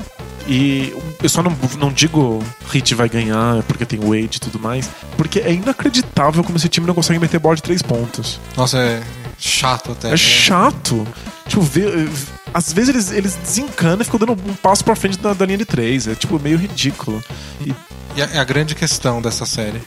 [0.47, 4.89] E eu só não, não digo Hit vai ganhar porque tem Wade e tudo mais,
[5.17, 8.39] porque é inacreditável como esse time não consegue meter bola de três pontos.
[8.55, 9.01] Nossa, é
[9.39, 10.09] chato até.
[10.09, 10.17] É né?
[10.17, 11.05] chato.
[11.47, 12.07] Tipo, ver,
[12.55, 15.57] às vezes eles, eles desencanam e ficam dando um passo pra frente da, da linha
[15.57, 16.07] de três.
[16.07, 17.21] É tipo meio ridículo.
[17.59, 17.75] E
[18.15, 19.81] E a, é a grande questão dessa série.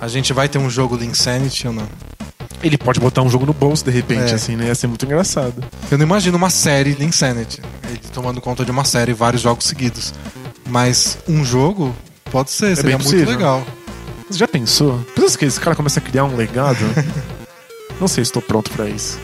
[0.00, 1.88] A gente vai ter um jogo de Insanity ou não?
[2.62, 4.34] ele pode botar um jogo no bolso de repente, É.
[4.34, 4.66] assim, né?
[4.66, 5.64] Ia ser muito engraçado.
[5.90, 7.60] Eu não imagino uma série de Insanity.
[7.88, 10.14] Ele tomando conta de uma série vários jogos seguidos.
[10.68, 11.92] Mas um jogo
[12.30, 13.66] pode ser, seria bem muito legal.
[14.30, 15.04] Você já pensou?
[15.16, 16.78] Pensa que esse cara começa a criar um legado?
[18.00, 19.18] não sei se estou pronto pra isso.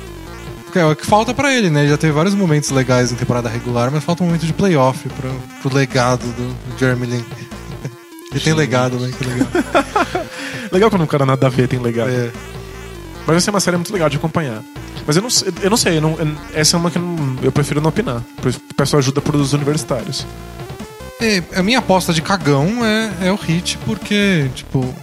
[0.68, 1.80] Porque é o que falta pra ele, né?
[1.80, 5.08] Ele já teve vários momentos legais em temporada regular, mas falta um momento de playoff
[5.08, 5.30] pro,
[5.62, 7.24] pro legado do Jeremy Lin.
[8.30, 9.10] Ele tem legado, né?
[9.16, 9.48] Que legal.
[10.70, 12.10] Legal quando um cara nada a ver tem legado.
[12.10, 12.30] É.
[13.20, 14.62] Mas vai ser uma série muito legal de acompanhar.
[15.06, 16.18] Mas eu não, sei- eu não sei, eu não-
[16.52, 18.22] essa é uma que eu, não- eu prefiro não opinar.
[18.76, 20.26] Peço ajuda pros universitários.
[21.22, 24.94] É, a minha aposta de cagão é, é o Hit, porque, tipo,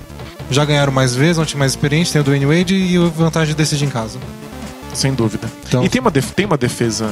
[0.52, 3.08] já ganharam mais vezes, é um time mais experiente, tem o Dwayne Wade e a
[3.10, 4.20] vantagem de decidir em casa.
[4.96, 5.48] Sem dúvida.
[5.68, 7.08] Então- E tem uma, tem uma defesa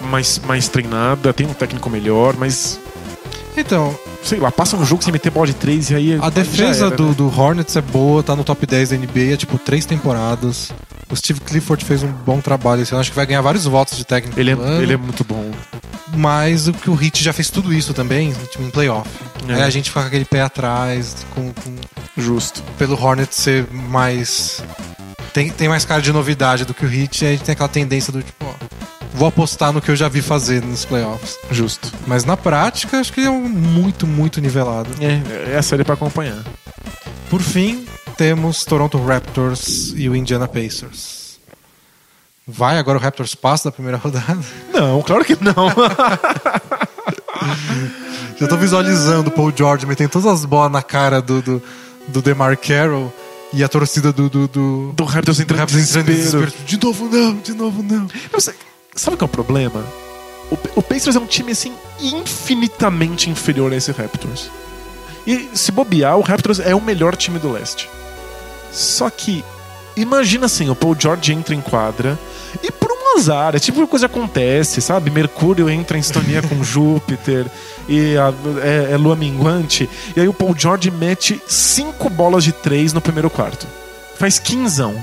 [0.00, 2.78] mais, mais treinada, tem um técnico melhor, mas
[3.56, 6.18] Então, sei lá, passa um jogo sem meter bola de três e aí.
[6.20, 7.14] a defesa era, do, né?
[7.14, 10.72] do Hornets é boa, tá no top 10 da NBA, é tipo três temporadas.
[11.10, 14.04] O Steve Clifford fez um bom trabalho ano, acho que vai ganhar vários votos de
[14.04, 15.50] técnico Ele é, ele é muito bom.
[16.16, 19.08] mas o que o Hit já fez tudo isso também, tipo, em playoff.
[19.48, 19.54] É.
[19.54, 21.76] Aí a gente fica com aquele pé atrás, com, com-
[22.16, 22.62] Justo.
[22.78, 24.62] pelo Hornets ser mais.
[25.34, 27.68] Tem, tem mais cara de novidade do que o Hit, e a gente tem aquela
[27.68, 28.54] tendência do tipo, ó,
[29.12, 31.36] vou apostar no que eu já vi fazer nos playoffs.
[31.50, 31.92] Justo.
[32.06, 34.90] Mas na prática, acho que é um muito, muito nivelado.
[35.00, 36.40] É, é a série pra acompanhar.
[37.28, 37.84] Por fim,
[38.16, 41.40] temos Toronto Raptors e o Indiana Pacers.
[42.46, 44.38] Vai agora o Raptors passa da primeira rodada?
[44.72, 45.68] Não, claro que não.
[48.38, 51.60] Já tô visualizando o Paul George metendo todas as bolas na cara do, do,
[52.06, 53.12] do DeMar Carroll
[53.54, 56.46] e a torcida do, do, do, Do Raptors entrando em Raptors em desespero.
[56.46, 56.66] desespero.
[56.66, 58.08] De novo não, de novo não.
[58.94, 59.84] Sabe qual é o problema?
[60.50, 64.50] O, o Pacers é um time assim infinitamente inferior a esse Raptors.
[65.26, 67.88] E se bobear, o Raptors é o melhor time do leste.
[68.70, 69.44] Só que
[69.96, 72.18] imagina assim, o Paul George entra em quadra
[72.62, 75.10] e por um azar, é tipo coisa acontece, sabe?
[75.10, 77.46] Mercúrio entra em sintonia com Júpiter
[77.88, 78.32] e a-
[78.62, 83.00] é, é lua minguante e aí o Paul George mete cinco bolas de três no
[83.00, 83.66] primeiro quarto.
[84.18, 84.94] Faz quinzão.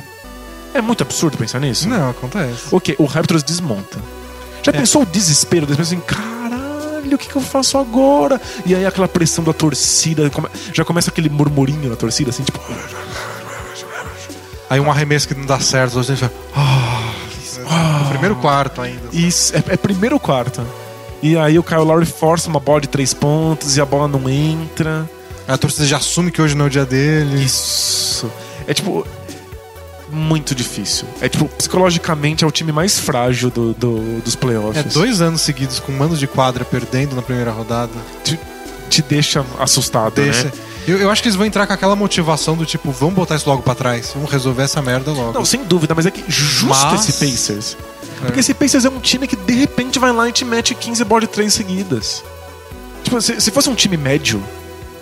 [0.73, 1.87] É muito absurdo pensar nisso.
[1.89, 2.63] Não, acontece.
[2.71, 3.99] Ok, o Raptors desmonta.
[4.63, 4.77] Já É.
[4.77, 8.39] pensou o desespero pessoas assim, caralho, o que, que eu faço agora?
[8.65, 10.31] E aí aquela pressão da torcida,
[10.73, 12.59] já começa aquele murmurinho na torcida, assim, tipo.
[14.69, 19.01] Aí um arremesso que não dá certo, a gente fala, ah, primeiro quarto ainda.
[19.11, 20.65] Isso, é, é primeiro quarto.
[21.21, 24.27] E aí o Kyle Lowry força uma bola de três pontos e a bola não
[24.29, 25.09] entra.
[25.47, 27.43] A torcida já assume que hoje não é o dia dele.
[27.43, 28.29] Isso.
[28.67, 29.05] É tipo.
[30.09, 31.07] Muito difícil.
[31.21, 34.77] É tipo, psicologicamente é o time mais frágil do, do- dos playoffs.
[34.77, 37.93] É dois anos seguidos com manos de quadra perdendo na primeira rodada.
[38.21, 38.37] Te,
[38.89, 40.45] te deixa assustado, Deixa.
[40.45, 40.51] né?
[40.85, 43.47] Eu, eu acho que eles vão entrar com aquela motivação do tipo, vamos botar isso
[43.49, 45.31] logo pra trás, vamos resolver essa merda logo.
[45.31, 47.77] Não, sem dúvida, mas é que justo Mas- esse Pacers.
[48.25, 51.03] Porque esse Pacers é um time que de repente vai lá e te mete 15
[51.03, 52.23] bolas de 3 seguidas.
[53.03, 54.41] Tipo, se, se fosse um time médio,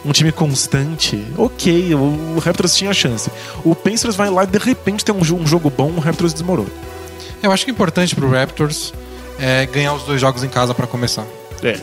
[0.05, 3.29] um time constante, ok, o, o Raptors tinha chance.
[3.63, 6.69] O Pacers vai lá e de repente tem um, um jogo bom, o Raptors desmorona.
[7.41, 8.93] Eu acho que o importante pro Raptors
[9.39, 11.25] é ganhar os dois jogos em casa pra começar.
[11.63, 11.79] É.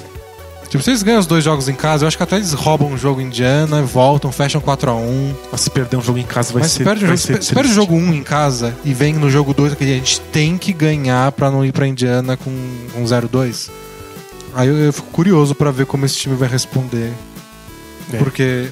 [0.69, 2.89] Tipo, se eles ganham os dois jogos em casa, eu acho que até eles roubam
[2.89, 5.35] um jogo em Indiana, voltam, fecham 4x1.
[5.53, 6.79] Mas se perder um jogo em casa vai Mas ser.
[6.79, 9.31] se perde, vai jogo, ser se perde o jogo 1 em casa e vem no
[9.31, 12.51] jogo 2 aquele a gente tem que ganhar pra não ir pra Indiana com,
[12.93, 13.71] com 0-2.
[14.55, 17.13] Aí eu, eu fico curioso pra ver como esse time vai responder.
[18.13, 18.17] É.
[18.17, 18.69] Porque.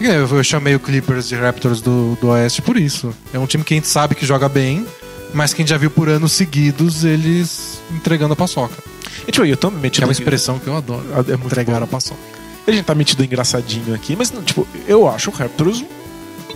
[0.00, 3.14] Eu, eu chamei o Clippers de Raptors do, do Oeste por isso.
[3.32, 4.84] É um time que a gente sabe que joga bem,
[5.32, 8.82] mas que gente já viu por anos seguidos eles entregando a paçoca.
[9.26, 11.04] E, tipo, eu tô metido é uma em- expressão que eu adoro.
[11.28, 11.84] É muito Entregar bom.
[11.84, 12.20] a paçoca.
[12.66, 15.84] A gente tá metido engraçadinho aqui, mas, tipo, eu acho o Raptors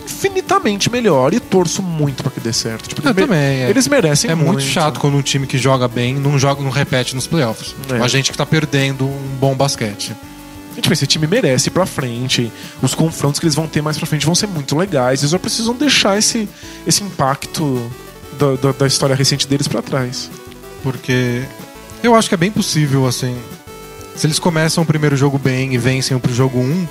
[0.05, 2.87] infinitamente melhor e torço muito pra que dê certo.
[2.87, 3.69] Tipo, Eu eles também, é.
[3.69, 7.13] Eles merecem É muito chato quando um time que joga bem não joga, não repete
[7.15, 7.75] nos playoffs.
[7.91, 7.97] É.
[8.01, 10.15] A gente que tá perdendo um bom basquete.
[10.77, 12.51] E, tipo, esse time merece ir pra frente.
[12.81, 15.21] Os confrontos que eles vão ter mais pra frente vão ser muito legais.
[15.21, 16.47] Eles só precisam deixar esse,
[16.85, 17.91] esse impacto
[18.39, 20.29] da, da, da história recente deles pra trás.
[20.83, 21.43] Porque
[22.03, 23.37] eu acho que é bem possível, assim.
[24.15, 26.87] Se eles começam o primeiro jogo bem e vencem pro jogo 1,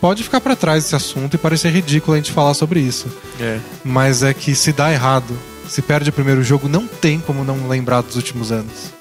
[0.00, 3.06] pode ficar pra trás esse assunto e parecer ridículo a gente falar sobre isso.
[3.40, 3.58] É.
[3.84, 5.36] Mas é que se dá errado,
[5.68, 8.92] se perde o primeiro jogo, não tem como não lembrar dos últimos anos.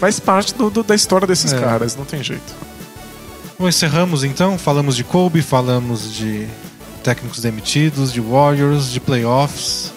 [0.00, 1.58] Faz parte do, do- da história desses É.
[1.60, 2.54] caras, não tem jeito.
[3.58, 4.56] Bom, encerramos então.
[4.56, 6.46] Falamos de Kobe, falamos de
[7.02, 9.92] técnicos demitidos, de Warriors, de playoffs.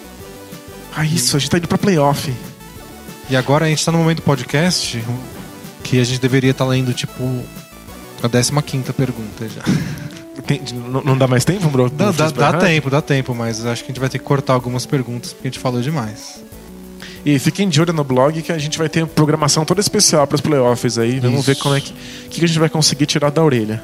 [0.94, 2.32] Ah, isso, a gente tá indo pra playoff.
[3.32, 5.02] E agora a gente tá no momento do podcast
[5.82, 7.24] que a gente deveria estar lendo, tipo,
[8.22, 9.62] a 15 pergunta já.
[10.74, 11.88] Não, não dá mais tempo, bro?
[11.88, 14.52] Dá, dá, dá tempo, dá tempo, mas acho que a gente vai ter que cortar
[14.52, 16.42] algumas perguntas porque a gente falou demais.
[17.24, 20.34] E fiquem de olho no blog que a gente vai ter programação toda especial para
[20.34, 21.18] os playoffs aí.
[21.18, 21.46] Vamos Isso.
[21.46, 21.94] ver como é que,
[22.28, 23.82] que a gente vai conseguir tirar da orelha.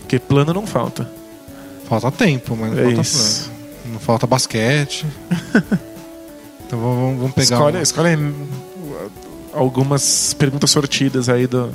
[0.00, 1.10] Porque plano não falta.
[1.88, 3.44] Falta tempo, mas não É falta isso.
[3.44, 3.92] plano.
[3.94, 5.06] Não falta basquete.
[6.66, 7.56] então vamos, vamos pegar.
[7.56, 8.34] Escolhe, uma- escolhe
[9.52, 11.72] algumas perguntas sortidas aí do,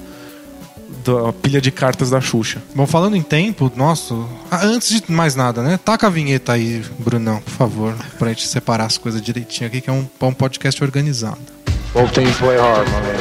[1.03, 2.61] da pilha de cartas da Xuxa.
[2.73, 4.13] Bom, falando em tempo, nossa.
[4.49, 5.79] ah, antes de mais nada, né?
[5.83, 9.89] Taca a vinheta aí, Brunão, por favor, pra gente separar as coisas direitinho aqui, que
[9.89, 11.37] é um, um podcast organizado.
[11.93, 13.15] Both teams play hard, my man.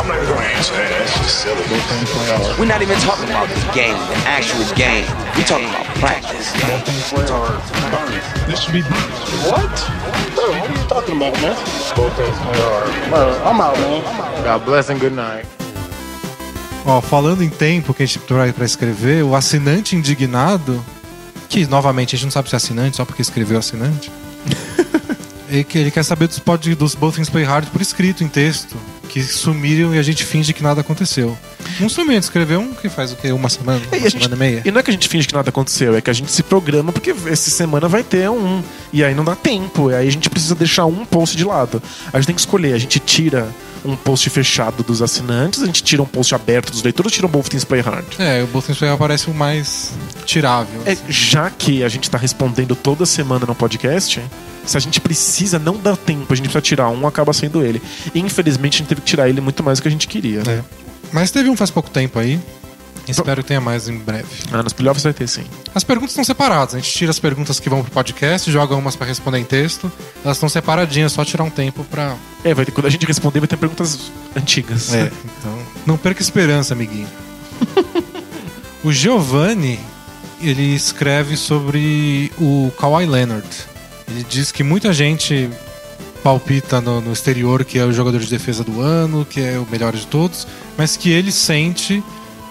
[0.00, 0.88] I'm not even gonna answer that.
[0.90, 1.62] That's just silly.
[1.68, 2.58] Both teams play hard.
[2.58, 5.04] We're not even talking about the game, the actual game.
[5.36, 6.52] We're talking about practice.
[8.46, 8.82] This should be
[9.50, 9.68] What?
[10.34, 11.56] Bro, what are you talking about, man?
[13.10, 14.44] Bro, I'm out, man.
[14.44, 15.46] God bless and good night.
[16.86, 20.84] Ó, falando em tempo que a gente vai pra escrever, o assinante indignado,
[21.48, 24.12] que novamente a gente não sabe se é assinante, só porque escreveu assinante.
[25.48, 28.28] ele, que- ele quer saber dos, pod, dos Both Things Play Hard por escrito, em
[28.28, 31.36] texto, que sumiram e a gente finge que nada aconteceu.
[31.80, 33.32] Não sumiu, escreveu um que faz o quê?
[33.32, 33.80] Uma semana?
[33.86, 34.62] Uma E, a gente- semana e meia?
[34.64, 36.42] e não é que a gente finge que nada aconteceu, é que a gente se
[36.42, 38.62] programa porque essa semana vai ter um.
[38.92, 39.90] E aí não dá tempo.
[39.90, 41.82] E aí a gente precisa deixar um post de lado.
[42.12, 42.72] A gente tem que escolher.
[42.74, 43.48] A gente tira
[43.84, 47.30] um post fechado dos assinantes, a gente tira um post aberto dos leitores, tira um
[47.30, 48.04] Both Things Play Hard.
[48.18, 49.92] É, o Both Things Play Hard parece o mais
[50.24, 50.82] tirável.
[50.86, 51.04] É, assim.
[51.08, 54.22] já que a gente tá respondendo toda semana no podcast,
[54.64, 57.82] se a gente precisa, não dá tempo, a gente precisa tirar um, acaba sendo ele.
[58.14, 60.42] Infelizmente, a gente teve que tirar ele muito mais do que a gente queria.
[60.46, 60.62] É.
[61.12, 62.40] Mas teve um faz pouco tempo aí.
[63.06, 64.26] Espero que tenha mais em breve.
[64.52, 65.44] Ah, nos playoffs vai ter sim.
[65.74, 66.74] As perguntas estão separadas.
[66.74, 69.90] A gente tira as perguntas que vão pro podcast, joga umas pra responder em texto.
[70.24, 72.16] Elas estão separadinhas, só tirar um tempo pra.
[72.42, 74.94] É, vai ter, quando a gente responder, vai ter perguntas antigas.
[74.94, 75.58] É, então.
[75.86, 77.08] Não perca esperança, amiguinho.
[78.82, 79.78] o Giovanni,
[80.40, 83.48] ele escreve sobre o Kawhi Leonard.
[84.08, 85.50] Ele diz que muita gente
[86.22, 89.66] palpita no, no exterior que é o jogador de defesa do ano, que é o
[89.70, 92.02] melhor de todos, mas que ele sente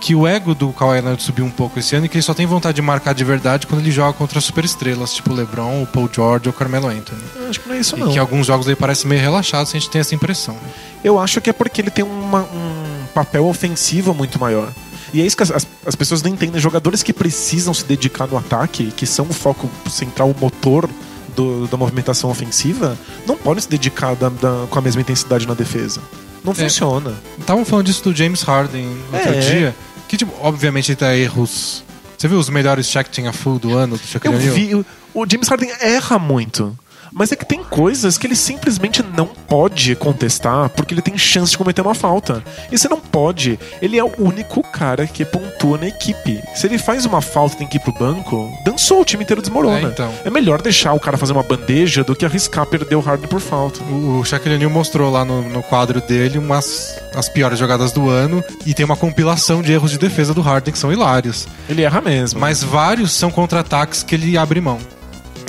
[0.05, 2.33] que o ego do Kawhi Leonard subiu um pouco esse ano e que ele só
[2.33, 5.87] tem vontade de marcar de verdade quando ele joga contra superestrelas, tipo o LeBron, o
[5.87, 7.21] Paul George ou o Carmelo Anthony.
[7.37, 8.11] Eu Acho que não é isso, E não.
[8.11, 10.57] que alguns jogos ele parece meio relaxado, se a gente tem essa impressão.
[11.05, 14.67] Eu acho que é porque ele tem uma- um papel ofensivo muito maior.
[15.13, 16.59] E é isso que as, as- as pessoas não entendem.
[16.59, 20.89] Jogadores que precisam se dedicar no ataque, que são o foco central, o motor
[21.33, 25.53] do- da movimentação ofensiva, não podem se dedicar da- da- com a mesma intensidade na
[25.53, 26.01] defesa.
[26.43, 27.13] Não funciona.
[27.39, 29.39] Estavam falando disso do James Harden outro É.
[29.39, 29.75] dia.
[30.13, 31.83] Que, tipo, obviamente ele tá erros.
[32.15, 34.53] Você viu os melhores Shaq a full do ano do Shaquille Eu O'Neal?
[34.53, 34.75] vi.
[34.75, 34.85] o-
[35.15, 36.77] O James Harden erra muito.
[37.13, 41.51] Mas é que tem coisas que ele simplesmente não pode contestar porque ele tem chance
[41.51, 42.43] de cometer uma falta.
[42.71, 43.59] E você não pode.
[43.81, 46.41] Ele é o único cara que pontua na equipe.
[46.55, 49.41] Se ele faz uma falta e tem que ir pro banco, dançou, o time inteiro
[49.41, 49.89] desmorona.
[49.89, 50.13] É, então.
[50.23, 53.39] É melhor deixar o cara fazer uma bandeja do que arriscar perder o Harden por
[53.39, 53.83] falta.
[53.83, 58.09] O o Shaquille O'Neal mostrou lá no, no quadro dele umas as piores jogadas do
[58.09, 61.47] ano e tem uma compilação de erros de defesa do Harden que são hilários.
[61.69, 62.39] Ele erra mesmo.
[62.39, 64.79] Mas vários são contra-ataques que ele abre mão.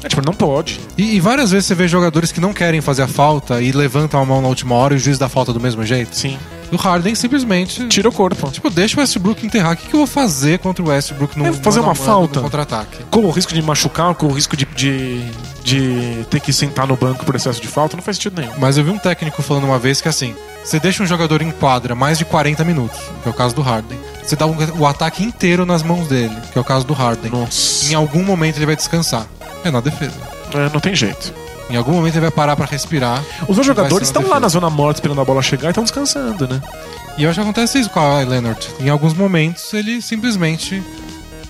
[0.04, 0.78] É, tipo, não pode.
[0.98, 4.20] E, e várias vezes você vê jogadores que não querem fazer a falta e levantam
[4.20, 6.14] a mão na última hora e o juiz dá falta do mesmo jeito.
[6.14, 6.38] Sim.
[6.70, 7.86] O Harden simplesmente.
[7.88, 8.50] Tira o corpo.
[8.50, 9.74] Tipo, deixa o Westbrook enterrar.
[9.74, 12.40] O que, que eu vou fazer contra o Westbrook no É, fazer uma falta.
[12.40, 12.98] contra-ataque?
[13.10, 15.22] Com o risco de machucar, com o risco de, de,
[15.62, 18.52] de ter que sentar no banco por excesso de falta, não faz sentido nenhum.
[18.58, 21.50] Mas eu vi um técnico falando uma vez que assim, você deixa um jogador em
[21.50, 23.98] quadra mais de 40 minutos, que é o caso do Harden.
[24.22, 27.30] Você dá o, o ataque inteiro nas mãos dele, que é o caso do Harden.
[27.30, 27.90] Nossa.
[27.92, 29.26] Em algum momento ele vai descansar.
[29.64, 30.14] É na defesa.
[30.54, 31.32] É, não tem jeito.
[31.70, 33.24] Em algum momento ele vai parar pra respirar.
[33.48, 34.40] Os dois jogadores estão lá defesa.
[34.40, 36.62] na zona morta esperando a bola chegar e estão descansando, né?
[37.16, 38.68] E eu acho que acontece isso com a Leonard.
[38.80, 40.82] Em alguns momentos ele simplesmente,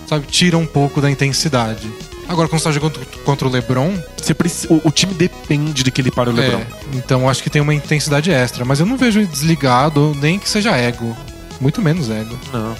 [0.07, 1.91] sabe, tira um pouco da intensidade.
[2.29, 5.91] Agora, quando você tá jogando contra o LeBron, Você preci- o, o time depende de
[5.91, 6.59] que ele pare o LeBron.
[6.59, 6.65] é,
[6.95, 8.63] então acho que tem uma intensidade extra.
[8.65, 11.15] Mas eu não vejo ele desligado, nem que seja ego.
[11.61, 12.35] Muito menos ego.
[12.53, 12.75] Não.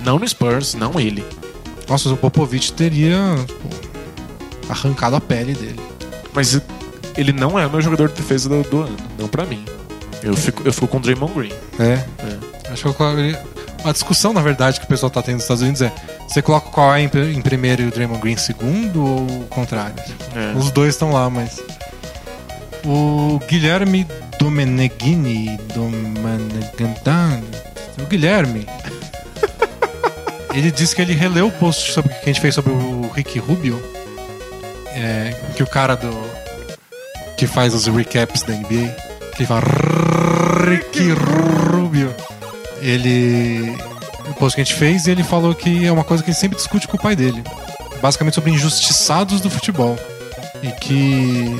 [0.00, 1.22] Não no Spurs, não ele.
[1.88, 3.85] Nossa, o Popovich teria tipo,
[4.68, 5.80] arrancado a pele dele.
[6.34, 6.60] Mas
[7.16, 9.64] ele não é o meu jogador de defesa do, do ano, não pra mim.
[10.22, 11.52] Eu fico, eu fico com o Draymond Green.
[11.78, 12.04] É.
[12.70, 13.42] Acho que eu colocaria-
[13.84, 15.92] a discussão, na verdade, que o pessoal tá tendo nos Estados Unidos é:
[16.26, 19.46] você coloca o Kawhi em, em primeiro e o Draymond Green em segundo ou o
[19.48, 19.94] contrário?
[20.34, 20.58] É.
[20.58, 21.62] Os dois estão lá, mas.
[22.84, 24.06] O Guilherme
[24.38, 25.58] Domeneghini.
[25.74, 27.44] Domenegantani.
[28.00, 28.66] O Guilherme.
[30.52, 33.38] ele disse que ele releu o post sobre, que a gente fez sobre o Ricky
[33.38, 33.80] Rubio.
[34.96, 36.10] É, que o cara do.
[37.36, 38.88] que faz os recaps da NBA.
[39.34, 39.62] Que ele fala.
[40.68, 42.14] Ricky Rubio.
[42.80, 43.76] Ele.
[44.28, 46.36] O post que a gente fez e ele falou que é uma coisa que ele
[46.36, 47.44] sempre discute com o pai dele.
[48.00, 49.98] Basicamente sobre injustiçados do futebol.
[50.62, 51.54] E que.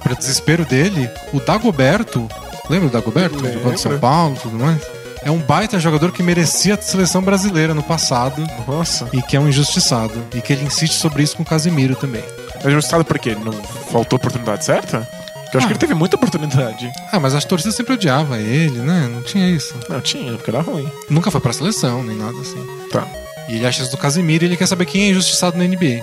[0.00, 2.26] Para desespero dele, o Dagoberto.
[2.70, 3.38] Lembra do Dagoberto?
[3.52, 4.97] Jogou de São Paulo e tudo mais?
[5.22, 9.08] É um baita jogador que merecia a seleção brasileira no passado Nossa.
[9.12, 10.22] e que é um injustiçado.
[10.34, 12.22] E que ele insiste sobre isso com o Casimiro também.
[12.64, 13.34] É justiçado por quê?
[13.34, 15.00] Não faltou oportunidade certa?
[15.44, 15.68] Porque eu acho Ah.
[15.68, 16.90] que ele teve muita oportunidade.
[17.12, 19.08] Ah, mas a torcida sempre odiava ele, né?
[19.12, 19.74] Não tinha isso.
[19.88, 20.90] Não, tinha, porque era ruim.
[21.10, 22.64] Nunca foi pra seleção, nem nada assim.
[22.92, 23.06] Tá.
[23.48, 26.02] E ele acha isso do Casimiro e ele quer saber quem é injustiçado na NBA.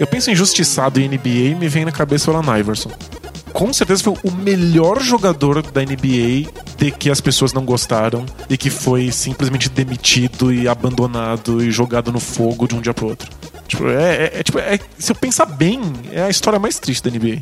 [0.00, 2.90] Eu penso em injustiçado em NBA e me vem na cabeça o Alan Iverson.
[3.52, 8.56] Com certeza foi o melhor jogador da NBA de que as pessoas não gostaram e
[8.56, 13.30] que foi simplesmente demitido e abandonado e jogado no fogo de um dia pro outro.
[13.68, 15.80] Tipo, é, é- é, tipo, é- se eu pensar bem,
[16.10, 17.40] é a história mais triste da NBA.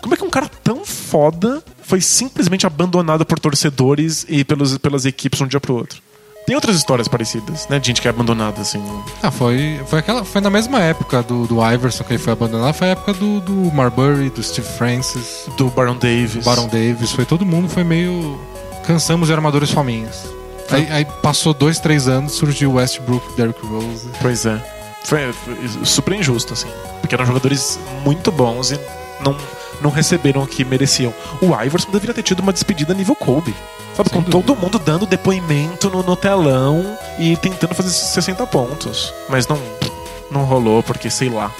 [0.00, 5.04] Como é que um cara tão foda foi simplesmente abandonado por torcedores e pelos, pelas
[5.04, 6.00] equipes de um dia pro outro?
[6.48, 7.78] Tem outras histórias parecidas, né?
[7.78, 8.82] De gente que é abandonada, assim.
[9.22, 12.72] Ah, foi, foi, aquela, foi na mesma época do, do Iverson que ele foi abandonado.
[12.72, 16.46] Foi a época do, do Marbury, do Steve Francis, Do Baron Davis.
[16.46, 17.12] Baron Davis.
[17.12, 18.40] Foi todo mundo, foi meio.
[18.86, 20.24] Cansamos de armadores faminhos.
[20.70, 24.08] Aí, aí passou dois, três anos, surgiu Westbrook, Derrick Rose.
[24.18, 24.58] Pois é.
[25.04, 25.20] Foi
[25.84, 26.68] super injusto, assim.
[27.02, 28.80] Porque eram jogadores muito bons e
[29.22, 29.36] não,
[29.80, 31.12] não receberam o que mereciam.
[31.40, 33.54] O Iverson deveria ter tido uma despedida nível Kobe.
[33.96, 39.12] Sabe, com todo mundo dando depoimento no, no telão e tentando fazer 60 pontos.
[39.28, 39.60] Mas não,
[40.30, 41.50] não rolou, porque, sei lá,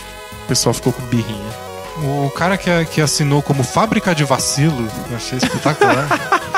[0.45, 1.69] o pessoal ficou com birrinha.
[1.97, 6.07] O cara que, que assinou como fábrica de vacilo, eu achei espetacular.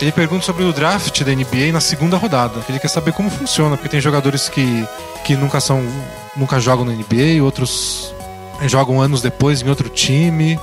[0.00, 2.60] Ele pergunta sobre o draft da NBA na segunda rodada.
[2.68, 4.84] Ele quer saber como funciona, porque tem jogadores que,
[5.24, 5.80] que nunca são.
[6.36, 8.12] nunca jogam na NBA, outros
[8.68, 10.58] jogam anos depois em outro time.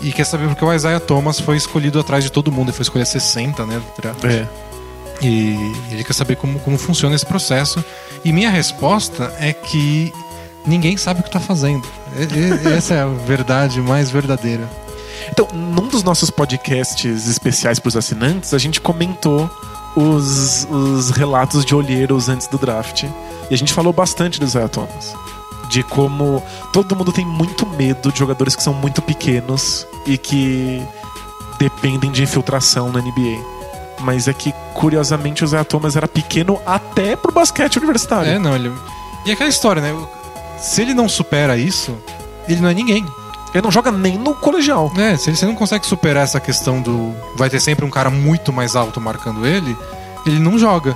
[0.00, 2.82] E quer saber porque o Isaiah Thomas foi escolhido atrás de todo mundo, ele foi
[2.82, 3.80] escolher 60, né?
[3.80, 4.24] Do draft.
[4.24, 4.48] É.
[5.22, 5.56] E
[5.92, 7.84] ele quer saber como, como funciona esse processo.
[8.24, 10.12] E minha resposta é que
[10.66, 11.86] ninguém sabe o que está fazendo.
[12.76, 14.68] Essa é a verdade mais verdadeira.
[15.30, 19.48] Então, num dos nossos podcasts especiais para os assinantes, a gente comentou
[19.94, 23.04] os, os relatos de olheiros antes do draft.
[23.04, 25.14] E a gente falou bastante do Isaiah Thomas.
[25.72, 30.86] De como todo mundo tem muito medo de jogadores que são muito pequenos e que
[31.58, 33.42] dependem de infiltração na NBA.
[34.00, 38.30] Mas é que, curiosamente, o Isaiah Thomas era pequeno até pro basquete universitário.
[38.30, 38.70] É, não, ele.
[39.24, 39.96] E aquela história, né?
[40.58, 41.96] Se ele não supera isso,
[42.46, 43.06] ele não é ninguém.
[43.54, 44.92] Ele não joga nem no colegial.
[44.98, 47.14] É, se ele você não consegue superar essa questão do.
[47.34, 49.74] Vai ter sempre um cara muito mais alto marcando ele,
[50.26, 50.94] ele não joga.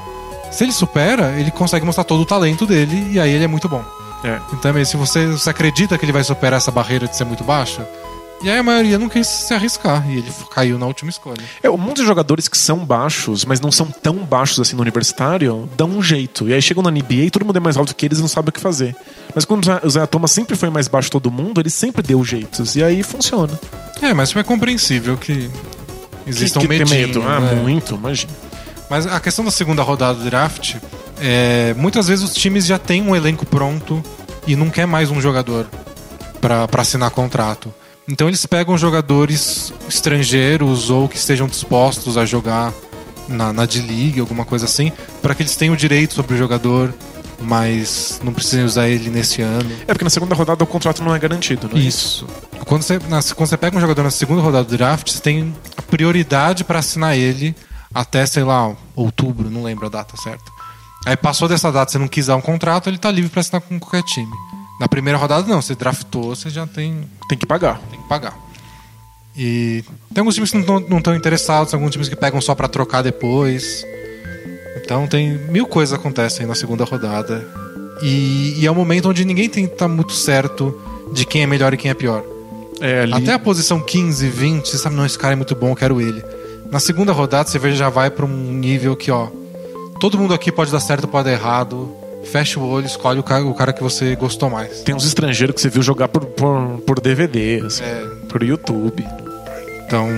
[0.51, 3.69] Se ele supera, ele consegue mostrar todo o talento dele e aí ele é muito
[3.69, 3.83] bom.
[4.25, 4.41] É.
[4.53, 7.45] Então, mas se você, você acredita que ele vai superar essa barreira de ser muito
[7.45, 7.83] baixo,
[8.43, 11.43] e aí a maioria não quis se arriscar e ele caiu na última escolha.
[11.63, 14.83] É, um monte de jogadores que são baixos, mas não são tão baixos assim no
[14.83, 16.49] universitário, dão um jeito.
[16.49, 18.29] E aí chegam na NBA e todo mundo é mais alto que eles e não
[18.29, 18.95] sabe o que fazer.
[19.35, 22.77] Mas quando o Zé Thomas sempre foi mais baixo todo mundo, ele sempre deu jeitos.
[22.77, 23.59] E aí funciona.
[24.03, 25.51] É, mas é compreensível que
[26.27, 27.07] exista que, um que medinho.
[27.07, 27.23] medo.
[27.23, 27.55] Ah, né?
[27.55, 28.33] muito, imagina.
[28.91, 30.77] Mas a questão da segunda rodada do draft,
[31.19, 34.03] é, muitas vezes os times já têm um elenco pronto
[34.47, 35.67] e não quer mais um jogador
[36.41, 37.73] pra pra assinar contrato.
[38.09, 42.73] Então eles pegam jogadores estrangeiros ou que estejam dispostos a jogar
[43.29, 46.95] na, na D-League, alguma coisa assim, para que eles tenham o direito sobre o jogador,
[47.41, 49.69] mas não precisem usar ele nesse ano.
[49.83, 52.27] É porque na segunda rodada o contrato não é garantido, não é Isso.
[52.65, 55.53] Quando você, na- quando você pega um jogador na segunda rodada do draft, você tem
[55.77, 57.55] a prioridade para assinar ele
[57.93, 60.45] até, sei lá, outubro, não lembro a data certa.
[61.07, 63.63] Aí passou dessa data, você não quis dar um contrato, ele tá livre para assinar
[63.63, 64.33] com qualquer time.
[64.81, 67.81] Na primeira rodada, não, você draftou, você já tem, Tem que pagar.
[67.89, 68.37] tem que pagar.
[69.37, 73.03] E tem alguns times que não estão interessados, alguns times que pegam só para trocar
[73.03, 73.87] depois.
[74.83, 77.47] Então tem mil coisas acontecem na segunda rodada.
[78.03, 80.77] E, e é um momento onde ninguém tem tá muito certo
[81.13, 82.25] de quem é melhor e quem é pior.
[82.81, 83.13] É, ali...
[83.13, 86.01] Até a posição 15, 20, você sabe, não, esse cara é muito bom, eu quero
[86.01, 86.23] ele.
[86.71, 89.29] Na segunda rodada, você vê, já vai pra um nível que, ó,
[90.01, 91.93] todo mundo aqui pode dar certo, pode dar errado.
[92.25, 94.81] Fecha o olho, escolhe o cara, o cara que você gostou mais.
[94.81, 98.05] Tem uns estrangeiros que você viu jogar por, por, por DVD, assim, É.
[98.29, 99.07] por YouTube.
[99.87, 100.09] Então,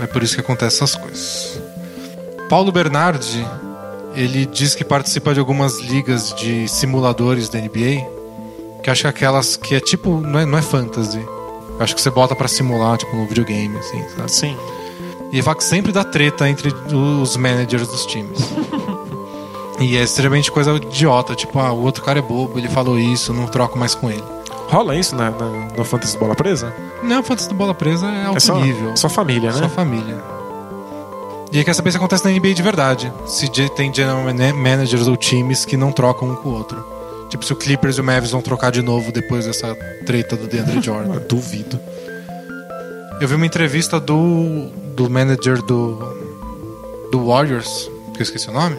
[0.00, 1.60] é por isso que acontecem essas coisas.
[2.48, 3.44] Paulo Bernardi,
[4.14, 8.06] ele diz que participa de algumas ligas de simuladores da NBA,
[8.84, 11.18] que acho que aquelas que é tipo, não é, não é fantasy.
[11.18, 14.30] Eu acho que você bota pra simular, tipo, no videogame, assim, sabe?
[14.30, 14.56] Sim.
[15.32, 18.38] E fala que sempre dá treta entre os managers dos times.
[19.78, 23.32] e é extremamente coisa idiota, tipo, ah, o outro cara é bobo, ele falou isso,
[23.32, 24.22] não troco mais com ele.
[24.68, 25.46] Rola isso na, na,
[25.76, 26.74] no Fantasy Bola Presa?
[27.02, 28.96] Não, fantasy do bola presa é alto É só, nível.
[28.96, 29.58] só família, né?
[29.58, 30.16] Só família.
[31.52, 33.12] E aí quer saber se acontece na NBA de verdade.
[33.26, 36.84] Se tem general mana- managers ou times que não trocam um com o outro.
[37.28, 39.74] Tipo, se o Clippers e o Mavis vão trocar de novo depois dessa
[40.04, 41.20] treta do DeAndre Jordan.
[41.28, 41.78] Duvido.
[43.20, 45.96] Eu vi uma entrevista do, do manager do,
[47.12, 48.76] do Warriors, que eu esqueci o nome.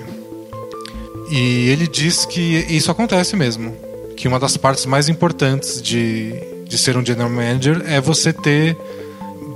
[1.30, 3.76] E ele diz que isso acontece mesmo.
[4.16, 6.34] Que uma das partes mais importantes de,
[6.66, 8.76] de ser um general manager é você ter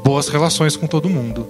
[0.04, 1.48] boas relações com todo mundo.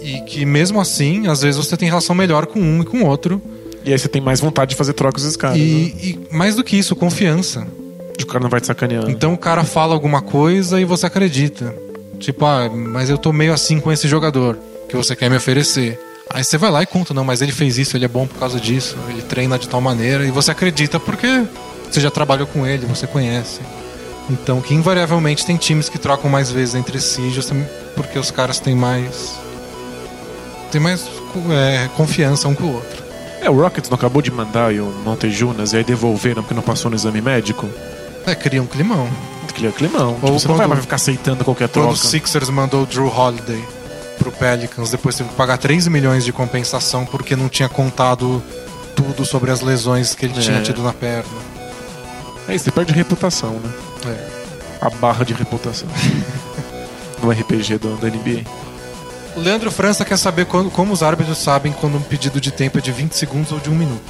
[0.00, 3.06] E que mesmo assim, às vezes você tem relação melhor com um e com o
[3.06, 3.40] outro.
[3.84, 5.58] E aí você tem mais vontade de fazer trocas dos caras.
[5.58, 5.92] E, né?
[6.02, 7.66] e mais do que isso, confiança.
[8.20, 9.10] O cara não vai te sacaneando.
[9.10, 11.74] Então o cara fala alguma coisa e você acredita.
[12.18, 14.56] Tipo, ah, mas eu tô meio assim com esse jogador
[14.88, 15.98] que você quer me oferecer.
[16.32, 18.38] Aí você vai lá e conta, não, mas ele fez isso, ele é bom por
[18.38, 21.44] causa disso, ele treina de tal maneira, e você acredita porque
[21.90, 23.60] você já trabalhou com ele, você conhece.
[24.30, 28.58] Então, que invariavelmente tem times que trocam mais vezes entre si, justamente porque os caras
[28.60, 29.34] têm mais.
[30.70, 31.04] têm mais
[31.50, 33.02] é, confiança um com o outro.
[33.42, 36.62] É, o Rockets não acabou de mandar aí o Montejunas e aí devolveram porque não
[36.62, 37.68] passou no exame médico?
[38.24, 39.08] É, cria um climão.
[39.52, 40.14] Que é climão.
[40.14, 41.92] Tipo, Ou você não vai quando- mais ficar aceitando qualquer Quando troca.
[41.92, 43.62] o Sixers mandou o Drew Holiday
[44.18, 48.42] pro Pelicans, depois teve que pagar 3 milhões de compensação porque não tinha contado
[48.94, 50.40] tudo sobre as lesões que ele É.
[50.40, 51.24] tinha tido na perna.
[52.48, 53.70] É isso, você perde reputação, né?
[54.06, 54.86] É.
[54.86, 55.88] A barra de reputação.
[57.22, 58.42] no RPG do, da NBA.
[59.36, 62.78] O Leandro França quer saber quando- como os árbitros sabem quando um pedido de tempo
[62.78, 64.02] é de 20 segundos ou de 1 minuto.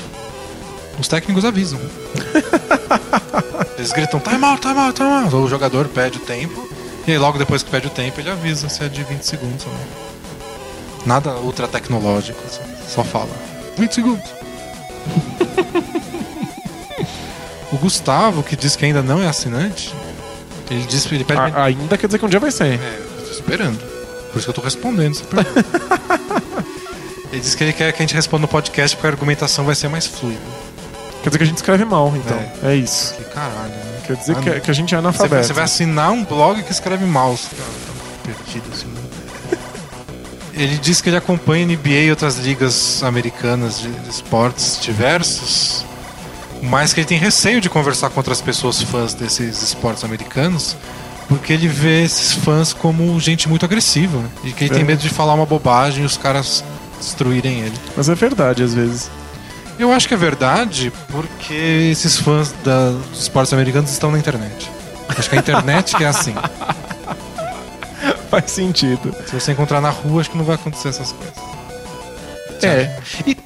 [0.98, 1.78] Os técnicos avisam.
[3.78, 5.34] Eles gritam time out, time out, time out.
[5.34, 6.68] Ou o jogador pede o tempo.
[7.06, 9.66] E aí logo depois que pede o tempo, ele avisa se é de 20 segundos
[9.66, 10.12] ou não.
[11.06, 12.40] Nada ultra tecnológico,
[12.88, 13.30] só fala.
[13.76, 14.30] 20 segundos.
[17.72, 19.92] o Gustavo, que diz que ainda não é assinante,
[20.70, 22.78] ele diz ele pede A- ainda quer dizer que um dia vai ser.
[22.80, 23.78] é, eu tô esperando.
[24.30, 25.64] Por isso que eu tô respondendo essa pergunta.
[27.30, 29.74] Ele disse que ele quer que a gente responda no podcast porque a argumentação vai
[29.74, 30.38] ser mais fluida.
[31.22, 32.38] Quer dizer que a gente escreve mal, então.
[32.62, 33.14] É, isso.
[33.14, 34.01] Que caralho, né?
[34.14, 34.60] Quer dizer Ah, que, não.
[34.60, 35.46] que a gente é analfabeto.
[35.46, 37.36] você vai assinar um blog que escreve mal.
[37.36, 37.62] Você tá
[38.24, 38.86] perdido assim.
[38.86, 39.00] né?
[40.54, 45.84] Ele diz que ele acompanha NBA e outras ligas americanas de, esportes diversos,
[46.62, 50.76] mas que ele tem receio de conversar com outras pessoas fãs desses esportes americanos,
[51.26, 54.84] porque ele vê esses fãs como gente muito agressiva e que ele tem É.
[54.84, 56.62] medo de falar uma bobagem e os caras
[57.00, 57.74] destruírem ele.
[57.96, 59.10] Mas é verdade, às vezes.
[59.78, 64.70] Eu acho que é verdade porque esses fãs da- dos esportes americanos estão na internet.
[65.08, 66.34] Acho que a internet que é assim.
[68.30, 69.14] Faz sentido.
[69.26, 71.34] Se você encontrar na rua, acho que não vai acontecer essas coisas.
[72.62, 72.96] É.
[73.26, 73.36] E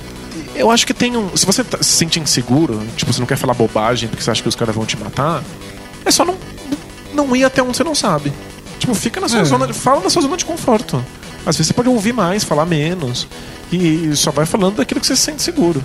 [0.54, 1.34] eu acho que tem um.
[1.36, 4.42] Se você tá- se sente inseguro, tipo, você não quer falar bobagem porque você acha
[4.42, 5.42] que os caras vão te matar,
[6.04, 6.36] é só não,
[7.14, 8.32] não ir até onde você não sabe.
[8.78, 9.44] Tipo, fica na sua É.
[9.44, 9.66] zona.
[9.66, 11.02] de- Fala na sua zona de conforto.
[11.46, 13.26] Às vezes você pode ouvir mais, falar menos.
[13.72, 15.82] E só vai falando daquilo que você se sente seguro.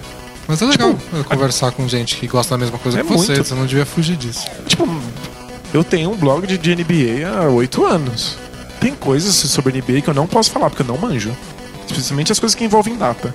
[0.51, 3.31] Mas é legal eh, conversar com gente que gosta da mesma coisa É que você.
[3.31, 3.47] muito.
[3.47, 4.45] Você não devia fugir disso.
[4.67, 4.85] Tipo,
[5.73, 8.35] eu tenho um blog de, de NBA há oito anos.
[8.77, 11.31] Tem coisas sobre NBA que eu não posso falar, porque eu não manjo.
[11.85, 13.33] Especialmente as coisas que envolvem data.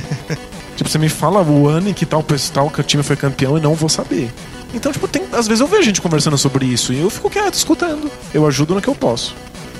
[0.78, 3.58] tipo, você me fala o ano em que tal, tal que o time foi campeão
[3.58, 4.32] e não vou saber.
[4.72, 7.52] Então, tipo, tem, às vezes eu vejo gente conversando sobre isso e eu fico quieto,
[7.52, 8.10] escutando.
[8.32, 9.34] Eu ajudo no que eu posso.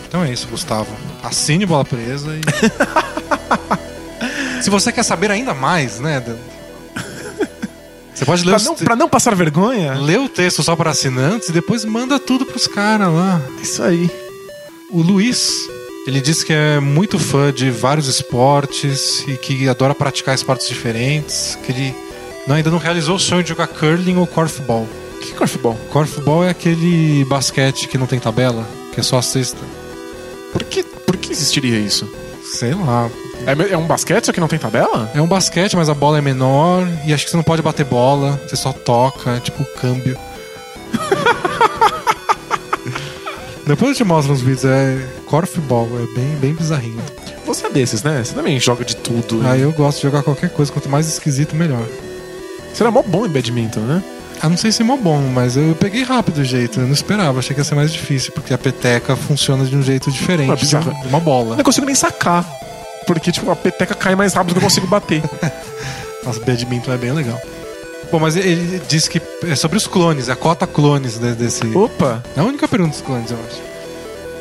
[0.07, 0.91] Então é isso, Gustavo.
[1.23, 2.41] Assine Bola Presa e.
[4.63, 6.23] Se você quer saber ainda mais, né?
[8.15, 10.91] Você pode ler, Pra não, te- pra não passar vergonha, ler o texto só para
[10.91, 13.41] assinantes e depois manda tudo pros caras lá.
[13.63, 14.11] isso aí.
[14.91, 15.55] O Luiz,
[16.07, 21.57] ele disse que é muito fã de vários esportes e que adora praticar esportes diferentes,
[21.65, 21.95] que ele
[22.47, 24.87] não, ainda não realizou o sonho de jogar curling ou korfball.
[25.17, 25.79] O que é korfball?
[25.91, 29.59] Korfball é aquele basquete que não tem tabela, que é só a cesta.
[30.53, 32.07] Por que, por que existiria isso?
[32.45, 33.09] Sei lá.
[33.47, 35.11] É, é um basquete só que não tem tabela?
[35.15, 37.85] É um basquete, mas a bola é menor e acho que você não pode bater
[37.85, 40.19] bola, você só toca, é tipo câmbio.
[43.67, 47.01] Depois eu te mostro uns vídeos, é korfball, é bem, bem bizarrinho.
[47.47, 48.23] Você é desses, né?
[48.25, 49.47] Você também joga de tudo.
[49.47, 51.85] Aí eu gosto de jogar qualquer coisa, quanto mais esquisito, melhor.
[52.73, 54.03] Você era mó bom em badminton, né?
[54.43, 56.81] Ah, não sei se é mó bom, mas eu peguei rápido o jeito.
[56.81, 59.83] Eu não esperava, achei que ia ser mais difícil, porque a peteca funciona de um
[59.83, 61.51] jeito diferente Ah, de uma bola.
[61.53, 62.45] Eu não consigo nem sacar.
[63.07, 65.23] Porque, tipo, a peteca cai mais rápido do que eu consigo bater.
[66.25, 67.41] Nossa, badminton é bem legal.
[68.13, 71.65] Bom, mas ele disse que é sobre os clones, a cota clones de- desse.
[71.77, 72.23] Opa!
[72.37, 73.61] É a única pergunta dos clones, eu acho.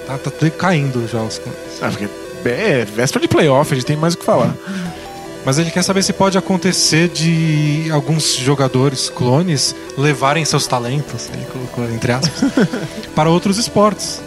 [0.07, 1.59] Tá, tá tudo caindo já os clones.
[1.81, 2.09] Ah, porque
[2.45, 4.53] é véspera de playoff, a gente tem mais o que falar.
[5.45, 11.45] Mas ele quer saber se pode acontecer de alguns jogadores clones levarem seus talentos, ele
[11.45, 12.51] colocou entre aspas,
[13.15, 14.19] para outros esportes.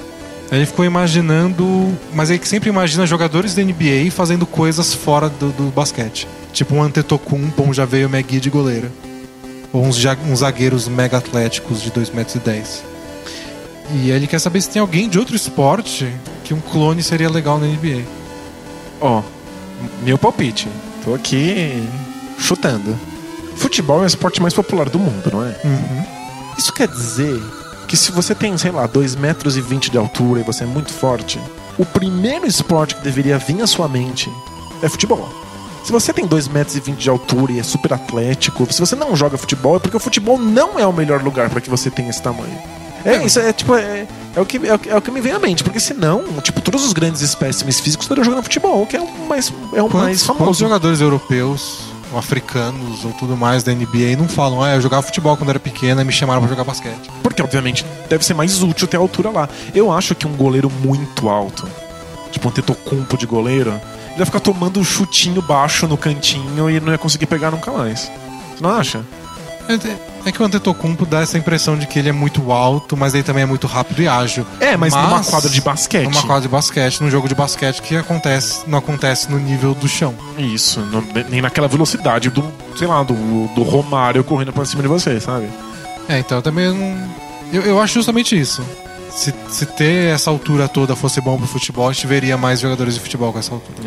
[0.53, 5.73] Ele ficou imaginando, mas ele sempre imagina jogadores da NBA fazendo coisas fora do, do
[5.73, 6.29] basquete.
[6.53, 8.93] Tipo um Antetokounmpo, um Javeio Megui de goleiro.
[9.73, 9.97] Ou uns,
[10.29, 12.83] uns zagueiros mega atléticos de 2,10 metros.
[13.95, 16.13] E ele quer saber se tem alguém de outro esporte
[16.45, 18.03] que um clone seria legal na NBA.
[19.01, 19.23] Ó,
[20.03, 20.69] meu palpite.
[21.03, 21.83] Tô aqui
[22.39, 22.95] chutando.
[23.57, 25.57] Futebol é o esporte mais popular do mundo, não é?
[26.59, 27.41] Isso quer dizer
[27.93, 30.67] que se você tem, sei lá, 2,20 metros e 20 de altura e você é
[30.67, 31.39] muito forte,
[31.77, 34.33] o primeiro esporte que deveria vir à sua mente
[34.81, 35.29] é futebol.
[35.85, 38.97] Se você tem 2,20 metros e 20 de altura e é super atlético, se você
[38.97, 41.91] não joga futebol, é porque o futebol não é o melhor lugar para que você
[41.91, 42.59] tenha esse tamanho.
[43.05, 45.39] É, isso é tipo, é, é o que, é, é o que me vem à
[45.39, 49.29] mente, porque senão, tipo, todos os grandes espécimes físicos estariam jogando futebol, que é o
[49.29, 50.61] mais, é o mais Quantos, quantos famoso.
[50.61, 55.51] jogadores europeus, africanos ou tudo mais da NBA não falam, ah, eu jogava futebol quando
[55.51, 57.11] era pequena e me chamaram pra jogar basquete.
[57.23, 59.49] Porque, obviamente, deve ser mais útil ter a altura lá.
[59.75, 61.69] Eu acho que um goleiro muito alto,
[62.31, 63.71] tipo um tetocumpo de goleiro,
[64.11, 67.71] ele ia ficar tomando um chutinho baixo no cantinho e não ia conseguir pegar nunca
[67.71, 68.11] mais.
[68.55, 69.05] Você não acha?
[69.69, 73.15] É, é que o Antetokounmpo dá essa impressão de que ele é muito alto, mas
[73.15, 74.45] ele também é muito rápido e ágil.
[74.61, 76.05] É, mas numa quadra de basquete.
[76.05, 79.89] Numa quadra de basquete, num jogo de basquete que acontece, não acontece no nível do
[79.89, 80.15] chão.
[80.37, 82.45] Isso, não- nem naquela velocidade do,
[82.77, 83.15] sei lá, do,
[83.55, 85.49] do Romário correndo pra cima de você, sabe?
[86.09, 87.09] É, então eu também não.
[87.53, 88.63] Eu, eu acho justamente isso.
[89.11, 92.95] Se, se ter essa altura toda fosse bom pro futebol, a gente veria mais jogadores
[92.95, 93.79] de futebol com essa altura.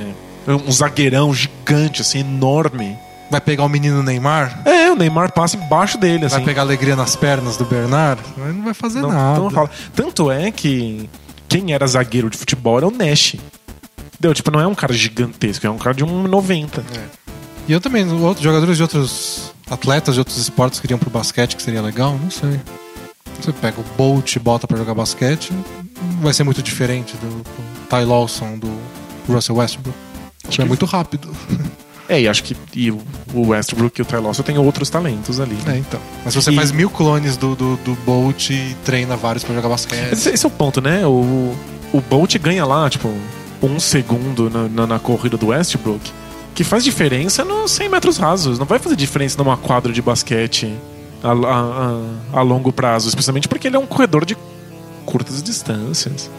[0.47, 2.95] Um zagueirão gigante, assim, enorme.
[3.29, 4.61] Vai pegar o menino Neymar?
[4.65, 6.35] É, o Neymar passa embaixo dele, assim.
[6.37, 8.21] Vai pegar alegria nas pernas do Bernard?
[8.37, 9.49] Não vai fazer Não, nada.
[9.49, 9.69] fala.
[9.95, 11.09] Tanto é que
[11.47, 13.35] quem era zagueiro de futebol era o Nash.
[14.13, 14.33] Entendeu?
[14.33, 16.83] Tipo, não é um cara gigantesco, é um cara de 1,90.
[17.67, 21.55] E eu também, outros jogadores de outros atletas de outros esportes que iriam pro basquete,
[21.55, 22.59] que seria legal, não sei.
[23.41, 25.51] Você pega o Bolt e bota pra jogar basquete,
[26.21, 28.71] vai ser muito diferente do, do Ty Lawson, do
[29.27, 29.97] Russell Westbrook.
[30.47, 31.29] Acho que é muito rápido.
[32.07, 33.01] É, e acho que e o
[33.33, 35.57] Westbrook e o Ty Lawson têm outros talentos ali.
[35.67, 35.99] É, então.
[36.23, 39.55] Mas se você E- faz mil clones do, do, do Bolt e treina vários pra
[39.55, 40.11] jogar basquete.
[40.13, 41.05] Esse, esse é o ponto, né?
[41.07, 41.55] O,
[41.91, 43.11] o Bolt ganha lá, tipo,
[43.63, 46.11] um segundo na, na, na corrida do Westbrook,
[46.53, 48.59] que faz diferença nos 100 metros rasos.
[48.59, 50.71] Não vai fazer diferença numa quadra de basquete
[51.23, 51.33] a, a,
[52.35, 54.37] a, a longo prazo, especialmente porque ele é um corredor de
[55.07, 56.29] curtas distâncias.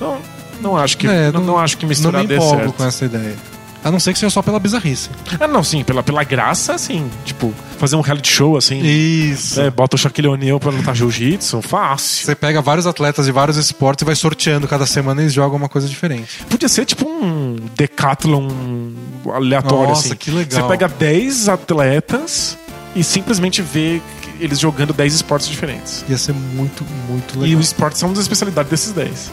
[0.00, 0.16] Não,
[0.62, 2.72] não acho que, É, não, não acho que não misturar me dê empolgo certo.
[2.72, 3.36] com essa ideia.
[3.82, 5.08] A não ser que seja só pela bizarrice.
[5.40, 8.80] Ah, não, sim, pela, pela graça, assim, tipo, fazer um reality show, assim.
[8.84, 9.58] Isso.
[9.60, 12.26] É, bota o Shaquille O'Neal pra lutar jiu-jitsu, fácil.
[12.26, 15.56] Você pega vários atletas de vários esportes e vai sorteando cada semana e eles jogam
[15.56, 16.44] uma coisa diferente.
[16.50, 18.48] Podia ser tipo um decathlon
[19.32, 20.16] aleatório, Nossa, assim.
[20.16, 20.60] que legal.
[20.62, 22.58] Você pega 10 atletas
[22.94, 24.00] e simplesmente vê
[24.38, 26.04] eles jogando 10 esportes diferentes.
[26.08, 27.60] Ia ser muito, muito E legal.
[27.60, 29.30] os esportes são uma das especialidades desses 10.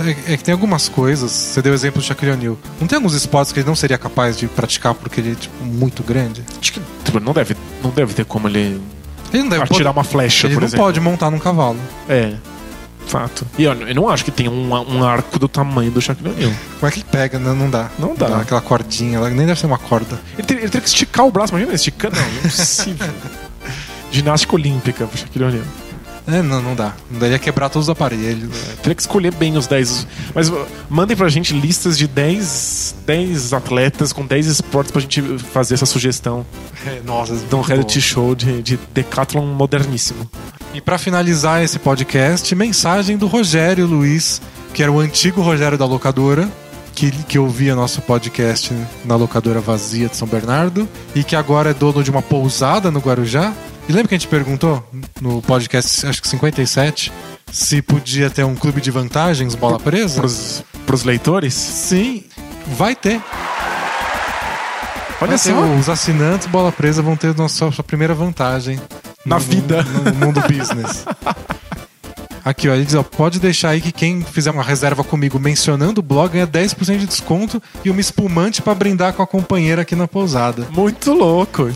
[0.00, 2.58] É é que tem algumas coisas, você deu o exemplo do Shaquille O'Neal.
[2.80, 5.64] Não tem alguns esportes que ele não seria capaz de praticar porque ele é tipo,
[5.64, 6.42] muito grande?
[6.60, 8.80] Acho que tipo, não, deve, não deve ter como ele
[9.32, 10.84] Ele não deve atirar uma flecha, Ele por não exemplo.
[10.86, 11.78] pode montar num cavalo.
[12.08, 12.34] É.
[13.06, 13.46] Fato.
[13.56, 16.52] E eu, eu não acho que tenha um, um arco do tamanho do Shaquille O'Neal.
[16.80, 17.38] Como é que ele pega?
[17.38, 17.88] Não, não dá.
[17.98, 18.38] Não dá.
[18.38, 20.18] Aquela cordinha, nem deve ser uma corda.
[20.36, 22.10] Ele, ter- ele teria que esticar o braço, imagina esticar.
[22.12, 23.06] Não, não é possível.
[24.10, 25.64] Ginástica olímpica pro Shaquille O'Neal.
[26.26, 26.92] É, não, não dá.
[27.10, 28.50] Não daria quebrar todos os aparelhos.
[28.82, 30.06] Teria que escolher bem os 10.
[30.34, 35.22] Mas uh, mandem pra gente listas de 10, 10 atletas com 10 esportes pra gente
[35.52, 36.44] fazer essa sugestão
[36.86, 40.28] É, nossa, de um reality show de, de decathlon moderníssimo.
[40.74, 44.42] E pra finalizar esse podcast, mensagem do Rogério Luiz,
[44.74, 46.48] que era o antigo Rogério da locadora,
[46.94, 48.74] que, que ouvia nosso podcast
[49.04, 52.98] na locadora vazia de São Bernardo, e que agora é dono de uma pousada no
[52.98, 53.54] Guarujá.
[53.88, 54.84] E lembra que a gente perguntou
[55.20, 57.12] no podcast, acho que 57,
[57.52, 60.20] se podia ter um clube de vantagens, bola presa?
[60.20, 61.54] Pros, pros leitores?
[61.54, 62.24] Sim,
[62.66, 63.20] vai ter.
[65.20, 65.52] Olha só.
[65.78, 68.80] Os assinantes bola presa vão ter nossa, sua primeira vantagem
[69.24, 69.82] Na no- vida.
[69.84, 71.04] no, no mundo business.
[72.44, 76.00] Aqui, ó, ele diz, ó, pode deixar aí que quem fizer uma reserva comigo mencionando
[76.00, 79.96] o blog ganha 10% de desconto e uma espumante pra brindar com a companheira aqui
[79.96, 80.66] na pousada.
[80.70, 81.70] Muito louco.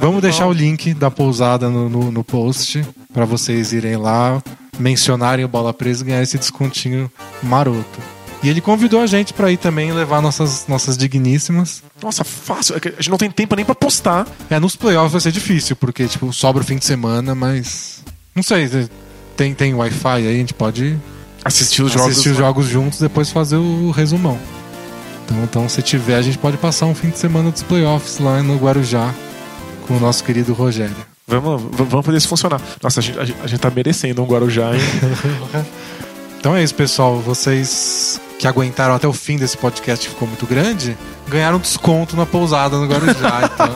[0.00, 2.82] Vamos deixar o link da pousada no, no, no post
[3.12, 4.42] pra vocês irem lá,
[4.78, 7.12] mencionarem o Bola Presa e ganhar esse descontinho
[7.42, 8.00] maroto.
[8.42, 11.82] E ele convidou a gente pra ir também levar nossas, nossas digníssimas.
[12.02, 12.76] Nossa, fácil.
[12.76, 14.26] É A gente não tem tempo nem pra postar.
[14.48, 18.02] É, nos playoffs vai ser difícil, porque, tipo, sobra o fim de semana, mas.
[18.34, 18.88] Não sei,
[19.36, 20.98] tem, tem Wi-Fi aí, a gente pode
[21.44, 22.12] Assistir os jogos.
[22.12, 24.38] assistir os jogos juntos depois fazer o resumão.
[25.26, 28.42] Então, então, se tiver, a gente pode passar um fim de semana dos playoffs lá
[28.42, 29.14] no Guarujá
[29.90, 30.94] com o nosso querido Rogério.
[31.26, 32.60] Vamos, vamos fazer isso funcionar.
[32.80, 34.80] Nossa, a gente, a gente, tá merecendo um Guarujá, hein?
[36.38, 37.16] Então é isso, pessoal.
[37.18, 40.96] Vocês que aguentaram até o fim desse podcast que ficou muito grande,
[41.28, 43.50] ganharam desconto na pousada no Guarujá.
[43.52, 43.68] então,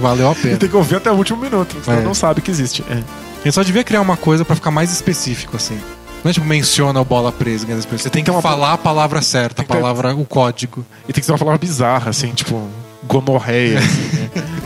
[0.00, 0.56] valeu a pena.
[0.56, 2.02] Tem que ouvir até o último minuto, senão É.
[2.02, 2.82] não sabe que existe.
[2.88, 2.94] É.
[2.94, 5.78] A gente só devia criar uma coisa pra ficar mais específico, assim.
[6.24, 7.66] Não é tipo, menciona o bola presa.
[7.66, 7.98] 10%.
[7.98, 10.86] Você tem que uma- falar a palavra certa, a que ter- palavra, o código.
[11.08, 12.66] E tem que ser uma palavra bizarra, assim, tipo,
[13.06, 14.30] gonorreia, assim, né?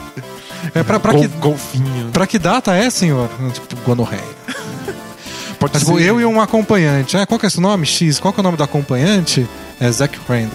[0.74, 2.10] É pra, pra, Gol- que, golfinho.
[2.12, 3.28] pra que data é, senhor?
[3.52, 4.22] Tipo, gonorreia.
[5.58, 6.04] Pode tipo, ser.
[6.04, 7.16] eu e um acompanhante.
[7.16, 7.86] Ah, qual que é seu nome?
[7.86, 8.18] X.
[8.18, 9.46] Qual que é o nome do acompanhante?
[9.80, 10.50] É Zack Randall.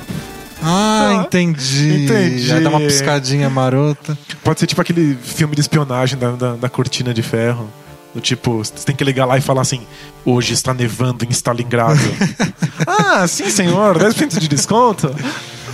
[0.62, 2.06] Ah, Ah, entendi.
[2.06, 2.52] entendi.
[2.52, 4.18] Aí dá uma piscadinha marota.
[4.44, 7.70] Pode ser tipo aquele filme de espionagem da, da, da cortina de ferro.
[8.14, 9.82] Do tipo, você tem que ligar lá e falar assim:
[10.26, 12.00] hoje está nevando em Stalingrado.
[12.88, 15.14] ah, sim, senhor, 10% de desconto.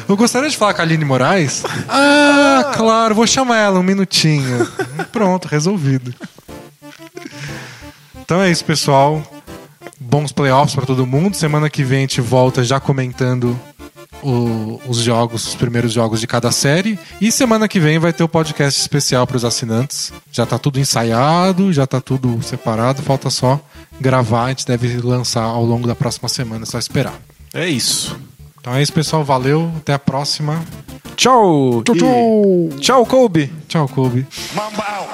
[0.07, 1.63] Eu gostaria de falar com a Aline Moraes.
[1.89, 4.67] Ah, claro, vou chamar ela um minutinho.
[5.11, 6.13] Pronto, resolvido.
[8.21, 9.21] Então é isso, pessoal.
[9.99, 11.35] Bons playoffs pra todo mundo.
[11.35, 13.59] Semana que vem a gente volta já comentando
[14.21, 16.97] o- os jogos, os primeiros jogos de cada série.
[17.19, 20.11] E semana que vem vai ter o podcast especial para os assinantes.
[20.31, 23.59] Já tá tudo ensaiado, já tá tudo separado, falta só
[23.99, 24.45] gravar.
[24.45, 27.19] A gente deve lançar ao longo da próxima semana, é só esperar.
[27.53, 28.15] É isso.
[28.63, 29.25] Então é isso, pessoal.
[29.25, 29.69] Valeu.
[29.75, 30.63] Até a próxima.
[31.17, 31.83] Tchau.
[31.83, 32.07] Tchau, tchau.
[32.07, 32.79] E...
[32.79, 33.51] Tchau, Kobe.
[33.67, 34.25] Tchau, Kobe.
[34.55, 35.09] Mambau.